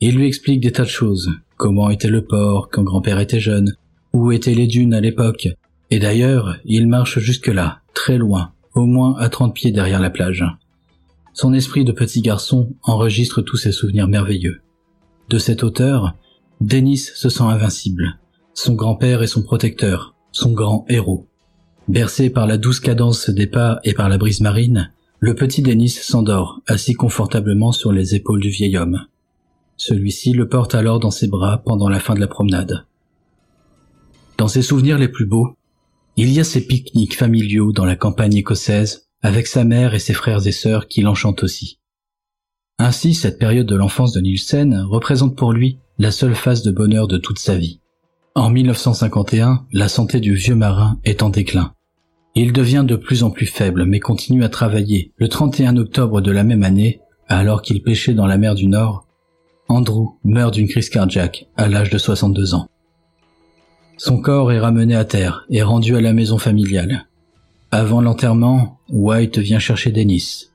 Il 0.00 0.16
lui 0.16 0.26
explique 0.26 0.60
des 0.60 0.72
tas 0.72 0.84
de 0.84 0.88
choses. 0.88 1.30
Comment 1.56 1.88
était 1.88 2.10
le 2.10 2.24
port 2.24 2.68
quand 2.70 2.82
grand-père 2.82 3.20
était 3.20 3.40
jeune, 3.40 3.74
où 4.12 4.32
étaient 4.32 4.54
les 4.54 4.66
dunes 4.66 4.92
à 4.92 5.00
l'époque? 5.00 5.48
Et 5.92 5.98
d'ailleurs, 5.98 6.56
il 6.64 6.88
marche 6.88 7.18
jusque-là, 7.18 7.82
très 7.92 8.16
loin, 8.16 8.52
au 8.72 8.86
moins 8.86 9.14
à 9.18 9.28
trente 9.28 9.54
pieds 9.54 9.72
derrière 9.72 10.00
la 10.00 10.08
plage. 10.08 10.42
Son 11.34 11.52
esprit 11.52 11.84
de 11.84 11.92
petit 11.92 12.22
garçon 12.22 12.72
enregistre 12.82 13.42
tous 13.42 13.58
ces 13.58 13.72
souvenirs 13.72 14.08
merveilleux. 14.08 14.62
De 15.28 15.36
cette 15.36 15.62
hauteur, 15.62 16.14
Dennis 16.62 17.10
se 17.14 17.28
sent 17.28 17.42
invincible. 17.42 18.18
Son 18.54 18.72
grand-père 18.72 19.22
est 19.22 19.26
son 19.26 19.42
protecteur, 19.42 20.14
son 20.30 20.52
grand 20.52 20.86
héros. 20.88 21.26
Bercé 21.88 22.30
par 22.30 22.46
la 22.46 22.56
douce 22.56 22.80
cadence 22.80 23.28
des 23.28 23.46
pas 23.46 23.78
et 23.84 23.92
par 23.92 24.08
la 24.08 24.16
brise 24.16 24.40
marine, 24.40 24.90
le 25.18 25.34
petit 25.34 25.60
Dennis 25.60 25.90
s'endort, 25.90 26.62
assis 26.66 26.94
confortablement 26.94 27.70
sur 27.72 27.92
les 27.92 28.14
épaules 28.14 28.40
du 28.40 28.48
vieil 28.48 28.78
homme. 28.78 28.98
Celui-ci 29.76 30.32
le 30.32 30.48
porte 30.48 30.74
alors 30.74 31.00
dans 31.00 31.10
ses 31.10 31.28
bras 31.28 31.58
pendant 31.58 31.90
la 31.90 32.00
fin 32.00 32.14
de 32.14 32.20
la 32.20 32.28
promenade. 32.28 32.86
Dans 34.38 34.48
ses 34.48 34.62
souvenirs 34.62 34.96
les 34.96 35.08
plus 35.08 35.26
beaux, 35.26 35.54
il 36.16 36.30
y 36.32 36.40
a 36.40 36.44
ces 36.44 36.66
pique-niques 36.66 37.16
familiaux 37.16 37.72
dans 37.72 37.84
la 37.84 37.96
campagne 37.96 38.36
écossaise 38.36 39.08
avec 39.22 39.46
sa 39.46 39.64
mère 39.64 39.94
et 39.94 39.98
ses 39.98 40.12
frères 40.12 40.46
et 40.46 40.52
sœurs 40.52 40.88
qui 40.88 41.00
l'enchantent 41.00 41.42
aussi. 41.42 41.78
Ainsi, 42.78 43.14
cette 43.14 43.38
période 43.38 43.66
de 43.66 43.76
l'enfance 43.76 44.12
de 44.12 44.20
Nielsen 44.20 44.84
représente 44.88 45.36
pour 45.36 45.52
lui 45.52 45.78
la 45.98 46.10
seule 46.10 46.34
phase 46.34 46.62
de 46.62 46.70
bonheur 46.70 47.06
de 47.06 47.16
toute 47.16 47.38
sa 47.38 47.56
vie. 47.56 47.80
En 48.34 48.50
1951, 48.50 49.66
la 49.72 49.88
santé 49.88 50.20
du 50.20 50.34
vieux 50.34 50.54
marin 50.54 50.98
est 51.04 51.22
en 51.22 51.30
déclin. 51.30 51.74
Il 52.34 52.52
devient 52.52 52.84
de 52.86 52.96
plus 52.96 53.22
en 53.22 53.30
plus 53.30 53.46
faible 53.46 53.84
mais 53.84 54.00
continue 54.00 54.42
à 54.42 54.48
travailler. 54.48 55.12
Le 55.16 55.28
31 55.28 55.76
octobre 55.76 56.20
de 56.20 56.32
la 56.32 56.44
même 56.44 56.62
année, 56.62 57.00
alors 57.28 57.62
qu'il 57.62 57.82
pêchait 57.82 58.14
dans 58.14 58.26
la 58.26 58.38
mer 58.38 58.54
du 58.54 58.66
Nord, 58.66 59.06
Andrew 59.68 60.18
meurt 60.24 60.54
d'une 60.54 60.68
crise 60.68 60.90
cardiaque 60.90 61.46
à 61.56 61.68
l'âge 61.68 61.90
de 61.90 61.98
62 61.98 62.54
ans. 62.54 62.68
Son 63.96 64.20
corps 64.20 64.52
est 64.52 64.58
ramené 64.58 64.94
à 64.94 65.04
terre 65.04 65.44
et 65.50 65.62
rendu 65.62 65.96
à 65.96 66.00
la 66.00 66.12
maison 66.12 66.38
familiale. 66.38 67.06
Avant 67.70 68.00
l'enterrement, 68.00 68.78
White 68.90 69.38
vient 69.38 69.58
chercher 69.58 69.90
Dennis. 69.92 70.50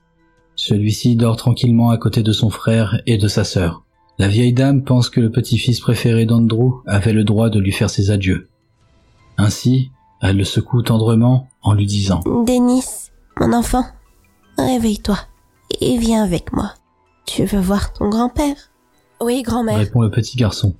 Celui-ci 0.54 1.16
dort 1.16 1.36
tranquillement 1.36 1.90
à 1.90 1.98
côté 1.98 2.22
de 2.22 2.32
son 2.32 2.50
frère 2.50 3.00
et 3.06 3.16
de 3.16 3.28
sa 3.28 3.44
sœur. 3.44 3.84
La 4.18 4.28
vieille 4.28 4.52
dame 4.52 4.82
pense 4.82 5.08
que 5.10 5.20
le 5.20 5.30
petit-fils 5.30 5.80
préféré 5.80 6.26
d'Andrew 6.26 6.82
avait 6.86 7.12
le 7.12 7.24
droit 7.24 7.50
de 7.50 7.60
lui 7.60 7.72
faire 7.72 7.90
ses 7.90 8.10
adieux. 8.10 8.48
Ainsi, 9.36 9.90
elle 10.20 10.36
le 10.36 10.44
secoue 10.44 10.82
tendrement 10.82 11.48
en 11.62 11.74
lui 11.74 11.86
disant⁇ 11.86 12.20
Dennis, 12.44 13.10
mon 13.40 13.52
enfant, 13.52 13.84
réveille-toi 14.58 15.18
et 15.80 15.96
viens 15.96 16.24
avec 16.24 16.52
moi. 16.52 16.74
Tu 17.24 17.44
veux 17.44 17.60
voir 17.60 17.92
ton 17.92 18.08
grand-père?⁇ 18.08 18.56
Oui, 19.24 19.42
grand-mère. 19.42 19.78
répond 19.78 20.02
le 20.02 20.10
petit 20.10 20.36
garçon, 20.36 20.74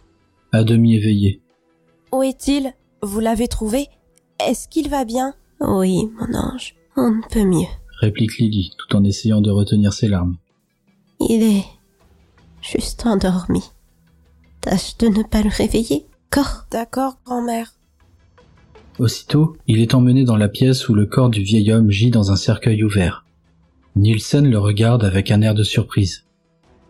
à 0.50 0.64
demi 0.64 0.96
éveillé. 0.96 1.40
Où 2.12 2.22
est-il? 2.22 2.72
Vous 3.02 3.20
l'avez 3.20 3.48
trouvé? 3.48 3.88
Est-ce 4.44 4.68
qu'il 4.68 4.88
va 4.88 5.04
bien? 5.04 5.34
Oui, 5.60 6.08
mon 6.18 6.38
ange, 6.38 6.74
on 6.96 7.10
ne 7.10 7.28
peut 7.30 7.44
mieux. 7.44 7.66
Réplique 8.00 8.38
Lily, 8.38 8.72
tout 8.78 8.96
en 8.96 9.04
essayant 9.04 9.40
de 9.40 9.50
retenir 9.50 9.92
ses 9.92 10.08
larmes. 10.08 10.36
Il 11.20 11.42
est 11.42 11.64
juste 12.62 13.04
endormi. 13.06 13.62
Tâche 14.60 14.96
de 14.98 15.08
ne 15.08 15.22
pas 15.22 15.42
le 15.42 15.50
réveiller, 15.50 16.06
corps. 16.30 16.66
D'accord, 16.70 17.18
grand-mère. 17.24 17.74
Aussitôt, 18.98 19.56
il 19.66 19.80
est 19.80 19.94
emmené 19.94 20.24
dans 20.24 20.36
la 20.36 20.48
pièce 20.48 20.88
où 20.88 20.94
le 20.94 21.06
corps 21.06 21.30
du 21.30 21.42
vieil 21.42 21.72
homme 21.72 21.90
gît 21.90 22.10
dans 22.10 22.32
un 22.32 22.36
cercueil 22.36 22.82
ouvert. 22.82 23.24
Nielsen 23.96 24.48
le 24.48 24.58
regarde 24.58 25.04
avec 25.04 25.30
un 25.30 25.40
air 25.40 25.54
de 25.54 25.62
surprise. 25.62 26.24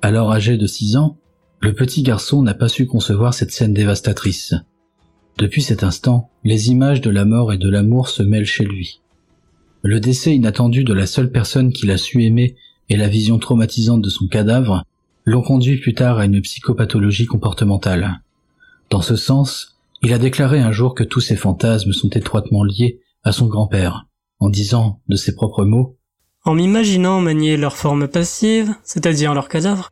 Alors 0.02 0.31
âgé 0.33 0.57
de 0.57 0.66
six 0.66 0.96
ans, 0.96 1.16
le 1.61 1.74
petit 1.74 2.02
garçon 2.02 2.42
n'a 2.42 2.54
pas 2.54 2.68
su 2.68 2.87
concevoir 2.87 3.35
cette 3.35 3.50
scène 3.50 3.74
dévastatrice. 3.74 4.54
Depuis 5.38 5.62
cet 5.62 5.85
instant, 5.85 6.31
les 6.42 6.70
images 6.70 7.01
de 7.01 7.11
la 7.11 7.24
mort 7.24 7.53
et 7.53 7.59
de 7.59 7.70
l'amour 7.70 8.09
se 8.09 8.24
mêlent 8.24 8.44
chez 8.44 8.64
lui. 8.64 9.01
Le 9.83 10.01
décès 10.01 10.35
inattendu 10.35 10.83
de 10.83 10.92
la 10.92 11.07
seule 11.07 11.31
personne 11.31 11.72
qu'il 11.72 11.92
a 11.92 11.96
su 11.96 12.24
aimer 12.24 12.57
et 12.88 12.96
la 12.96 13.07
vision 13.07 13.38
traumatisante 13.38 14.03
de 14.03 14.09
son 14.09 14.27
cadavre 14.27 14.83
l'ont 15.24 15.42
conduit 15.42 15.79
plus 15.79 15.94
tard 15.94 16.18
à 16.18 16.24
une 16.24 16.40
psychopathologie 16.40 17.27
comportementale. 17.27 18.20
Dans 18.90 19.01
ce 19.01 19.14
sens, 19.14 19.79
il 20.03 20.12
a 20.12 20.18
déclaré 20.18 20.59
un 20.59 20.72
jour 20.72 20.96
que 20.96 21.05
tous 21.05 21.20
ses 21.20 21.37
fantasmes 21.37 21.92
sont 21.92 22.11
étroitement 22.11 22.64
liés 22.64 22.98
à 23.22 23.31
son 23.31 23.46
grand-père, 23.46 24.07
en 24.40 24.48
disant, 24.48 25.01
de 25.09 25.14
ses 25.14 25.37
propres 25.37 25.64
mots, 25.64 25.96
En 26.44 26.55
m'imaginant 26.55 27.20
manier 27.20 27.57
leur 27.57 27.77
forme 27.77 28.09
passive, 28.09 28.74
c'est-à-dire 28.83 29.35
leur 29.35 29.48
cadavre, 29.48 29.90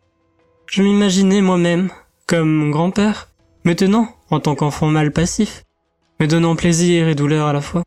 je 0.66 0.82
m'imaginais 0.82 1.40
moi-même, 1.40 1.90
comme 2.26 2.50
mon 2.50 2.70
grand-père, 2.70 3.28
tenant, 3.74 4.08
en 4.30 4.40
tant 4.40 4.54
qu'enfant 4.54 4.88
mal 4.88 5.12
passif, 5.12 5.64
me 6.20 6.26
donnant 6.26 6.56
plaisir 6.56 7.08
et 7.08 7.14
douleur 7.14 7.46
à 7.46 7.52
la 7.52 7.60
fois, 7.60 7.82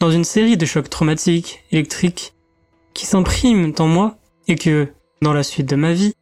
dans 0.00 0.10
une 0.10 0.24
série 0.24 0.56
de 0.56 0.66
chocs 0.66 0.90
traumatiques, 0.90 1.64
électriques, 1.70 2.34
qui 2.94 3.06
s'impriment 3.06 3.72
en 3.78 3.86
moi 3.86 4.18
et 4.48 4.56
que, 4.56 4.88
dans 5.22 5.32
la 5.32 5.42
suite 5.42 5.68
de 5.68 5.76
ma 5.76 5.92
vie, 5.92 6.14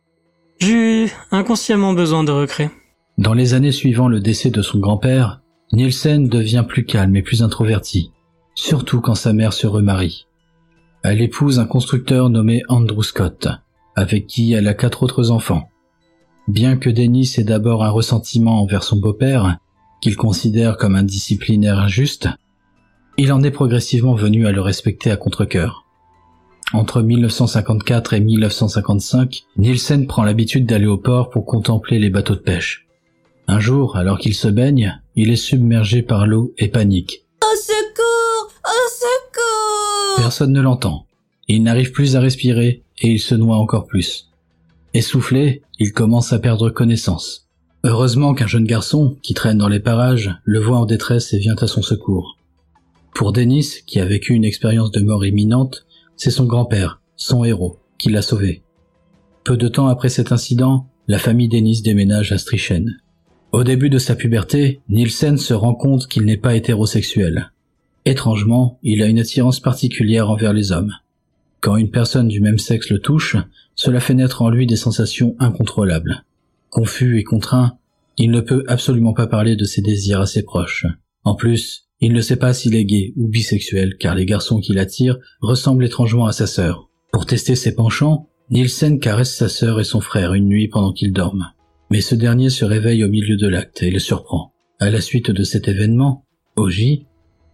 eu 0.61 1.09
inconsciemment 1.31 1.95
besoin 1.95 2.25
de 2.25 2.33
recréer. 2.33 2.71
Dans 3.17 3.33
les 3.33 3.55
années 3.55 3.73
suivant 3.73 4.09
le 4.09 4.21
décès 4.21 4.51
de 4.51 4.63
son 4.63 4.79
grand-père, 4.79 5.41
Nielsen 5.73 6.29
devient 6.29 6.65
plus 6.69 6.85
calme 6.85 7.17
et 7.17 7.23
plus 7.23 7.43
introverti, 7.43 8.13
surtout 8.55 9.01
quand 9.01 9.15
sa 9.15 9.33
mère 9.33 9.53
se 9.53 9.67
remarie. 9.67 10.27
Elle 11.03 11.23
épouse 11.23 11.59
un 11.59 11.65
constructeur 11.65 12.29
nommé 12.29 12.63
Andrew 12.69 13.03
Scott, 13.03 13.49
avec 13.97 14.27
qui 14.27 14.53
elle 14.53 14.69
a 14.69 14.75
quatre 14.75 15.03
autres 15.03 15.31
enfants. 15.31 15.70
Bien 16.51 16.77
que 16.77 16.91
Dennis 16.91 17.37
ait 17.39 17.45
d'abord 17.45 17.85
un 17.85 17.91
ressentiment 17.91 18.61
envers 18.61 18.83
son 18.83 18.97
beau-père, 18.97 19.59
qu'il 20.01 20.17
considère 20.17 20.77
comme 20.77 20.97
un 20.97 21.05
disciplinaire 21.05 21.79
injuste, 21.79 22.29
il 23.19 23.33
en 23.33 23.45
est 23.45 23.53
progressivement 23.53 24.17
venu 24.17 24.49
à 24.49 24.51
le 24.51 24.61
respecter 24.61 25.13
à 25.13 25.17
contre-cœur. 25.17 25.85
Entre 26.73 27.03
1954 27.03 28.15
et 28.15 28.21
1955, 28.21 29.45
Nielsen 29.59 30.09
prend 30.09 30.25
l'habitude 30.25 30.67
d'aller 30.67 30.89
au 30.89 30.99
port 30.99 31.31
pour 31.31 31.47
contempler 31.47 32.01
les 32.01 32.11
bateaux 32.11 32.35
de 32.35 32.41
pêche. 32.41 32.89
Un 33.47 33.61
jour, 33.61 33.97
alors 33.97 34.19
qu'il 34.19 34.35
se 34.35 34.49
baigne, 34.49 35.01
il 35.15 35.31
est 35.31 35.37
submergé 35.37 36.03
par 36.03 36.27
l'eau 36.27 36.53
et 36.59 36.67
panique. 36.67 37.27
Au 37.43 37.57
secours 37.57 38.53
Personne 40.17 40.53
ne 40.53 40.61
l'entend. 40.61 41.07
Il 41.47 41.63
n'arrive 41.63 41.93
plus 41.93 42.17
à 42.17 42.21
respirer 42.21 42.83
et 43.01 43.09
il 43.09 43.21
se 43.21 43.37
noie 43.37 43.57
encore 43.57 43.87
plus. 43.87 44.30
Essoufflé, 44.93 45.63
il 45.79 45.93
commence 45.93 46.33
à 46.33 46.41
perdre 46.41 46.69
connaissance. 46.69 47.49
Heureusement 47.85 48.35
qu'un 48.35 48.49
jeune 48.49 48.67
garçon, 48.67 49.17
qui 49.23 49.35
traîne 49.35 49.59
dans 49.59 49.69
les 49.69 49.79
parages, 49.79 50.35
le 50.45 50.59
voit 50.59 50.79
en 50.79 50.85
détresse 50.85 51.33
et 51.33 51.39
vient 51.39 51.55
à 51.55 51.69
son 51.69 51.81
secours. 51.81 52.37
Pour 53.15 53.33
Denis, 53.33 53.83
qui 53.87 54.01
a 54.01 54.05
vécu 54.05 54.35
une 54.35 54.45
expérience 54.45 54.91
de 54.91 55.01
mort 55.01 55.25
imminente, 55.25 55.87
c'est 56.17 56.33
son 56.33 56.45
grand-père, 56.45 57.01
son 57.17 57.45
héros, 57.45 57.79
qui 57.99 58.11
l'a 58.11 58.21
sauvé. 58.21 58.63
Peu 59.45 59.57
de 59.57 59.69
temps 59.69 59.87
après 59.87 60.09
cet 60.09 60.33
incident, 60.33 60.87
la 61.07 61.19
famille 61.19 61.49
Denis 61.49 61.83
déménage 61.83 62.33
à 62.33 62.39
Strichen. 62.39 62.99
Au 63.53 63.63
début 63.63 63.91
de 63.91 63.99
sa 63.99 64.17
puberté, 64.17 64.81
Nielsen 64.89 65.39
se 65.39 65.55
rend 65.55 65.75
compte 65.75 66.09
qu'il 66.09 66.25
n'est 66.25 66.37
pas 66.37 66.57
hétérosexuel. 66.57 67.53
Étrangement, 68.07 68.79
il 68.83 69.03
a 69.03 69.07
une 69.07 69.19
attirance 69.19 69.61
particulière 69.61 70.31
envers 70.31 70.53
les 70.53 70.73
hommes. 70.73 70.93
Quand 71.61 71.77
une 71.77 71.91
personne 71.91 72.29
du 72.29 72.41
même 72.41 72.59
sexe 72.59 72.91
le 72.91 72.99
touche, 72.99 73.37
cela 73.75 74.01
fait 74.01 74.15
naître 74.15 74.43
en 74.43 74.51
lui 74.51 74.67
des 74.67 74.77
sensations 74.77 75.37
incontrôlables. 75.39 76.25
Confus 76.71 77.19
et 77.19 77.25
contraint, 77.25 77.77
il 78.17 78.31
ne 78.31 78.41
peut 78.41 78.65
absolument 78.67 79.13
pas 79.13 79.27
parler 79.27 79.57
de 79.57 79.65
ses 79.65 79.83
désirs 79.83 80.21
à 80.21 80.27
ses 80.27 80.43
proches. 80.43 80.87
En 81.25 81.35
plus, 81.35 81.87
il 82.01 82.15
ne 82.15 82.21
sait 82.23 82.37
pas 82.37 82.55
s'il 82.55 82.75
est 82.75 82.85
gay 82.85 83.13
ou 83.17 83.29
bisexuel 83.29 83.97
car 83.99 84.15
les 84.15 84.25
garçons 84.25 84.61
qui 84.61 84.73
l'attirent 84.73 85.19
ressemblent 85.43 85.85
étrangement 85.85 86.27
à 86.27 86.33
sa 86.33 86.47
sœur. 86.47 86.89
Pour 87.13 87.27
tester 87.27 87.57
ses 87.57 87.75
penchants, 87.75 88.29
Nielsen 88.51 88.99
caresse 88.99 89.35
sa 89.35 89.49
sœur 89.49 89.81
et 89.81 89.85
son 89.85 90.01
frère 90.01 90.33
une 90.33 90.49
nuit 90.49 90.69
pendant 90.69 90.93
qu'ils 90.93 91.13
dorment. 91.13 91.53
Mais 91.91 92.01
ce 92.01 92.15
dernier 92.15 92.51
se 92.51 92.65
réveille 92.65 93.05
au 93.05 93.09
milieu 93.09 93.37
de 93.37 93.49
l'acte 93.49 93.83
et 93.83 93.91
le 93.91 93.99
surprend. 93.99 94.53
À 94.79 94.91
la 94.91 95.01
suite 95.01 95.31
de 95.31 95.43
cet 95.43 95.69
événement, 95.69 96.25
Oji, 96.57 97.07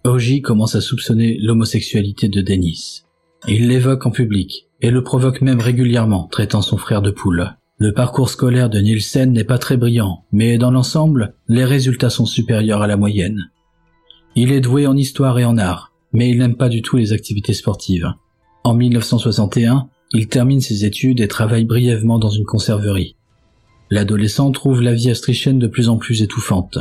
Oji 0.04 0.42
commence 0.42 0.76
à 0.76 0.80
soupçonner 0.80 1.38
l'homosexualité 1.40 2.28
de 2.28 2.40
Dennis. 2.40 3.05
Il 3.48 3.68
l'évoque 3.68 4.06
en 4.06 4.10
public 4.10 4.66
et 4.80 4.90
le 4.90 5.02
provoque 5.02 5.40
même 5.40 5.60
régulièrement, 5.60 6.28
traitant 6.30 6.62
son 6.62 6.76
frère 6.76 7.02
de 7.02 7.10
poule. 7.10 7.56
Le 7.78 7.92
parcours 7.92 8.30
scolaire 8.30 8.70
de 8.70 8.80
Nielsen 8.80 9.32
n'est 9.32 9.44
pas 9.44 9.58
très 9.58 9.76
brillant, 9.76 10.24
mais 10.32 10.58
dans 10.58 10.70
l'ensemble, 10.70 11.34
les 11.48 11.64
résultats 11.64 12.10
sont 12.10 12.26
supérieurs 12.26 12.82
à 12.82 12.86
la 12.86 12.96
moyenne. 12.96 13.50
Il 14.34 14.52
est 14.52 14.60
doué 14.60 14.86
en 14.86 14.96
histoire 14.96 15.38
et 15.38 15.44
en 15.44 15.58
art, 15.58 15.92
mais 16.12 16.30
il 16.30 16.38
n'aime 16.38 16.56
pas 16.56 16.68
du 16.68 16.82
tout 16.82 16.96
les 16.96 17.12
activités 17.12 17.52
sportives. 17.52 18.12
En 18.64 18.74
1961, 18.74 19.88
il 20.12 20.28
termine 20.28 20.60
ses 20.60 20.84
études 20.84 21.20
et 21.20 21.28
travaille 21.28 21.64
brièvement 21.64 22.18
dans 22.18 22.30
une 22.30 22.44
conserverie. 22.44 23.16
L'adolescent 23.90 24.50
trouve 24.50 24.82
la 24.82 24.94
vie 24.94 25.10
astrichienne 25.10 25.58
de 25.58 25.66
plus 25.66 25.88
en 25.88 25.98
plus 25.98 26.22
étouffante. 26.22 26.78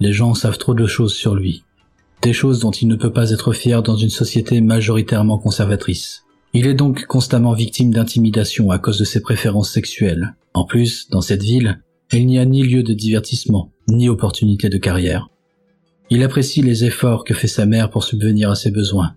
Les 0.00 0.12
gens 0.12 0.34
savent 0.34 0.58
trop 0.58 0.74
de 0.74 0.86
choses 0.86 1.14
sur 1.14 1.34
lui. 1.34 1.64
Des 2.22 2.32
choses 2.32 2.60
dont 2.60 2.70
il 2.70 2.88
ne 2.88 2.96
peut 2.96 3.12
pas 3.12 3.30
être 3.30 3.52
fier 3.52 3.82
dans 3.82 3.96
une 3.96 4.10
société 4.10 4.60
majoritairement 4.60 5.38
conservatrice. 5.38 6.24
Il 6.54 6.66
est 6.66 6.74
donc 6.74 7.06
constamment 7.06 7.52
victime 7.52 7.92
d'intimidation 7.92 8.70
à 8.70 8.78
cause 8.78 8.98
de 8.98 9.04
ses 9.04 9.20
préférences 9.20 9.70
sexuelles. 9.70 10.34
En 10.54 10.64
plus, 10.64 11.08
dans 11.10 11.20
cette 11.20 11.42
ville, 11.42 11.80
il 12.12 12.26
n'y 12.26 12.38
a 12.38 12.44
ni 12.44 12.62
lieu 12.62 12.82
de 12.82 12.94
divertissement, 12.94 13.70
ni 13.88 14.08
opportunité 14.08 14.68
de 14.68 14.78
carrière. 14.78 15.28
Il 16.08 16.22
apprécie 16.22 16.62
les 16.62 16.84
efforts 16.84 17.24
que 17.24 17.34
fait 17.34 17.48
sa 17.48 17.66
mère 17.66 17.90
pour 17.90 18.04
subvenir 18.04 18.50
à 18.50 18.54
ses 18.54 18.70
besoins. 18.70 19.14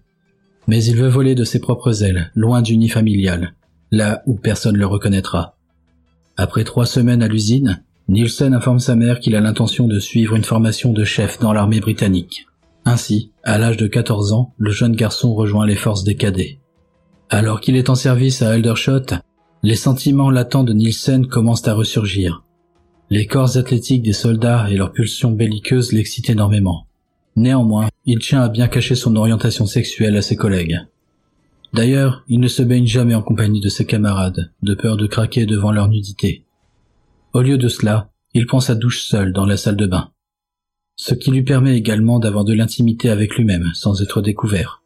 Mais 0.67 0.83
il 0.83 0.95
veut 0.95 1.07
voler 1.07 1.35
de 1.35 1.43
ses 1.43 1.59
propres 1.59 2.03
ailes, 2.03 2.31
loin 2.35 2.61
du 2.61 2.77
nid 2.77 2.89
familial, 2.89 3.53
là 3.91 4.21
où 4.25 4.35
personne 4.35 4.77
le 4.77 4.85
reconnaîtra. 4.85 5.55
Après 6.35 6.63
trois 6.63 6.85
semaines 6.85 7.23
à 7.23 7.27
l'usine, 7.27 7.83
Nielsen 8.07 8.53
informe 8.53 8.79
sa 8.79 8.95
mère 8.95 9.19
qu'il 9.19 9.35
a 9.35 9.41
l'intention 9.41 9.87
de 9.87 9.99
suivre 9.99 10.35
une 10.35 10.43
formation 10.43 10.93
de 10.93 11.03
chef 11.03 11.39
dans 11.39 11.53
l'armée 11.53 11.79
britannique. 11.79 12.47
Ainsi, 12.85 13.31
à 13.43 13.57
l'âge 13.57 13.77
de 13.77 13.87
14 13.87 14.33
ans, 14.33 14.53
le 14.57 14.71
jeune 14.71 14.95
garçon 14.95 15.33
rejoint 15.33 15.65
les 15.65 15.75
forces 15.75 16.03
des 16.03 16.15
cadets. 16.15 16.59
Alors 17.29 17.61
qu'il 17.61 17.75
est 17.75 17.89
en 17.89 17.95
service 17.95 18.41
à 18.41 18.51
Aldershot, 18.51 19.05
les 19.61 19.75
sentiments 19.75 20.31
latents 20.31 20.63
de 20.63 20.73
Nielsen 20.73 21.27
commencent 21.27 21.67
à 21.67 21.73
ressurgir. 21.73 22.43
Les 23.09 23.27
corps 23.27 23.57
athlétiques 23.57 24.03
des 24.03 24.13
soldats 24.13 24.67
et 24.69 24.77
leurs 24.77 24.91
pulsions 24.91 25.31
belliqueuses 25.31 25.91
l'excitent 25.91 26.29
énormément. 26.29 26.87
Néanmoins, 27.35 27.89
il 28.05 28.19
tient 28.19 28.41
à 28.41 28.49
bien 28.49 28.67
cacher 28.67 28.95
son 28.95 29.15
orientation 29.15 29.65
sexuelle 29.65 30.17
à 30.17 30.21
ses 30.21 30.35
collègues. 30.35 30.79
D'ailleurs, 31.73 32.23
il 32.27 32.39
ne 32.39 32.47
se 32.47 32.63
baigne 32.63 32.87
jamais 32.87 33.15
en 33.15 33.21
compagnie 33.21 33.61
de 33.61 33.69
ses 33.69 33.85
camarades, 33.85 34.51
de 34.63 34.73
peur 34.73 34.97
de 34.97 35.07
craquer 35.07 35.45
devant 35.45 35.71
leur 35.71 35.87
nudité. 35.87 36.45
Au 37.33 37.41
lieu 37.41 37.57
de 37.57 37.67
cela, 37.67 38.09
il 38.33 38.47
prend 38.47 38.59
sa 38.59 38.75
douche 38.75 39.01
seul 39.01 39.33
dans 39.33 39.45
la 39.45 39.57
salle 39.57 39.75
de 39.75 39.85
bain. 39.85 40.11
Ce 41.01 41.13
qui 41.13 41.31
lui 41.31 41.43
permet 41.43 41.77
également 41.77 42.19
d'avoir 42.19 42.43
de 42.43 42.51
l'intimité 42.51 43.09
avec 43.09 43.37
lui-même 43.37 43.71
sans 43.73 44.01
être 44.01 44.21
découvert. 44.21 44.83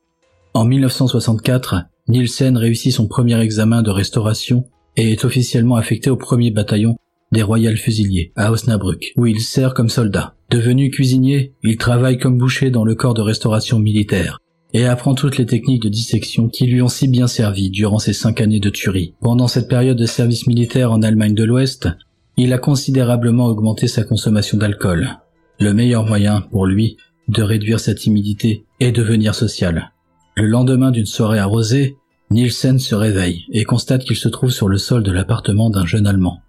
En 0.53 0.63
1964, 0.63 1.85
Nielsen 2.07 2.55
réussit 2.55 2.93
son 2.93 3.07
premier 3.07 3.41
examen 3.41 3.81
de 3.81 3.89
restauration 3.89 4.63
et 4.95 5.11
est 5.11 5.25
officiellement 5.25 5.75
affecté 5.75 6.11
au 6.11 6.15
premier 6.15 6.51
bataillon 6.51 6.97
des 7.31 7.41
Royal 7.41 7.75
Fusiliers 7.77 8.31
à 8.35 8.51
Osnabrück, 8.51 9.13
où 9.17 9.25
il 9.25 9.39
sert 9.39 9.73
comme 9.73 9.89
soldat. 9.89 10.35
Devenu 10.51 10.91
cuisinier, 10.91 11.55
il 11.63 11.77
travaille 11.77 12.19
comme 12.19 12.37
boucher 12.37 12.69
dans 12.69 12.85
le 12.85 12.93
corps 12.93 13.15
de 13.15 13.21
restauration 13.23 13.79
militaire 13.79 14.37
et 14.75 14.85
apprend 14.85 15.15
toutes 15.15 15.39
les 15.39 15.47
techniques 15.47 15.81
de 15.81 15.89
dissection 15.89 16.47
qui 16.47 16.67
lui 16.67 16.83
ont 16.83 16.89
si 16.89 17.07
bien 17.07 17.25
servi 17.25 17.71
durant 17.71 17.97
ses 17.97 18.13
cinq 18.13 18.39
années 18.39 18.59
de 18.59 18.69
tuerie. 18.69 19.15
Pendant 19.19 19.47
cette 19.47 19.67
période 19.67 19.97
de 19.97 20.05
service 20.05 20.45
militaire 20.45 20.91
en 20.91 21.01
Allemagne 21.01 21.33
de 21.33 21.43
l'Ouest, 21.43 21.89
il 22.37 22.53
a 22.53 22.59
considérablement 22.59 23.47
augmenté 23.47 23.87
sa 23.87 24.03
consommation 24.03 24.59
d'alcool. 24.59 25.17
Le 25.59 25.73
meilleur 25.73 26.05
moyen, 26.05 26.41
pour 26.41 26.65
lui, 26.65 26.97
de 27.27 27.41
réduire 27.41 27.79
sa 27.79 27.93
timidité 27.93 28.65
est 28.79 28.91
devenir 28.91 29.35
social. 29.35 29.91
Le 30.35 30.47
lendemain 30.47 30.91
d'une 30.91 31.05
soirée 31.05 31.39
arrosée, 31.39 31.95
Nielsen 32.31 32.79
se 32.79 32.95
réveille 32.95 33.45
et 33.51 33.63
constate 33.63 34.03
qu'il 34.03 34.15
se 34.15 34.29
trouve 34.29 34.49
sur 34.49 34.67
le 34.67 34.77
sol 34.77 35.03
de 35.03 35.11
l'appartement 35.11 35.69
d'un 35.69 35.85
jeune 35.85 36.07
Allemand. 36.07 36.41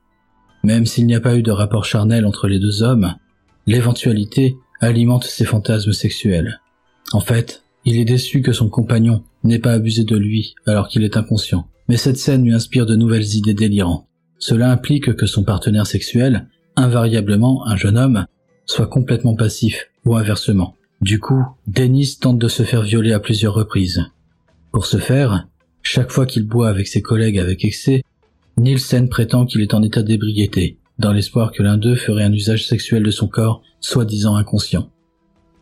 Même 0.63 0.87
s'il 0.87 1.07
n'y 1.07 1.15
a 1.15 1.21
pas 1.21 1.37
eu 1.37 1.43
de 1.43 1.51
rapport 1.51 1.85
charnel 1.85 2.25
entre 2.25 2.49
les 2.49 2.59
deux 2.59 2.83
hommes, 2.83 3.15
l'éventualité 3.67 4.57
alimente 4.81 5.25
ses 5.25 5.45
fantasmes 5.45 5.93
sexuels. 5.93 6.61
En 7.13 7.21
fait, 7.21 7.63
il 7.85 7.99
est 7.99 8.07
déçu 8.07 8.41
que 8.41 8.53
son 8.53 8.71
compagnon 8.71 9.23
n'ait 9.43 9.59
pas 9.59 9.73
abusé 9.73 10.05
de 10.05 10.17
lui 10.17 10.55
alors 10.67 10.89
qu'il 10.89 11.05
est 11.05 11.19
inconscient. 11.19 11.69
Mais 11.89 11.99
cette 11.99 12.17
scène 12.17 12.45
lui 12.45 12.55
inspire 12.55 12.87
de 12.87 12.97
nouvelles 12.97 13.35
idées 13.35 13.53
délirantes. 13.53 14.07
Cela 14.39 14.71
implique 14.71 15.15
que 15.15 15.27
son 15.27 15.45
partenaire 15.45 15.87
sexuel, 15.87 16.49
invariablement 16.77 17.67
un 17.67 17.77
jeune 17.77 17.99
homme, 17.99 18.27
soit 18.67 18.87
complètement 18.87 19.35
passif 19.35 19.91
ou 20.05 20.17
inversement. 20.17 20.75
Du 21.01 21.21
coup, 21.21 21.45
Dennis 21.67 22.19
tente 22.21 22.39
de 22.39 22.49
se 22.49 22.63
faire 22.63 22.83
violer 22.83 23.13
à 23.13 23.21
plusieurs 23.21 23.55
reprises. 23.55 24.05
Pour 24.73 24.87
ce 24.87 24.97
faire, 24.97 25.47
chaque 25.83 26.11
fois 26.11 26.27
qu'il 26.27 26.47
boit 26.47 26.69
avec 26.69 26.87
ses 26.89 27.03
collègues 27.03 27.39
avec 27.39 27.65
excès, 27.65 28.03
Nielsen 28.57 29.09
prétend 29.09 29.47
qu'il 29.47 29.61
est 29.61 29.75
en 29.75 29.83
état 29.83 30.03
d'ébriété, 30.03 30.79
dans 30.99 31.13
l'espoir 31.13 31.53
que 31.53 31.63
l'un 31.63 31.77
d'eux 31.77 31.97
ferait 31.97 32.25
un 32.25 32.33
usage 32.33 32.67
sexuel 32.67 33.03
de 33.03 33.11
son 33.11 33.29
corps, 33.29 33.63
soi-disant 33.81 34.37
inconscient. 34.37 34.91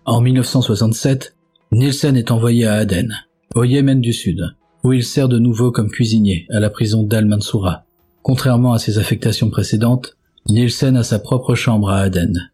En 0.04 0.20
1967, 0.20 1.34
Nielsen 1.72 2.16
est 2.16 2.30
envoyé 2.30 2.66
à 2.66 2.74
Aden, 2.74 3.14
au 3.54 3.64
Yémen 3.64 4.00
du 4.00 4.12
Sud, 4.12 4.54
où 4.84 4.92
il 4.92 5.04
sert 5.04 5.28
de 5.28 5.38
nouveau 5.38 5.72
comme 5.72 5.90
cuisinier 5.90 6.46
à 6.50 6.60
la 6.60 6.70
prison 6.70 7.02
d'Al-Mansoura. 7.02 7.84
Contrairement 8.22 8.74
à 8.74 8.78
ses 8.78 8.98
affectations 8.98 9.50
précédentes, 9.50 10.16
Nielsen 10.48 10.96
a 10.96 11.02
sa 11.02 11.18
propre 11.18 11.54
chambre 11.54 11.88
à 11.88 12.00
Aden, 12.00 12.51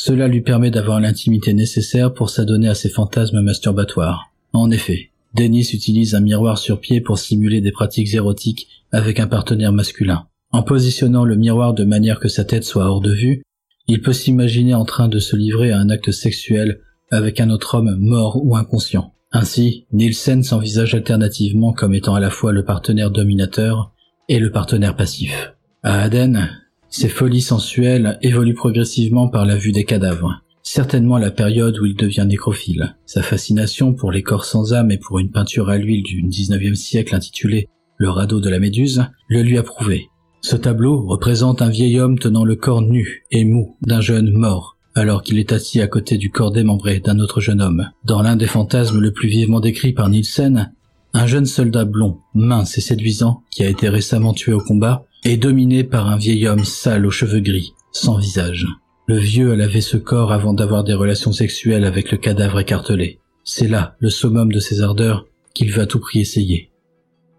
cela 0.00 0.28
lui 0.28 0.42
permet 0.42 0.70
d'avoir 0.70 1.00
l'intimité 1.00 1.52
nécessaire 1.52 2.14
pour 2.14 2.30
s'adonner 2.30 2.68
à 2.68 2.76
ses 2.76 2.88
fantasmes 2.88 3.40
masturbatoires. 3.40 4.30
En 4.52 4.70
effet, 4.70 5.10
Dennis 5.34 5.70
utilise 5.74 6.14
un 6.14 6.20
miroir 6.20 6.56
sur 6.56 6.78
pied 6.78 7.00
pour 7.00 7.18
simuler 7.18 7.60
des 7.60 7.72
pratiques 7.72 8.14
érotiques 8.14 8.68
avec 8.92 9.18
un 9.18 9.26
partenaire 9.26 9.72
masculin. 9.72 10.28
En 10.52 10.62
positionnant 10.62 11.24
le 11.24 11.34
miroir 11.34 11.74
de 11.74 11.82
manière 11.82 12.20
que 12.20 12.28
sa 12.28 12.44
tête 12.44 12.62
soit 12.62 12.88
hors 12.88 13.00
de 13.00 13.12
vue, 13.12 13.42
il 13.88 14.00
peut 14.00 14.12
s'imaginer 14.12 14.72
en 14.72 14.84
train 14.84 15.08
de 15.08 15.18
se 15.18 15.34
livrer 15.34 15.72
à 15.72 15.80
un 15.80 15.90
acte 15.90 16.12
sexuel 16.12 16.78
avec 17.10 17.40
un 17.40 17.50
autre 17.50 17.74
homme 17.74 17.96
mort 17.98 18.40
ou 18.40 18.56
inconscient. 18.56 19.14
Ainsi, 19.32 19.84
Nielsen 19.90 20.44
s'envisage 20.44 20.94
alternativement 20.94 21.72
comme 21.72 21.94
étant 21.94 22.14
à 22.14 22.20
la 22.20 22.30
fois 22.30 22.52
le 22.52 22.64
partenaire 22.64 23.10
dominateur 23.10 23.92
et 24.28 24.38
le 24.38 24.52
partenaire 24.52 24.94
passif. 24.94 25.54
À 25.82 26.02
Aden, 26.02 26.50
ces 26.90 27.08
folies 27.08 27.42
sensuelles 27.42 28.18
évoluent 28.22 28.54
progressivement 28.54 29.28
par 29.28 29.44
la 29.44 29.56
vue 29.56 29.72
des 29.72 29.84
cadavres. 29.84 30.42
Certainement 30.62 31.18
la 31.18 31.30
période 31.30 31.78
où 31.78 31.86
il 31.86 31.96
devient 31.96 32.26
nécrophile. 32.28 32.96
Sa 33.06 33.22
fascination 33.22 33.94
pour 33.94 34.12
les 34.12 34.22
corps 34.22 34.44
sans 34.44 34.74
âme 34.74 34.90
et 34.90 34.98
pour 34.98 35.18
une 35.18 35.30
peinture 35.30 35.70
à 35.70 35.78
l'huile 35.78 36.02
du 36.02 36.22
19e 36.22 36.74
siècle 36.74 37.14
intitulée 37.14 37.68
Le 37.96 38.10
radeau 38.10 38.40
de 38.40 38.50
la 38.50 38.58
Méduse 38.58 39.06
le 39.28 39.42
lui 39.42 39.56
a 39.56 39.62
prouvé. 39.62 40.08
Ce 40.40 40.56
tableau 40.56 41.06
représente 41.06 41.62
un 41.62 41.70
vieil 41.70 41.98
homme 41.98 42.18
tenant 42.18 42.44
le 42.44 42.54
corps 42.54 42.82
nu 42.82 43.24
et 43.30 43.44
mou 43.44 43.76
d'un 43.82 44.00
jeune 44.00 44.30
mort, 44.30 44.76
alors 44.94 45.22
qu'il 45.22 45.38
est 45.38 45.52
assis 45.52 45.80
à 45.80 45.88
côté 45.88 46.16
du 46.16 46.30
corps 46.30 46.52
démembré 46.52 47.00
d'un 47.00 47.18
autre 47.18 47.40
jeune 47.40 47.60
homme. 47.60 47.88
Dans 48.04 48.22
l'un 48.22 48.36
des 48.36 48.46
fantasmes 48.46 49.00
le 49.00 49.12
plus 49.12 49.28
vivement 49.28 49.60
décrit 49.60 49.92
par 49.92 50.08
Nielsen, 50.08 50.72
un 51.18 51.26
jeune 51.26 51.46
soldat 51.46 51.84
blond, 51.84 52.20
mince 52.32 52.78
et 52.78 52.80
séduisant, 52.80 53.42
qui 53.50 53.64
a 53.64 53.68
été 53.68 53.88
récemment 53.88 54.32
tué 54.32 54.52
au 54.52 54.60
combat, 54.60 55.04
est 55.24 55.36
dominé 55.36 55.82
par 55.82 56.08
un 56.08 56.16
vieil 56.16 56.46
homme 56.46 56.64
sale 56.64 57.04
aux 57.06 57.10
cheveux 57.10 57.40
gris, 57.40 57.72
sans 57.90 58.18
visage. 58.18 58.68
Le 59.08 59.18
vieux 59.18 59.50
a 59.50 59.56
lavé 59.56 59.80
ce 59.80 59.96
corps 59.96 60.32
avant 60.32 60.54
d'avoir 60.54 60.84
des 60.84 60.94
relations 60.94 61.32
sexuelles 61.32 61.84
avec 61.84 62.12
le 62.12 62.18
cadavre 62.18 62.60
écartelé. 62.60 63.18
C'est 63.42 63.66
là 63.66 63.96
le 63.98 64.10
summum 64.10 64.52
de 64.52 64.60
ses 64.60 64.80
ardeurs 64.80 65.26
qu'il 65.54 65.72
veut 65.72 65.82
à 65.82 65.86
tout 65.86 65.98
prix 65.98 66.20
essayer. 66.20 66.70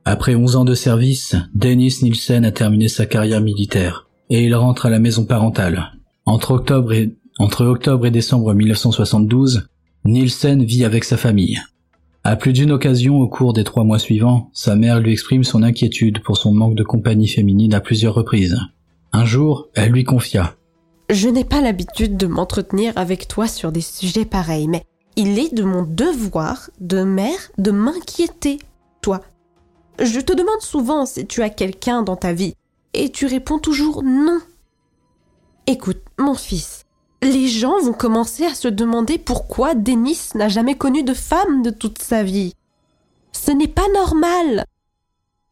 Après 0.04 0.36
11 0.36 0.58
ans 0.58 0.66
de 0.66 0.76
service, 0.76 1.36
Dennis 1.54 2.00
Nielsen 2.02 2.44
a 2.44 2.52
terminé 2.52 2.90
sa 2.90 3.06
carrière 3.06 3.40
militaire 3.40 4.10
et 4.30 4.44
il 4.44 4.56
rentre 4.56 4.88
à 4.88 4.90
la 4.90 5.00
maison 5.00 5.24
parentale. 5.24 5.94
Entre 6.26 6.52
octobre 6.52 6.92
et, 6.92 7.16
entre 7.38 7.66
octobre 7.66 8.06
et 8.08 8.12
décembre 8.12 8.54
1972, 8.54 9.70
Nielsen 10.04 10.66
vit 10.66 10.84
avec 10.84 11.06
sa 11.06 11.16
famille. 11.16 11.62
À 12.24 12.36
plus 12.36 12.52
d'une 12.52 12.72
occasion 12.72 13.20
au 13.20 13.28
cours 13.28 13.54
des 13.54 13.64
trois 13.64 13.86
mois 13.86 14.00
suivants, 14.00 14.50
sa 14.54 14.76
mère 14.76 15.00
lui 15.00 15.14
exprime 15.14 15.46
son 15.46 15.64
inquiétude 15.64 16.22
pour 16.22 16.38
son 16.38 16.54
manque 16.54 16.76
de 16.76 16.84
compagnie 16.84 17.30
féminine 17.30 17.74
à 17.74 17.80
plusieurs 17.80 18.14
reprises. 18.14 18.58
Un 19.14 19.26
jour, 19.26 19.70
elle 19.74 19.92
lui 19.92 20.04
confia 20.04 20.56
Je 21.10 21.30
n'ai 21.30 21.46
pas 21.46 21.62
l'habitude 21.62 22.18
de 22.18 22.28
m'entretenir 22.28 22.94
avec 22.98 23.28
toi 23.28 23.48
sur 23.48 23.72
des 23.72 23.82
sujets 23.82 24.26
pareils, 24.26 24.68
mais 24.68 24.84
il 25.16 25.40
est 25.40 25.54
de 25.54 25.64
mon 25.64 25.84
devoir 25.84 26.70
de 26.82 27.04
mère 27.04 27.52
de 27.58 27.72
m'inquiéter, 27.72 28.60
toi. 29.02 29.22
Je 29.98 30.20
te 30.20 30.34
demande 30.34 30.62
souvent 30.62 31.06
si 31.06 31.26
tu 31.26 31.42
as 31.42 31.50
quelqu'un 31.50 32.04
dans 32.04 32.18
ta 32.18 32.34
vie, 32.34 32.54
et 32.94 33.10
tu 33.12 33.28
réponds 33.28 33.60
toujours 33.60 34.04
non. 34.04 34.40
Écoute, 35.68 36.02
mon 36.18 36.36
fils, 36.36 36.79
les 37.22 37.48
gens 37.48 37.80
vont 37.82 37.94
commencer 37.94 38.46
à 38.46 38.56
se 38.56 38.68
demander 38.68 39.18
pourquoi 39.18 39.76
Denis 39.76 40.30
n'a 40.36 40.48
jamais 40.48 40.76
connu 40.76 41.04
de 41.04 41.14
femme 41.14 41.62
de 41.62 41.70
toute 41.70 42.02
sa 42.02 42.24
vie. 42.24 42.54
Ce 43.32 43.52
n'est 43.52 43.68
pas 43.68 43.88
normal. 43.94 44.66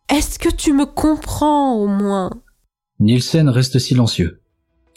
Est-ce 0.09 0.39
que 0.39 0.49
tu 0.49 0.73
me 0.73 0.85
comprends 0.85 1.75
au 1.75 1.87
moins? 1.87 2.29
Nielsen 2.99 3.49
reste 3.49 3.79
silencieux, 3.79 4.41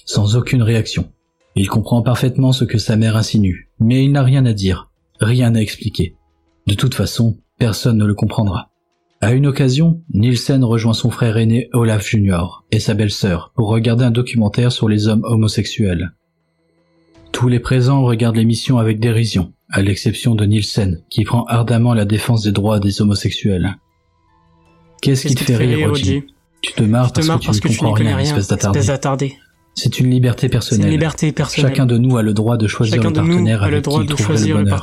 sans 0.05 0.37
aucune 0.37 0.63
réaction. 0.63 1.11
Il 1.57 1.69
comprend 1.69 2.03
parfaitement 2.03 2.53
ce 2.53 2.65
que 2.65 2.79
sa 2.79 2.97
mère 2.97 3.17
insinue, 3.17 3.71
mais 3.81 4.05
il 4.05 4.13
n'a 4.13 4.23
rien 4.23 4.47
à 4.47 4.53
dire, 4.53 4.91
rien 5.21 5.55
à 5.55 5.61
expliquer. 5.61 6.17
De 6.67 6.75
toute 6.75 6.95
façon, 6.95 7.39
personne 7.59 7.99
ne 7.99 8.07
le 8.07 8.15
comprendra. 8.15 8.71
À 9.21 9.33
une 9.33 9.47
occasion, 9.47 10.03
Nielsen 10.15 10.65
rejoint 10.65 10.95
son 10.95 11.11
frère 11.11 11.37
aîné 11.37 11.69
Olaf 11.73 12.09
Jr. 12.09 12.65
et 12.71 12.81
sa 12.81 12.95
belle-sœur 12.95 13.53
pour 13.55 13.69
regarder 13.69 14.05
un 14.05 14.11
documentaire 14.11 14.73
sur 14.73 14.89
les 14.89 15.09
hommes 15.09 15.25
homosexuels. 15.25 16.13
Tous 17.41 17.49
les 17.49 17.59
présents 17.59 18.03
regardent 18.03 18.37
l'émission 18.37 18.77
avec 18.77 19.01
dérision, 19.01 19.55
à 19.71 19.81
l'exception 19.81 20.35
de 20.35 20.45
Nielsen, 20.45 21.01
qui 21.09 21.25
prend 21.25 21.45
ardemment 21.45 21.95
la 21.95 22.05
défense 22.05 22.43
des 22.43 22.53
droits 22.53 22.81
des 22.81 23.01
homosexuels. 23.01 23.79
Qu'est-ce 25.01 25.27
qui 25.27 25.35
te 25.35 25.45
fait 25.45 25.57
rire, 25.57 25.89
Roger 25.89 26.27
Tu 26.61 26.75
te 26.75 26.83
marres 26.83 27.15
parce, 27.15 27.27
que, 27.27 27.69
tu 27.69 27.73
ne 27.73 27.79
comprends 27.79 27.93
rien, 27.93 28.19
espèce 28.19 28.49
d'attardé. 28.49 29.39
C'est 29.75 30.01
une 30.01 30.11
liberté 30.11 30.51
personnelle. 30.51 30.89
Une 30.89 30.93
liberté 30.93 31.33
personnelle. 31.33 31.71
Chacun 31.71 31.87
de 31.87 31.97
nous 31.97 32.19
a 32.19 32.23
le 32.23 32.35
droit 32.35 32.59
de 32.59 32.67
choisir 32.67 33.03
le 33.03 33.11
partenaire 33.11 33.63
avec 33.63 33.85
qui 33.87 33.95
il 34.03 34.07
trouverait 34.15 34.45
le 34.45 34.63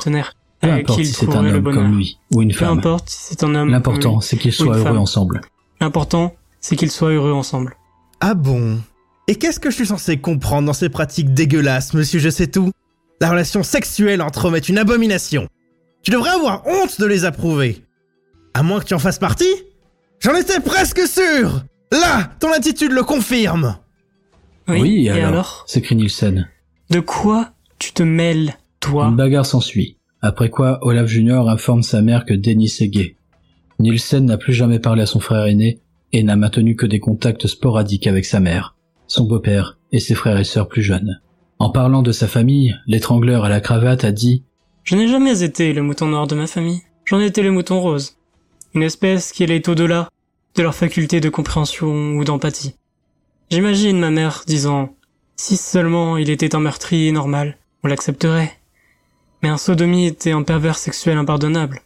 Peu 0.60 0.68
importe 0.72 1.04
si 1.04 1.12
c'est 1.12 1.28
un 1.28 1.46
homme 1.46 1.62
comme 1.62 1.96
lui 1.96 2.18
ou 2.34 2.42
une 2.42 2.52
femme. 2.52 2.80
Peu 2.80 2.88
importe 2.88 3.08
si 3.08 3.18
c'est 3.20 3.44
un 3.44 3.54
homme. 3.54 3.68
L'important, 3.68 4.20
c'est 4.20 4.36
qu'ils 4.36 4.52
soient 4.52 4.76
heureux 4.76 4.98
ensemble. 4.98 5.42
L'important, 5.80 6.34
c'est 6.60 6.74
qu'ils 6.74 6.90
soient 6.90 7.12
heureux 7.12 7.30
ensemble. 7.30 7.76
Ah 8.20 8.34
bon? 8.34 8.80
Et 9.28 9.34
qu'est-ce 9.34 9.60
que 9.60 9.70
je 9.70 9.76
suis 9.76 9.86
censé 9.86 10.16
comprendre 10.16 10.66
dans 10.66 10.72
ces 10.72 10.88
pratiques 10.88 11.34
dégueulasses, 11.34 11.92
monsieur 11.92 12.18
Je 12.18 12.30
sais 12.30 12.46
tout 12.46 12.72
La 13.20 13.30
relation 13.30 13.62
sexuelle 13.62 14.22
entre 14.22 14.46
hommes 14.46 14.56
est 14.56 14.70
une 14.70 14.78
abomination. 14.78 15.46
Tu 16.02 16.10
devrais 16.10 16.30
avoir 16.30 16.66
honte 16.66 16.98
de 16.98 17.04
les 17.04 17.26
approuver. 17.26 17.84
À 18.54 18.62
moins 18.62 18.80
que 18.80 18.86
tu 18.86 18.94
en 18.94 18.98
fasses 18.98 19.18
partie 19.18 19.44
J'en 20.20 20.34
étais 20.34 20.60
presque 20.60 21.06
sûr 21.06 21.62
Là, 21.92 22.30
ton 22.40 22.50
attitude 22.52 22.92
le 22.92 23.02
confirme 23.02 23.76
Oui, 24.66 25.06
et 25.06 25.10
alors, 25.10 25.64
s'écrie 25.66 25.96
Nielsen. 25.96 26.48
De 26.90 27.00
quoi 27.00 27.52
tu 27.78 27.92
te 27.92 28.02
mêles, 28.02 28.54
toi? 28.80 29.08
Une 29.08 29.16
bagarre 29.16 29.46
s'ensuit. 29.46 29.98
Après 30.22 30.48
quoi, 30.48 30.78
Olaf 30.82 31.06
Junior 31.06 31.50
informe 31.50 31.82
sa 31.82 32.00
mère 32.00 32.24
que 32.24 32.34
Denis 32.34 32.74
est 32.80 32.88
gay. 32.88 33.16
Nielsen 33.78 34.24
n'a 34.24 34.38
plus 34.38 34.54
jamais 34.54 34.78
parlé 34.80 35.02
à 35.02 35.06
son 35.06 35.20
frère 35.20 35.44
aîné 35.44 35.80
et 36.12 36.22
n'a 36.22 36.36
maintenu 36.36 36.76
que 36.76 36.86
des 36.86 36.98
contacts 36.98 37.46
sporadiques 37.46 38.06
avec 38.06 38.24
sa 38.24 38.40
mère, 38.40 38.74
son 39.08 39.24
beau-père 39.24 39.78
et 39.90 39.98
ses 39.98 40.14
frères 40.14 40.38
et 40.38 40.44
sœurs 40.44 40.68
plus 40.68 40.82
jeunes. 40.82 41.20
En 41.58 41.70
parlant 41.70 42.02
de 42.02 42.12
sa 42.12 42.28
famille, 42.28 42.76
l'étrangleur 42.86 43.44
à 43.44 43.48
la 43.48 43.60
cravate 43.60 44.04
a 44.04 44.12
dit 44.12 44.44
Je 44.84 44.94
n'ai 44.94 45.08
jamais 45.08 45.42
été 45.42 45.72
le 45.72 45.82
mouton 45.82 46.06
noir 46.06 46.28
de 46.28 46.36
ma 46.36 46.46
famille, 46.46 46.82
j'en 47.04 47.18
étais 47.18 47.42
le 47.42 47.50
mouton 47.50 47.80
rose. 47.80 48.16
Une 48.74 48.84
espèce 48.84 49.32
qui 49.32 49.42
est 49.42 49.68
au-delà 49.68 50.08
de 50.54 50.62
leur 50.62 50.74
faculté 50.74 51.20
de 51.20 51.28
compréhension 51.28 52.12
ou 52.12 52.24
d'empathie. 52.24 52.74
J'imagine 53.50 53.98
ma 53.98 54.10
mère 54.10 54.44
disant 54.46 54.94
Si 55.36 55.56
seulement 55.56 56.16
il 56.16 56.30
était 56.30 56.54
un 56.54 56.60
meurtrier 56.60 57.10
normal, 57.10 57.56
on 57.82 57.88
l'accepterait. 57.88 58.52
Mais 59.42 59.48
un 59.48 59.58
sodomie 59.58 60.06
était 60.06 60.32
un 60.32 60.42
pervers 60.42 60.78
sexuel 60.78 61.16
impardonnable. 61.16 61.80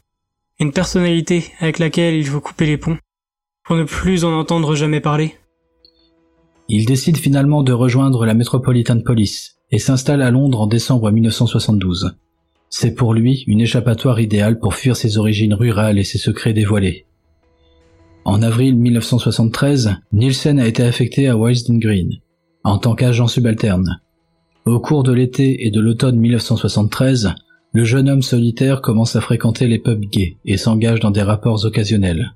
Une 0.58 0.72
personnalité 0.72 1.52
avec 1.60 1.78
laquelle 1.78 2.14
il 2.14 2.26
faut 2.26 2.40
couper 2.40 2.66
les 2.66 2.78
ponts, 2.78 2.98
pour 3.64 3.76
ne 3.76 3.84
plus 3.84 4.24
en 4.24 4.32
entendre 4.32 4.74
jamais 4.74 5.00
parler. 5.00 5.36
Il 6.74 6.86
décide 6.86 7.18
finalement 7.18 7.62
de 7.62 7.74
rejoindre 7.74 8.24
la 8.24 8.32
Metropolitan 8.32 8.98
Police 9.02 9.58
et 9.70 9.78
s'installe 9.78 10.22
à 10.22 10.30
Londres 10.30 10.62
en 10.62 10.66
décembre 10.66 11.10
1972. 11.10 12.16
C'est 12.70 12.94
pour 12.94 13.12
lui 13.12 13.44
une 13.46 13.60
échappatoire 13.60 14.20
idéale 14.20 14.58
pour 14.58 14.74
fuir 14.74 14.96
ses 14.96 15.18
origines 15.18 15.52
rurales 15.52 15.98
et 15.98 16.02
ses 16.02 16.16
secrets 16.16 16.54
dévoilés. 16.54 17.04
En 18.24 18.40
avril 18.40 18.74
1973, 18.76 19.96
Nielsen 20.14 20.58
a 20.58 20.66
été 20.66 20.82
affecté 20.82 21.28
à 21.28 21.36
Willesden 21.36 21.78
Green, 21.78 22.10
en 22.64 22.78
tant 22.78 22.94
qu'agent 22.94 23.28
subalterne. 23.28 24.00
Au 24.64 24.80
cours 24.80 25.02
de 25.02 25.12
l'été 25.12 25.66
et 25.66 25.70
de 25.70 25.80
l'automne 25.80 26.18
1973, 26.18 27.34
le 27.72 27.84
jeune 27.84 28.08
homme 28.08 28.22
solitaire 28.22 28.80
commence 28.80 29.14
à 29.14 29.20
fréquenter 29.20 29.66
les 29.66 29.78
pubs 29.78 30.06
gays 30.06 30.38
et 30.46 30.56
s'engage 30.56 31.00
dans 31.00 31.10
des 31.10 31.20
rapports 31.20 31.66
occasionnels. 31.66 32.32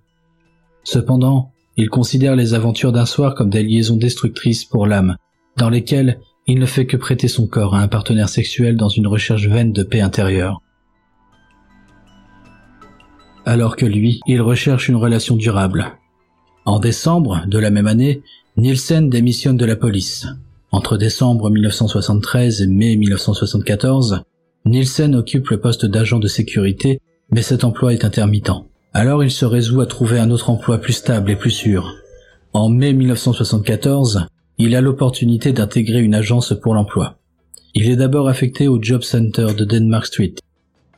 Cependant, 0.84 1.52
il 1.76 1.90
considère 1.90 2.36
les 2.36 2.54
aventures 2.54 2.92
d'un 2.92 3.06
soir 3.06 3.34
comme 3.34 3.50
des 3.50 3.62
liaisons 3.62 3.96
destructrices 3.96 4.64
pour 4.64 4.86
l'âme, 4.86 5.16
dans 5.56 5.68
lesquelles 5.68 6.20
il 6.46 6.58
ne 6.58 6.66
fait 6.66 6.86
que 6.86 6.96
prêter 6.96 7.28
son 7.28 7.46
corps 7.46 7.74
à 7.74 7.80
un 7.80 7.88
partenaire 7.88 8.28
sexuel 8.28 8.76
dans 8.76 8.88
une 8.88 9.06
recherche 9.06 9.46
vaine 9.48 9.72
de 9.72 9.82
paix 9.82 10.00
intérieure. 10.00 10.62
Alors 13.44 13.76
que 13.76 13.86
lui, 13.86 14.20
il 14.26 14.40
recherche 14.40 14.88
une 14.88 14.96
relation 14.96 15.36
durable. 15.36 15.92
En 16.64 16.80
décembre 16.80 17.44
de 17.46 17.58
la 17.58 17.70
même 17.70 17.86
année, 17.86 18.22
Nielsen 18.56 19.08
démissionne 19.08 19.56
de 19.56 19.64
la 19.64 19.76
police. 19.76 20.26
Entre 20.72 20.96
décembre 20.96 21.50
1973 21.50 22.62
et 22.62 22.66
mai 22.66 22.96
1974, 22.96 24.22
Nielsen 24.64 25.14
occupe 25.14 25.48
le 25.50 25.60
poste 25.60 25.86
d'agent 25.86 26.18
de 26.18 26.26
sécurité, 26.26 27.00
mais 27.30 27.42
cet 27.42 27.64
emploi 27.64 27.92
est 27.92 28.04
intermittent. 28.04 28.50
Alors 28.98 29.22
il 29.22 29.30
se 29.30 29.44
résout 29.44 29.82
à 29.82 29.86
trouver 29.86 30.18
un 30.18 30.30
autre 30.30 30.48
emploi 30.48 30.78
plus 30.78 30.94
stable 30.94 31.30
et 31.30 31.36
plus 31.36 31.50
sûr. 31.50 31.96
En 32.54 32.70
mai 32.70 32.94
1974, 32.94 34.26
il 34.56 34.74
a 34.74 34.80
l'opportunité 34.80 35.52
d'intégrer 35.52 36.00
une 36.00 36.14
agence 36.14 36.54
pour 36.62 36.72
l'emploi. 36.72 37.18
Il 37.74 37.90
est 37.90 37.96
d'abord 37.96 38.26
affecté 38.26 38.68
au 38.68 38.82
Job 38.82 39.02
Center 39.02 39.48
de 39.54 39.66
Denmark 39.66 40.06
Street, 40.06 40.36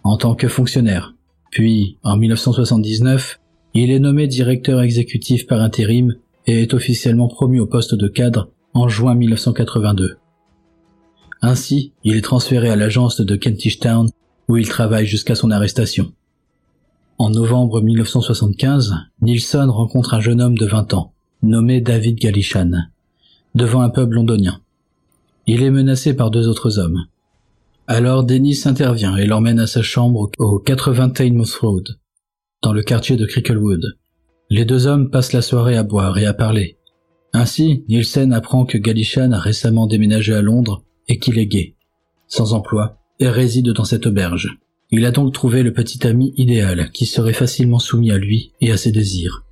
en 0.04 0.16
tant 0.16 0.36
que 0.36 0.46
fonctionnaire. 0.46 1.16
Puis, 1.50 1.98
en 2.04 2.16
1979, 2.16 3.40
il 3.74 3.90
est 3.90 3.98
nommé 3.98 4.28
directeur 4.28 4.80
exécutif 4.80 5.48
par 5.48 5.60
intérim 5.60 6.14
et 6.46 6.62
est 6.62 6.74
officiellement 6.74 7.26
promu 7.26 7.58
au 7.58 7.66
poste 7.66 7.96
de 7.96 8.06
cadre 8.06 8.48
en 8.74 8.88
juin 8.88 9.16
1982. 9.16 10.18
Ainsi, 11.42 11.94
il 12.04 12.14
est 12.14 12.22
transféré 12.22 12.68
à 12.70 12.76
l'agence 12.76 13.20
de 13.20 13.34
Kentish 13.34 13.80
Town 13.80 14.08
où 14.46 14.56
il 14.56 14.68
travaille 14.68 15.06
jusqu'à 15.06 15.34
son 15.34 15.50
arrestation. 15.50 16.12
En 17.18 17.30
novembre 17.30 17.80
1975, 17.80 18.94
Nilsson 19.22 19.70
rencontre 19.70 20.14
un 20.14 20.20
jeune 20.20 20.40
homme 20.40 20.56
de 20.56 20.66
20 20.66 20.94
ans, 20.94 21.12
nommé 21.42 21.80
David 21.80 22.18
Galishan, 22.18 22.70
devant 23.54 23.80
un 23.80 23.90
pub 23.90 24.12
londonien. 24.12 24.60
Il 25.46 25.62
est 25.62 25.70
menacé 25.70 26.14
par 26.14 26.30
deux 26.30 26.48
autres 26.48 26.78
hommes. 26.78 27.06
Alors 27.86 28.24
Dennis 28.24 28.62
intervient 28.66 29.16
et 29.16 29.26
l'emmène 29.26 29.58
à 29.58 29.66
sa 29.66 29.82
chambre 29.82 30.30
au 30.38 30.58
80 30.58 31.10
Tainmouth 31.10 31.54
Road, 31.54 31.98
dans 32.62 32.72
le 32.72 32.82
quartier 32.82 33.16
de 33.16 33.26
Cricklewood. 33.26 33.96
Les 34.50 34.64
deux 34.64 34.86
hommes 34.86 35.10
passent 35.10 35.32
la 35.32 35.42
soirée 35.42 35.76
à 35.76 35.82
boire 35.82 36.18
et 36.18 36.26
à 36.26 36.34
parler, 36.34 36.78
ainsi, 37.32 37.84
Nielsen 37.88 38.32
apprend 38.32 38.64
que 38.64 38.78
Galishan 38.78 39.32
a 39.32 39.38
récemment 39.38 39.86
déménagé 39.86 40.34
à 40.34 40.42
Londres 40.42 40.82
et 41.08 41.18
qu'il 41.18 41.38
est 41.38 41.46
gay, 41.46 41.74
sans 42.26 42.54
emploi, 42.54 42.98
et 43.20 43.28
réside 43.28 43.70
dans 43.70 43.84
cette 43.84 44.06
auberge. 44.06 44.58
Il 44.90 45.04
a 45.04 45.10
donc 45.10 45.34
trouvé 45.34 45.62
le 45.62 45.74
petit 45.74 46.06
ami 46.06 46.32
idéal 46.38 46.90
qui 46.92 47.04
serait 47.04 47.34
facilement 47.34 47.78
soumis 47.78 48.10
à 48.10 48.16
lui 48.16 48.52
et 48.62 48.72
à 48.72 48.78
ses 48.78 48.90
désirs. 48.90 49.44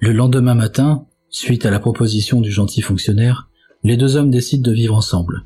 Le 0.00 0.12
lendemain 0.12 0.54
matin, 0.54 1.04
suite 1.28 1.66
à 1.66 1.70
la 1.70 1.80
proposition 1.80 2.40
du 2.40 2.50
gentil 2.50 2.80
fonctionnaire, 2.80 3.48
les 3.84 3.98
deux 3.98 4.16
hommes 4.16 4.30
décident 4.30 4.70
de 4.70 4.74
vivre 4.74 4.94
ensemble. 4.94 5.44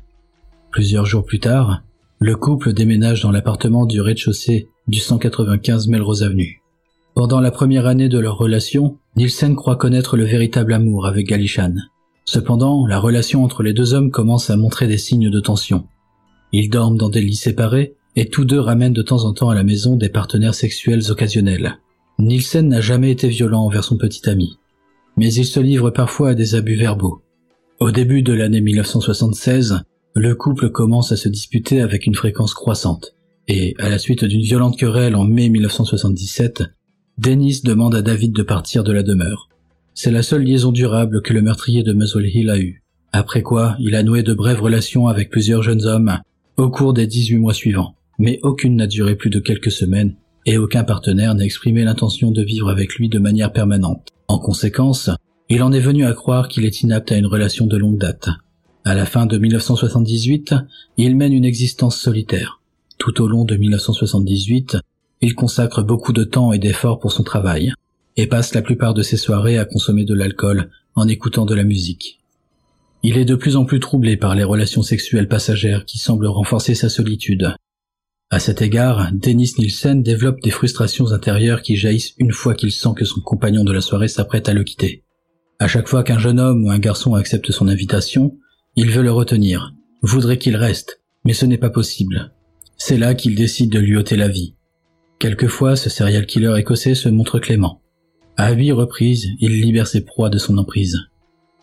Plusieurs 0.71 1.05
jours 1.05 1.25
plus 1.25 1.39
tard, 1.39 1.83
le 2.19 2.37
couple 2.37 2.71
déménage 2.71 3.23
dans 3.23 3.31
l'appartement 3.31 3.85
du 3.85 3.99
rez-de-chaussée 3.99 4.69
du 4.87 4.99
195 4.99 5.89
Melrose 5.89 6.23
Avenue. 6.23 6.61
Pendant 7.13 7.41
la 7.41 7.51
première 7.51 7.87
année 7.87 8.07
de 8.07 8.19
leur 8.19 8.37
relation, 8.37 8.97
Nielsen 9.17 9.55
croit 9.55 9.75
connaître 9.75 10.15
le 10.15 10.23
véritable 10.23 10.73
amour 10.73 11.07
avec 11.07 11.27
Galishan. 11.27 11.75
Cependant, 12.23 12.87
la 12.87 12.99
relation 12.99 13.43
entre 13.43 13.63
les 13.63 13.73
deux 13.73 13.93
hommes 13.93 14.11
commence 14.11 14.49
à 14.49 14.55
montrer 14.55 14.87
des 14.87 14.97
signes 14.97 15.29
de 15.29 15.39
tension. 15.41 15.87
Ils 16.53 16.69
dorment 16.69 16.97
dans 16.97 17.09
des 17.09 17.21
lits 17.21 17.35
séparés 17.35 17.95
et 18.15 18.29
tous 18.29 18.45
deux 18.45 18.59
ramènent 18.59 18.93
de 18.93 19.01
temps 19.01 19.25
en 19.25 19.33
temps 19.33 19.49
à 19.49 19.55
la 19.55 19.63
maison 19.63 19.95
des 19.95 20.09
partenaires 20.09 20.55
sexuels 20.55 21.11
occasionnels. 21.11 21.79
Nielsen 22.17 22.69
n'a 22.69 22.81
jamais 22.81 23.11
été 23.11 23.27
violent 23.27 23.65
envers 23.65 23.83
son 23.83 23.97
petit 23.97 24.29
ami, 24.29 24.57
mais 25.17 25.33
il 25.33 25.45
se 25.45 25.59
livre 25.59 25.89
parfois 25.89 26.29
à 26.29 26.33
des 26.33 26.55
abus 26.55 26.75
verbaux. 26.75 27.21
Au 27.79 27.91
début 27.91 28.23
de 28.23 28.31
l'année 28.31 28.61
1976, 28.61 29.81
le 30.15 30.33
couple 30.33 30.69
commence 30.69 31.11
à 31.11 31.17
se 31.17 31.27
disputer 31.27 31.81
avec 31.81 32.05
une 32.05 32.15
fréquence 32.15 32.53
croissante, 32.53 33.15
et 33.49 33.75
à 33.79 33.89
la 33.89 33.99
suite 33.99 34.23
d'une 34.23 34.41
violente 34.41 34.77
querelle 34.77 35.15
en 35.15 35.25
mai 35.25 35.49
1977, 35.49 36.63
Dennis 37.17 37.61
demande 37.63 37.95
à 37.95 38.01
David 38.01 38.33
de 38.33 38.43
partir 38.43 38.83
de 38.83 38.93
la 38.93 39.03
demeure. 39.03 39.49
C'est 39.93 40.11
la 40.11 40.23
seule 40.23 40.43
liaison 40.43 40.71
durable 40.71 41.21
que 41.21 41.33
le 41.33 41.41
meurtrier 41.41 41.83
de 41.83 41.93
Muswell 41.93 42.33
Hill 42.33 42.49
a 42.49 42.59
eue. 42.59 42.81
Après 43.11 43.41
quoi, 43.41 43.75
il 43.79 43.95
a 43.95 44.03
noué 44.03 44.23
de 44.23 44.33
brèves 44.33 44.61
relations 44.61 45.07
avec 45.07 45.29
plusieurs 45.29 45.63
jeunes 45.63 45.85
hommes 45.85 46.19
au 46.57 46.69
cours 46.69 46.93
des 46.93 47.07
18 47.07 47.37
mois 47.37 47.53
suivants, 47.53 47.95
mais 48.19 48.39
aucune 48.43 48.75
n'a 48.75 48.87
duré 48.87 49.15
plus 49.15 49.29
de 49.29 49.39
quelques 49.39 49.71
semaines 49.71 50.15
et 50.45 50.57
aucun 50.57 50.83
partenaire 50.83 51.35
n'a 51.35 51.43
exprimé 51.43 51.83
l'intention 51.83 52.31
de 52.31 52.43
vivre 52.43 52.69
avec 52.69 52.95
lui 52.95 53.09
de 53.09 53.19
manière 53.19 53.51
permanente. 53.51 54.09
En 54.27 54.39
conséquence, 54.39 55.09
il 55.49 55.63
en 55.63 55.71
est 55.71 55.79
venu 55.79 56.05
à 56.05 56.13
croire 56.13 56.47
qu'il 56.47 56.65
est 56.65 56.81
inapte 56.81 57.11
à 57.11 57.17
une 57.17 57.25
relation 57.25 57.67
de 57.67 57.77
longue 57.77 57.97
date. 57.97 58.29
À 58.83 58.93
la 58.93 59.05
fin 59.05 59.25
de 59.25 59.37
1978, 59.37 60.53
il 60.97 61.15
mène 61.15 61.33
une 61.33 61.45
existence 61.45 61.97
solitaire. 61.97 62.61
Tout 62.97 63.21
au 63.21 63.27
long 63.27 63.43
de 63.43 63.55
1978, 63.55 64.77
il 65.21 65.33
consacre 65.33 65.81
beaucoup 65.81 66.13
de 66.13 66.23
temps 66.23 66.53
et 66.53 66.59
d'efforts 66.59 66.99
pour 66.99 67.11
son 67.11 67.23
travail, 67.23 67.73
et 68.17 68.27
passe 68.27 68.53
la 68.53 68.61
plupart 68.61 68.93
de 68.93 69.01
ses 69.01 69.17
soirées 69.17 69.57
à 69.57 69.65
consommer 69.65 70.05
de 70.05 70.13
l'alcool 70.13 70.69
en 70.95 71.07
écoutant 71.07 71.45
de 71.45 71.55
la 71.55 71.63
musique. 71.63 72.19
Il 73.03 73.17
est 73.17 73.25
de 73.25 73.35
plus 73.35 73.55
en 73.55 73.65
plus 73.65 73.79
troublé 73.79 74.17
par 74.17 74.35
les 74.35 74.43
relations 74.43 74.83
sexuelles 74.83 75.27
passagères 75.27 75.85
qui 75.85 75.97
semblent 75.97 76.27
renforcer 76.27 76.75
sa 76.75 76.89
solitude, 76.89 77.55
à 78.31 78.39
cet 78.39 78.61
égard, 78.61 79.09
Dennis 79.13 79.53
Nielsen 79.57 80.01
développe 80.01 80.41
des 80.41 80.49
frustrations 80.49 81.11
intérieures 81.11 81.61
qui 81.61 81.75
jaillissent 81.75 82.15
une 82.17 82.31
fois 82.31 82.55
qu'il 82.55 82.71
sent 82.71 82.89
que 82.97 83.05
son 83.05 83.21
compagnon 83.21 83.63
de 83.63 83.71
la 83.71 83.81
soirée 83.81 84.07
s'apprête 84.07 84.49
à 84.49 84.53
le 84.53 84.63
quitter. 84.63 85.03
À 85.59 85.67
chaque 85.67 85.87
fois 85.87 86.03
qu'un 86.03 86.19
jeune 86.19 86.39
homme 86.39 86.65
ou 86.65 86.71
un 86.71 86.79
garçon 86.79 87.13
accepte 87.13 87.51
son 87.51 87.67
invitation, 87.67 88.35
il 88.75 88.89
veut 88.89 89.03
le 89.03 89.11
retenir, 89.11 89.73
voudrait 90.01 90.39
qu'il 90.39 90.55
reste, 90.55 91.01
mais 91.23 91.33
ce 91.33 91.45
n'est 91.45 91.59
pas 91.59 91.69
possible. 91.69 92.33
C'est 92.77 92.97
là 92.97 93.13
qu'il 93.13 93.35
décide 93.35 93.71
de 93.71 93.79
lui 93.79 93.95
ôter 93.95 94.17
la 94.17 94.27
vie. 94.27 94.55
Quelquefois, 95.19 95.75
ce 95.75 95.89
serial 95.89 96.25
killer 96.25 96.55
écossais 96.57 96.95
se 96.95 97.09
montre 97.09 97.39
clément. 97.39 97.81
À 98.37 98.51
huit 98.51 98.73
reprises, 98.73 99.27
il 99.39 99.61
libère 99.61 99.87
ses 99.87 100.03
proies 100.03 100.29
de 100.29 100.37
son 100.37 100.57
emprise. 100.57 100.99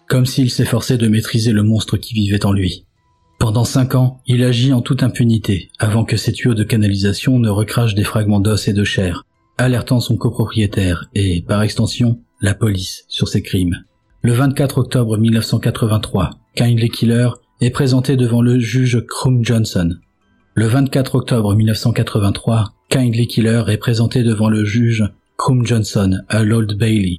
Comme 0.08 0.26
s'il 0.26 0.50
s'efforçait 0.50 0.96
de 0.96 1.08
maîtriser 1.08 1.52
le 1.52 1.62
monstre 1.62 1.98
qui 1.98 2.14
vivait 2.14 2.46
en 2.46 2.52
lui. 2.52 2.86
Pendant 3.42 3.64
cinq 3.64 3.96
ans, 3.96 4.20
il 4.28 4.44
agit 4.44 4.72
en 4.72 4.82
toute 4.82 5.02
impunité, 5.02 5.72
avant 5.80 6.04
que 6.04 6.16
ses 6.16 6.32
tuyaux 6.32 6.54
de 6.54 6.62
canalisation 6.62 7.40
ne 7.40 7.48
recrachent 7.48 7.96
des 7.96 8.04
fragments 8.04 8.38
d'os 8.38 8.68
et 8.68 8.72
de 8.72 8.84
chair, 8.84 9.24
alertant 9.58 9.98
son 9.98 10.16
copropriétaire 10.16 11.10
et, 11.16 11.42
par 11.42 11.60
extension, 11.60 12.20
la 12.40 12.54
police 12.54 13.04
sur 13.08 13.26
ses 13.26 13.42
crimes. 13.42 13.82
Le 14.20 14.32
24 14.32 14.78
octobre 14.78 15.18
1983, 15.18 16.30
Kindly 16.54 16.88
Killer 16.88 17.30
est 17.60 17.70
présenté 17.70 18.14
devant 18.14 18.42
le 18.42 18.60
juge 18.60 19.04
Crum 19.08 19.44
Johnson. 19.44 19.96
Le 20.54 20.66
24 20.66 21.16
octobre 21.16 21.56
1983, 21.56 22.74
Kindly 22.90 23.26
Killer 23.26 23.64
est 23.66 23.76
présenté 23.76 24.22
devant 24.22 24.50
le 24.50 24.64
juge 24.64 25.02
Crum 25.36 25.66
Johnson 25.66 26.20
à 26.28 26.44
l'Old 26.44 26.78
Bailey. 26.78 27.16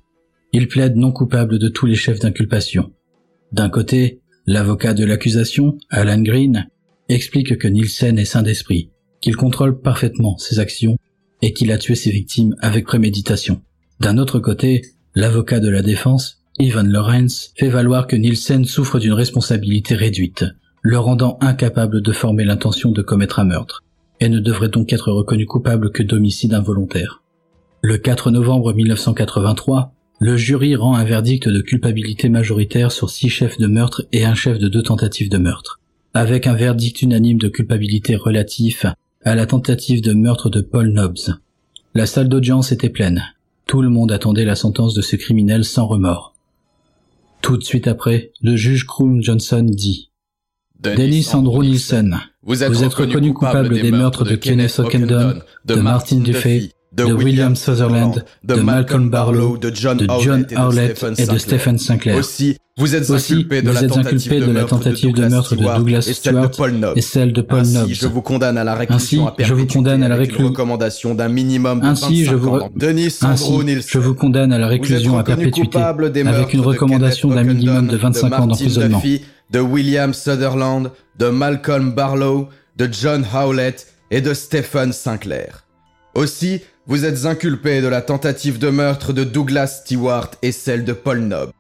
Il 0.53 0.69
plaide 0.69 0.95
non 0.95 1.11
coupable 1.11 1.59
de 1.59 1.67
tous 1.67 1.86
les 1.86 1.95
chefs 1.95 2.19
d'inculpation. 2.19 2.93
D'un 3.51 3.67
côté, 3.69 4.21
L'avocat 4.45 4.93
de 4.93 5.05
l'accusation, 5.05 5.77
Alan 5.89 6.21
Green, 6.21 6.67
explique 7.07 7.57
que 7.57 7.67
Nielsen 7.69 8.19
est 8.19 8.25
saint 8.25 8.43
d'esprit, 8.43 8.91
qu'il 9.21 9.37
contrôle 9.37 9.79
parfaitement 9.79 10.37
ses 10.37 10.59
actions 10.59 10.97
et 11.41 11.53
qu'il 11.53 11.71
a 11.71 11.77
tué 11.77 11.95
ses 11.95 12.11
victimes 12.11 12.53
avec 12.59 12.85
préméditation. 12.85 13.61
D'un 14.01 14.17
autre 14.17 14.39
côté, 14.39 14.81
l'avocat 15.15 15.61
de 15.61 15.69
la 15.69 15.81
défense, 15.81 16.43
Ivan 16.59 16.83
Lawrence, 16.83 17.53
fait 17.57 17.69
valoir 17.69 18.05
que 18.05 18.17
Nielsen 18.17 18.65
souffre 18.65 18.99
d'une 18.99 19.13
responsabilité 19.13 19.95
réduite, 19.95 20.43
le 20.81 20.99
rendant 20.99 21.37
incapable 21.39 22.01
de 22.01 22.11
former 22.11 22.43
l'intention 22.43 22.91
de 22.91 23.01
commettre 23.01 23.39
un 23.39 23.45
meurtre, 23.45 23.81
et 24.19 24.27
ne 24.27 24.39
devrait 24.39 24.67
donc 24.67 24.91
être 24.91 25.11
reconnu 25.13 25.45
coupable 25.45 25.91
que 25.91 26.03
d'homicide 26.03 26.53
involontaire. 26.53 27.23
Le 27.81 27.97
4 27.97 28.29
novembre 28.29 28.73
1983, 28.73 29.93
le 30.20 30.38
jury 30.38 30.76
rend 30.76 30.95
un 30.95 31.03
verdict 31.03 31.49
de 31.49 31.61
culpabilité 31.61 32.30
majoritaire 32.30 32.91
sur 32.91 33.09
six 33.09 33.30
chefs 33.30 33.57
de 33.57 33.68
meurtre 33.68 34.05
et 34.11 34.26
un 34.26 34.36
chef 34.36 34.59
de 34.59 34.68
deux 34.68 34.84
tentatives 34.84 35.30
de 35.30 35.38
meurtre, 35.38 35.80
avec 36.14 36.47
un 36.47 36.53
verdict 36.53 37.01
unanime 37.01 37.39
de 37.39 37.49
culpabilité 37.49 38.16
relatif 38.16 38.86
à 39.24 39.36
la 39.36 39.45
tentative 39.45 40.01
de 40.01 40.14
meurtre 40.14 40.49
de 40.49 40.61
Paul 40.61 40.89
Nobbs. 40.89 41.39
La 41.93 42.05
salle 42.05 42.30
d'audience 42.30 42.72
était 42.72 42.89
pleine. 42.89 43.24
Tout 43.68 43.82
le 43.82 43.89
monde 43.89 44.11
attendait 44.11 44.45
la 44.45 44.55
sentence 44.55 44.93
de 44.93 45.01
ce 45.01 45.16
criminel 45.16 45.64
sans 45.66 45.88
remords. 45.88 46.34
Tout 47.41 47.57
de 47.57 47.64
suite 47.64 47.88
après, 47.88 48.32
le 48.41 48.55
juge 48.55 48.86
Krum 48.86 49.22
Johnson 49.22 49.66
dit 49.70 50.09
Dennis 50.80 51.30
Andrew 51.34 51.64
Nielsen, 51.64 52.20
vous 52.45 52.64
êtes, 52.64 52.93
reconnu 52.93 53.34
coupable 53.34 53.82
des 53.82 53.91
meurtres 53.91 54.26
de 54.26 54.36
Kenneth 54.36 54.80
Ockendon, 54.80 55.39
de 55.66 55.76
Martin 55.76 56.20
Duffy, 56.20 56.74
de, 56.93 57.03
William 57.03 57.55
Sutherland, 57.55 58.23
de, 58.43 58.55
Malcolm 58.55 59.09
Barlow, 59.09 59.57
de 59.57 59.71
John, 59.73 59.99
Howlett 60.09 61.03
et 61.17 61.25
de 61.25 61.37
Stephen 61.37 61.77
Sinclair. 61.77 62.17
Aussi, 62.17 62.57
vous 62.77 62.95
êtes 62.95 63.09
inculpé 63.11 63.61
de, 63.61 63.69
la, 63.69 63.83
tentative 63.83 64.39
de, 64.39 64.45
meurtre 64.51 64.79
de 64.85 64.99
Douglas 64.99 66.01
Stewart 66.01 66.95
et 66.95 67.01
celle 67.01 67.31
de 67.31 67.41
Paul 67.41 67.61
Nobbs. 67.61 67.85
Ainsi, 67.85 67.93
je 67.93 68.07
vous 68.07 68.21
condamne 68.21 68.57
à 68.57 68.63
la 68.63 68.73
réclusion 68.73 69.27
à 69.27 69.31
perpétuité 69.31 69.91
une 69.91 70.45
recommandation 70.45 71.13
d'un 71.13 71.29
minimum 71.29 71.81
de 71.81 71.85
Ainsi, 71.85 72.23
25 72.23 72.31
je 72.31 72.35
vous... 72.35 72.49
ans. 72.49 72.71
Denis 72.75 73.15
Ainsi, 73.21 73.67
je 73.87 73.99
vous 73.99 74.15
condamne 74.15 74.51
à 74.51 74.57
la 74.57 74.67
réclusion 74.67 75.19
à 75.19 75.23
perpétuité 75.23 75.77
avec 75.77 76.53
une 76.53 76.61
recommandation 76.61 77.29
d'un 77.29 77.43
minimum 77.43 77.87
de 77.87 77.97
25 77.97 78.33
ans 78.33 78.47
d'emprisonnement. 78.47 79.01
De 79.51 79.59
William 79.59 80.15
Sutherland, 80.15 80.89
de 81.19 81.27
Malcolm 81.27 81.91
Barlow, 81.91 82.47
de 82.77 82.89
John 82.91 83.23
Howlett 83.35 83.87
et 84.09 84.21
de 84.21 84.33
Stephen 84.33 84.93
Sinclair. 84.93 85.63
Aussi, 86.15 86.61
vous 86.86 87.05
êtes 87.05 87.25
inculpé 87.25 87.81
de 87.81 87.88
la 87.88 88.01
tentative 88.01 88.59
de 88.59 88.69
meurtre 88.69 89.13
de 89.13 89.23
Douglas 89.23 89.67
Stewart 89.67 90.31
et 90.41 90.51
celle 90.51 90.84
de 90.84 90.93
Paul 90.93 91.19
Nobbs. 91.19 91.53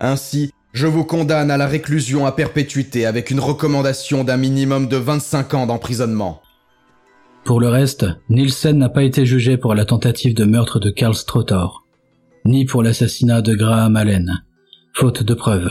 Ainsi, 0.00 0.52
je 0.72 0.86
vous 0.86 1.04
condamne 1.04 1.50
à 1.50 1.56
la 1.56 1.66
réclusion 1.66 2.24
à 2.26 2.32
perpétuité 2.32 3.04
avec 3.06 3.30
une 3.30 3.40
recommandation 3.40 4.22
d'un 4.22 4.36
minimum 4.36 4.88
de 4.88 4.96
25 4.96 5.54
ans 5.54 5.66
d'emprisonnement. 5.66 6.40
Pour 7.44 7.60
le 7.60 7.68
reste, 7.68 8.06
Nielsen 8.30 8.78
n'a 8.78 8.88
pas 8.88 9.02
été 9.02 9.26
jugé 9.26 9.56
pour 9.56 9.74
la 9.74 9.84
tentative 9.84 10.34
de 10.34 10.44
meurtre 10.44 10.78
de 10.78 10.90
Karl 10.90 11.14
Strotor, 11.14 11.84
ni 12.44 12.64
pour 12.64 12.82
l'assassinat 12.82 13.42
de 13.42 13.54
Graham 13.54 13.96
Allen, 13.96 14.44
faute 14.92 15.22
de 15.22 15.34
preuves. 15.34 15.70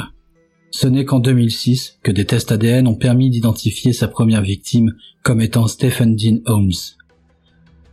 Ce 0.72 0.88
n'est 0.88 1.06
qu'en 1.06 1.20
2006 1.20 2.00
que 2.04 2.12
des 2.12 2.26
tests 2.26 2.52
ADN 2.52 2.88
ont 2.88 2.96
permis 2.96 3.30
d'identifier 3.30 3.94
sa 3.94 4.08
première 4.08 4.42
victime 4.42 4.94
comme 5.24 5.42
étant 5.42 5.68
Stephen 5.68 6.16
Dean 6.16 6.40
Holmes, 6.46 6.72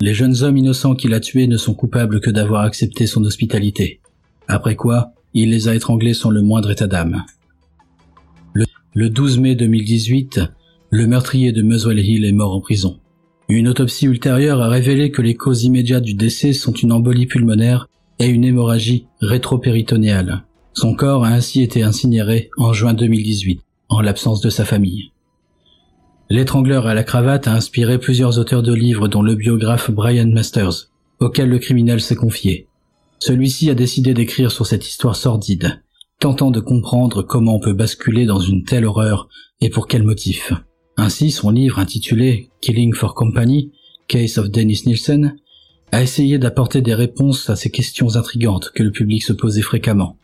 les 0.01 0.14
jeunes 0.14 0.42
hommes 0.42 0.57
innocents 0.57 0.94
qu'il 0.94 1.12
a 1.12 1.20
tués 1.20 1.46
ne 1.46 1.59
sont 1.59 1.74
coupables 1.74 2.20
que 2.20 2.30
d'avoir 2.30 2.62
accepté 2.62 3.07
son 3.07 3.22
hospitalité. 3.24 4.01
Après 4.48 4.74
quoi, 4.74 5.12
il 5.34 5.51
les 5.51 5.68
a 5.68 5.74
étranglés 5.74 6.14
sans 6.14 6.30
le 6.30 6.40
moindre 6.40 6.70
état 6.70 6.86
d'âme. 6.86 7.24
Le, 8.92 9.09
12 9.09 9.38
mai 9.38 9.55
2018, 9.55 10.40
le 10.90 11.07
meurtrier 11.07 11.53
de 11.53 11.62
Muswell 11.62 12.01
Hill 12.01 12.24
est 12.24 12.32
mort 12.32 12.55
en 12.55 12.61
prison. 12.61 12.98
Une 13.48 13.68
autopsie 13.68 14.07
ultérieure 14.07 14.61
a 14.61 14.68
révélé 14.68 15.11
que 15.11 15.22
les 15.22 15.34
causes 15.34 15.64
immédiates 15.64 16.03
du 16.03 16.14
décès 16.14 16.53
sont 16.53 16.72
une 16.72 16.92
embolie 16.92 17.26
pulmonaire 17.26 17.86
et 18.18 18.26
une 18.26 18.44
hémorragie 18.44 19.07
rétropéritonéale. 19.20 20.44
Son 20.72 20.94
corps 20.94 21.24
a 21.24 21.28
ainsi 21.28 21.62
été 21.62 21.82
incinéré 21.82 22.51
en 22.57 22.72
juin 22.72 22.94
2018, 22.94 23.61
en 23.88 24.01
l'absence 24.01 24.40
de 24.40 24.51
sa 24.51 24.64
famille. 24.64 25.12
L'étrangleur 26.33 26.87
à 26.87 26.95
la 26.95 27.03
cravate 27.03 27.49
a 27.49 27.55
inspiré 27.55 27.99
plusieurs 27.99 28.39
auteurs 28.39 28.62
de 28.62 28.72
livres 28.72 29.09
dont 29.09 29.22
le 29.22 29.35
biographe 29.35 29.91
Brian 29.91 30.28
Masters, 30.28 30.89
auquel 31.18 31.49
le 31.49 31.59
criminel 31.59 32.01
s'est 32.01 32.14
confié. 32.14 32.68
Celui-ci 33.18 33.68
a 33.68 33.74
décidé 33.74 34.14
d'écrire 34.14 34.53
sur 34.53 34.64
cette 34.64 34.87
histoire 34.87 35.16
sordide, 35.16 35.83
tentant 36.20 36.53
de 36.53 36.61
comprendre 36.61 37.22
comment 37.22 37.57
on 37.57 37.59
peut 37.61 37.72
basculer 37.72 38.26
dans 38.26 38.39
une 38.39 38.62
telle 38.62 38.85
horreur 38.85 39.28
et 39.61 39.70
pour 39.70 39.89
quel 39.89 40.05
motif. 40.05 40.53
Ainsi, 40.97 41.33
son 41.33 41.51
livre 41.51 41.81
intitulé 41.81 42.49
Killing 42.61 42.95
for 42.95 43.14
Company, 43.14 43.72
Case 44.07 44.39
of 44.39 44.51
Dennis 44.51 44.83
Nielsen, 44.87 45.35
a 45.91 46.01
essayé 46.01 46.39
d'apporter 46.39 46.81
des 46.81 46.95
réponses 46.95 47.51
à 47.51 47.57
ces 47.57 47.70
questions 47.70 48.14
intrigantes 48.14 48.70
que 48.72 48.85
le 48.85 48.93
public 48.93 49.24
se 49.24 49.33
posait 49.33 49.62
fréquemment. 49.62 50.16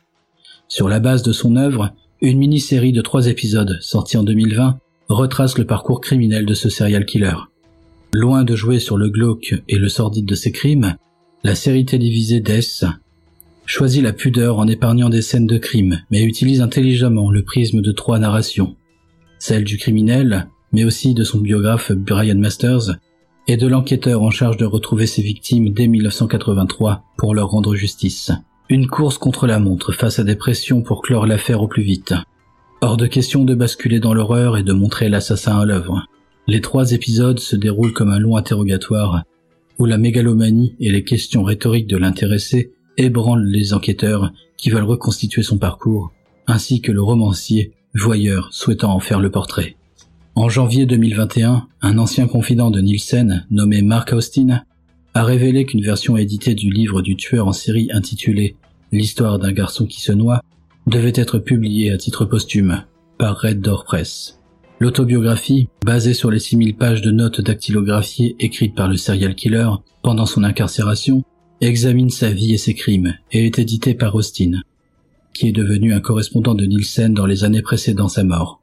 Sur 0.69 0.89
la 0.89 1.01
base 1.01 1.25
de 1.25 1.33
son 1.33 1.57
œuvre, 1.57 1.91
une 2.21 2.39
mini-série 2.39 2.93
de 2.93 3.03
trois 3.03 3.27
épisodes, 3.27 3.77
sortie 3.81 4.17
en 4.17 4.23
2020, 4.23 4.79
retrace 5.09 5.59
le 5.59 5.67
parcours 5.67 6.01
criminel 6.01 6.47
de 6.47 6.55
ce 6.55 6.69
serial 6.69 7.05
killer. 7.05 7.37
Loin 8.13 8.45
de 8.45 8.57
jouer 8.57 8.79
sur 8.79 8.97
le 8.97 9.09
glauque 9.09 9.55
et 9.69 9.79
le 9.79 9.89
sordide 9.89 10.27
de 10.27 10.35
ses 10.35 10.53
crimes, 10.53 10.97
la 11.45 11.55
série 11.55 11.85
télévisée 11.85 12.41
Death 12.41 12.85
choisit 13.67 14.03
la 14.03 14.13
pudeur 14.13 14.59
en 14.59 14.69
épargnant 14.69 15.09
des 15.09 15.23
scènes 15.23 15.47
de 15.47 15.59
crime, 15.59 16.01
mais 16.11 16.23
utilise 16.23 16.61
intelligemment 16.61 17.31
le 17.31 17.43
prisme 17.43 17.83
de 17.83 17.93
trois 17.93 18.19
narrations. 18.19 18.77
Celle 19.39 19.65
du 19.65 19.77
criminel, 19.77 20.49
mais 20.73 20.85
aussi 20.85 21.15
de 21.15 21.25
son 21.25 21.39
biographe 21.39 21.93
Brian 21.93 22.39
Masters, 22.39 22.97
et 23.49 23.57
de 23.57 23.67
l'enquêteur 23.67 24.23
en 24.23 24.31
charge 24.31 24.57
de 24.57 24.65
retrouver 24.65 25.07
ses 25.07 25.23
victimes 25.23 25.73
dès 25.73 25.87
1983 25.87 27.05
pour 27.17 27.35
leur 27.35 27.49
rendre 27.49 27.75
justice. 27.75 28.33
Une 28.69 28.89
course 28.89 29.19
contre 29.19 29.47
la 29.47 29.61
montre 29.61 29.93
face 29.93 30.19
à 30.19 30.25
des 30.25 30.35
pressions 30.35 30.83
pour 30.83 31.03
clore 31.03 31.27
l'affaire 31.27 31.63
au 31.63 31.69
plus 31.69 31.85
vite. 31.85 32.15
Hors 32.87 32.97
de 32.97 33.09
question 33.09 33.45
de 33.45 33.57
basculer 33.57 33.99
dans 33.99 34.15
l'horreur 34.15 34.57
et 34.57 34.63
de 34.63 34.73
montrer 34.73 35.09
l'assassin 35.09 35.59
à 35.59 35.65
l'œuvre. 35.65 36.07
Les 36.47 36.61
trois 36.61 36.93
épisodes 36.93 37.41
se 37.41 37.57
déroulent 37.57 37.93
comme 37.93 38.11
un 38.11 38.21
long 38.21 38.37
interrogatoire 38.37 39.25
où 39.81 39.87
la 39.87 39.99
mégalomanie 39.99 40.77
et 40.79 40.93
les 40.93 41.03
questions 41.03 41.43
rhétoriques 41.43 41.89
de 41.89 41.97
l'intéressé 41.97 42.71
ébranlent 42.97 43.45
les 43.45 43.75
enquêteurs 43.75 44.33
qui 44.57 44.71
veulent 44.71 44.85
reconstituer 44.85 45.43
son 45.43 45.59
parcours, 45.59 46.13
ainsi 46.47 46.81
que 46.81 46.93
le 46.93 47.03
romancier, 47.03 47.73
voyeur 47.93 48.51
souhaitant 48.53 48.95
en 48.95 49.01
faire 49.01 49.19
le 49.19 49.33
portrait. 49.33 49.75
En 50.37 50.49
janvier 50.49 50.87
2021, 50.87 51.67
un 51.83 51.99
ancien 51.99 52.29
confident 52.29 52.71
de 52.71 52.81
Nielsen, 52.81 53.47
nommé 53.51 53.83
Mark 53.83 54.13
Austin, 54.13 54.63
a 55.13 55.25
révélé 55.25 55.67
qu'une 55.67 55.83
version 55.83 56.17
éditée 56.17 56.55
du 56.55 56.71
livre 56.71 57.03
du 57.03 57.17
tueur 57.17 57.49
en 57.49 57.53
série 57.53 57.89
intitulé 57.93 58.55
L'histoire 58.93 59.41
d'un 59.41 59.51
garçon 59.51 59.87
qui 59.87 60.01
se 60.01 60.13
noie 60.13 60.41
devait 60.87 61.13
être 61.15 61.39
publiée 61.39 61.91
à 61.91 61.99
titre 61.99 62.25
posthume 62.25 62.85
par 63.19 63.41
Red 63.41 63.61
Door 63.61 63.85
Press. 63.85 64.41
L'autobiographie, 64.79 65.69
basée 65.85 66.15
sur 66.15 66.31
les 66.31 66.39
6000 66.39 66.77
pages 66.77 67.03
de 67.03 67.11
notes 67.11 67.41
dactylographiées 67.41 68.37
écrites 68.39 68.75
par 68.75 68.89
le 68.89 68.97
serial 68.97 69.35
killer 69.35 69.71
pendant 70.03 70.27
son 70.27 70.45
incarcération, 70.45 71.25
examine 71.61 72.11
sa 72.11 72.31
vie 72.31 72.53
et 72.53 72.59
ses 72.59 72.75
crimes 72.75 73.15
et 73.33 73.47
est 73.47 73.59
éditée 73.59 73.95
par 73.95 74.15
Austin, 74.15 74.61
qui 75.33 75.49
est 75.49 75.53
devenu 75.53 75.95
un 75.95 76.01
correspondant 76.01 76.55
de 76.55 76.67
Nielsen 76.67 77.15
dans 77.15 77.27
les 77.27 77.43
années 77.43 77.63
précédant 77.63 78.09
sa 78.09 78.23
mort. 78.23 78.61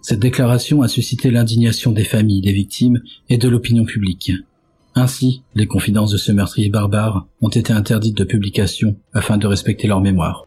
Cette 0.00 0.20
déclaration 0.20 0.82
a 0.82 0.88
suscité 0.88 1.30
l'indignation 1.30 1.92
des 1.92 2.04
familles 2.04 2.40
des 2.40 2.52
victimes 2.52 3.02
et 3.28 3.36
de 3.36 3.48
l'opinion 3.48 3.84
publique. 3.84 4.32
Ainsi, 4.94 5.42
les 5.54 5.66
confidences 5.66 6.12
de 6.12 6.16
ce 6.16 6.32
meurtrier 6.32 6.68
barbare 6.68 7.26
ont 7.40 7.48
été 7.48 7.72
interdites 7.72 8.16
de 8.16 8.24
publication 8.24 8.96
afin 9.12 9.38
de 9.38 9.46
respecter 9.46 9.88
leur 9.88 10.00
mémoire. 10.00 10.46